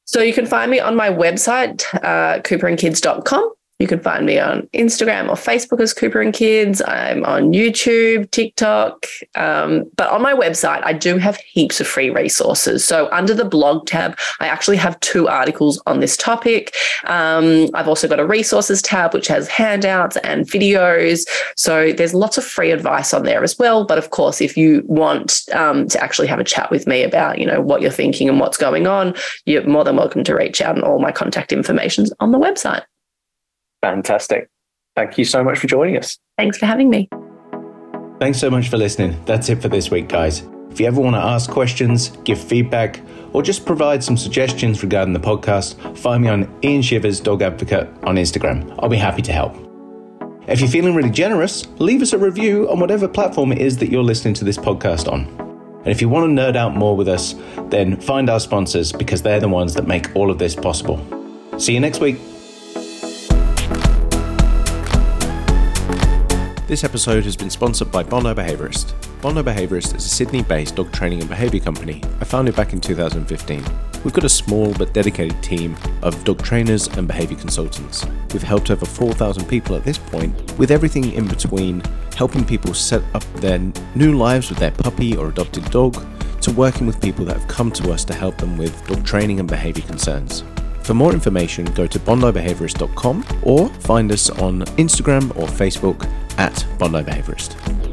So 0.06 0.22
you 0.22 0.34
can 0.34 0.46
find 0.46 0.70
me 0.70 0.82
on 0.82 0.98
my 0.98 1.10
website, 1.10 1.86
uh, 2.04 2.42
cooperandkids.com. 2.42 3.54
You 3.80 3.88
can 3.88 4.00
find 4.00 4.26
me 4.26 4.40
on 4.40 4.70
Instagram 4.74 5.30
or 5.30 5.36
Facebook 5.36 5.82
as 5.82 5.94
Cooper 5.94 6.22
and 6.22 6.34
Kids. 6.34 6.82
I'm 6.88 7.26
on 7.26 7.54
YouTube, 7.54 8.30
TikTok. 8.32 9.06
Um, 9.36 9.90
but 9.98 10.10
on 10.10 10.22
my 10.22 10.34
website, 10.34 10.82
I 10.86 10.94
do 10.94 11.18
have 11.18 11.38
heaps 11.38 11.82
of 11.82 11.88
free 11.88 12.10
resources. 12.10 12.86
So 12.86 13.10
under 13.12 13.34
the 13.34 13.44
blog 13.44 13.88
tab, 13.88 14.18
I 14.40 14.48
actually 14.48 14.78
have 14.78 15.00
two 15.00 15.28
articles 15.28 15.82
on 15.88 16.00
this 16.02 16.16
topic. 16.16 16.76
Um, 17.06 17.68
I've 17.74 17.88
also 17.88 18.08
got 18.08 18.20
a 18.20 18.26
resources 18.26 18.82
tab, 18.82 19.14
which 19.14 19.28
has 19.28 19.48
handouts 19.48 20.18
and 20.18 20.46
videos. 20.46 21.28
So 21.58 21.92
there's 21.94 22.14
lots 22.14 22.38
of 22.38 22.46
free 22.46 22.72
advice 22.72 23.14
on 23.14 23.24
there 23.24 23.44
as 23.44 23.58
well. 23.58 23.86
But 23.86 23.98
of 23.98 24.12
course, 24.12 24.40
if 24.40 24.56
you 24.56 24.84
want 24.86 25.42
um, 25.54 25.88
to 25.90 26.02
actually 26.02 26.28
have 26.28 26.40
a 26.40 26.44
chat 26.44 26.70
with 26.70 26.86
me 26.86 27.04
about, 27.04 27.40
you 27.40 27.46
know, 27.48 27.60
what 27.60 27.82
you're 27.82 27.92
thinking 27.92 28.30
and 28.30 28.40
what's 28.40 28.58
going 28.58 28.86
on, 28.86 29.16
you're 29.46 29.66
more 29.66 29.84
than 29.84 29.96
welcome 29.96 30.24
to 30.26 30.36
reach 30.36 30.62
out 30.62 30.76
and 30.76 30.84
all 30.84 31.00
my 31.00 31.12
contact 31.12 31.52
information 31.52 32.04
is 32.04 32.14
on 32.20 32.32
the 32.32 32.40
website. 32.40 32.84
Fantastic. 33.84 34.50
Thank 34.96 35.18
you 35.18 35.26
so 35.26 35.44
much 35.44 35.60
for 35.60 35.68
joining 35.68 35.98
us. 35.98 36.18
Thanks 36.38 36.58
for 36.58 36.66
having 36.66 36.90
me. 36.90 37.10
Thanks 38.20 38.40
so 38.40 38.50
much 38.50 38.70
for 38.70 38.78
listening. 38.78 39.22
That's 39.26 39.50
it 39.50 39.62
for 39.62 39.68
this 39.68 39.92
week, 39.92 40.08
guys. 40.08 40.48
If 40.72 40.80
you 40.80 40.88
ever 40.88 41.02
want 41.02 41.16
to 41.18 41.20
ask 41.20 41.50
questions, 41.50 42.10
give 42.24 42.42
feedback, 42.42 43.02
or 43.34 43.44
just 43.44 43.66
provide 43.66 44.02
some 44.02 44.16
suggestions 44.16 44.82
regarding 44.82 45.14
the 45.14 45.20
podcast, 45.20 45.98
find 45.98 46.24
me 46.24 46.30
on 46.30 46.60
Ian 46.64 46.82
Shivers 46.82 47.20
Dog 47.20 47.42
Advocate 47.42 47.90
on 48.04 48.16
Instagram. 48.16 48.74
I'll 48.80 48.88
be 48.88 48.96
happy 48.96 49.22
to 49.24 49.34
help. 49.34 49.54
If 50.48 50.62
you're 50.62 50.70
feeling 50.70 50.96
really 50.96 51.10
generous, 51.10 51.68
leave 51.80 52.02
us 52.02 52.14
a 52.14 52.18
review 52.18 52.70
on 52.70 52.80
whatever 52.80 53.10
platform 53.10 53.52
it 53.52 53.60
is 53.60 53.78
that 53.80 53.90
you're 53.90 54.04
listening 54.04 54.34
to 54.36 54.46
this 54.46 54.58
podcast 54.58 55.12
on. 55.12 55.26
And 55.80 55.90
if 55.90 56.00
you 56.00 56.08
want 56.08 56.26
to 56.26 56.42
nerd 56.42 56.56
out 56.56 56.74
more 56.74 56.96
with 56.96 57.10
us, 57.10 57.36
then 57.66 58.00
find 58.00 58.30
our 58.30 58.40
sponsors 58.40 58.94
because 58.94 59.22
they're 59.22 59.42
the 59.42 59.50
ones 59.50 59.74
that 59.74 59.88
make 59.88 60.16
all 60.16 60.32
of 60.32 60.40
this 60.40 60.56
possible. 60.56 60.98
See 61.60 61.74
you 61.74 61.82
next 61.82 62.00
week. 62.00 62.18
This 66.74 66.84
episode 66.84 67.24
has 67.26 67.38
been 67.38 67.52
sponsored 67.52 67.92
by 67.92 68.02
Bondi 68.02 68.34
Behaviourist. 68.34 68.96
Bondi 69.22 69.44
Behaviourist 69.44 69.96
is 69.96 70.08
a 70.08 70.10
Sydney 70.10 70.42
based 70.42 70.76
dog 70.76 70.92
training 70.92 71.20
and 71.20 71.30
behaviour 71.30 71.60
company 71.60 72.02
I 72.20 72.24
founded 72.24 72.56
back 72.56 72.74
in 72.74 72.82
2015. 72.82 73.64
We've 74.04 74.12
got 74.12 74.24
a 74.24 74.30
small 74.30 74.74
but 74.74 74.92
dedicated 74.92 75.44
team 75.44 75.78
of 76.02 76.24
dog 76.24 76.42
trainers 76.42 76.88
and 76.88 77.08
behaviour 77.08 77.38
consultants. 77.38 78.08
We've 78.34 78.42
helped 78.42 78.72
over 78.72 78.88
4,000 78.88 79.46
people 79.46 79.76
at 79.76 79.84
this 79.84 80.00
point, 80.00 80.58
with 80.58 80.72
everything 80.72 81.12
in 81.12 81.28
between 81.28 81.84
helping 82.16 82.44
people 82.44 82.74
set 82.74 83.04
up 83.14 83.24
their 83.36 83.60
new 83.94 84.18
lives 84.18 84.50
with 84.50 84.58
their 84.58 84.72
puppy 84.72 85.16
or 85.16 85.28
adopted 85.28 85.70
dog, 85.70 86.04
to 86.42 86.52
working 86.54 86.88
with 86.88 87.00
people 87.00 87.24
that 87.26 87.38
have 87.38 87.48
come 87.48 87.72
to 87.74 87.92
us 87.92 88.04
to 88.06 88.16
help 88.16 88.36
them 88.38 88.58
with 88.58 88.88
dog 88.88 89.06
training 89.06 89.40
and 89.40 89.48
behaviour 89.48 89.86
concerns. 89.86 90.44
For 90.84 90.94
more 90.94 91.14
information, 91.14 91.66
go 91.66 91.88
to 91.88 92.00
bondibehaviourist.com 92.00 93.26
or 93.44 93.70
find 93.70 94.12
us 94.12 94.30
on 94.30 94.62
Instagram 94.78 95.30
or 95.38 95.48
Facebook 95.48 96.08
at 96.38 96.66
Bondi 96.78 97.04
Behaviorist. 97.04 97.93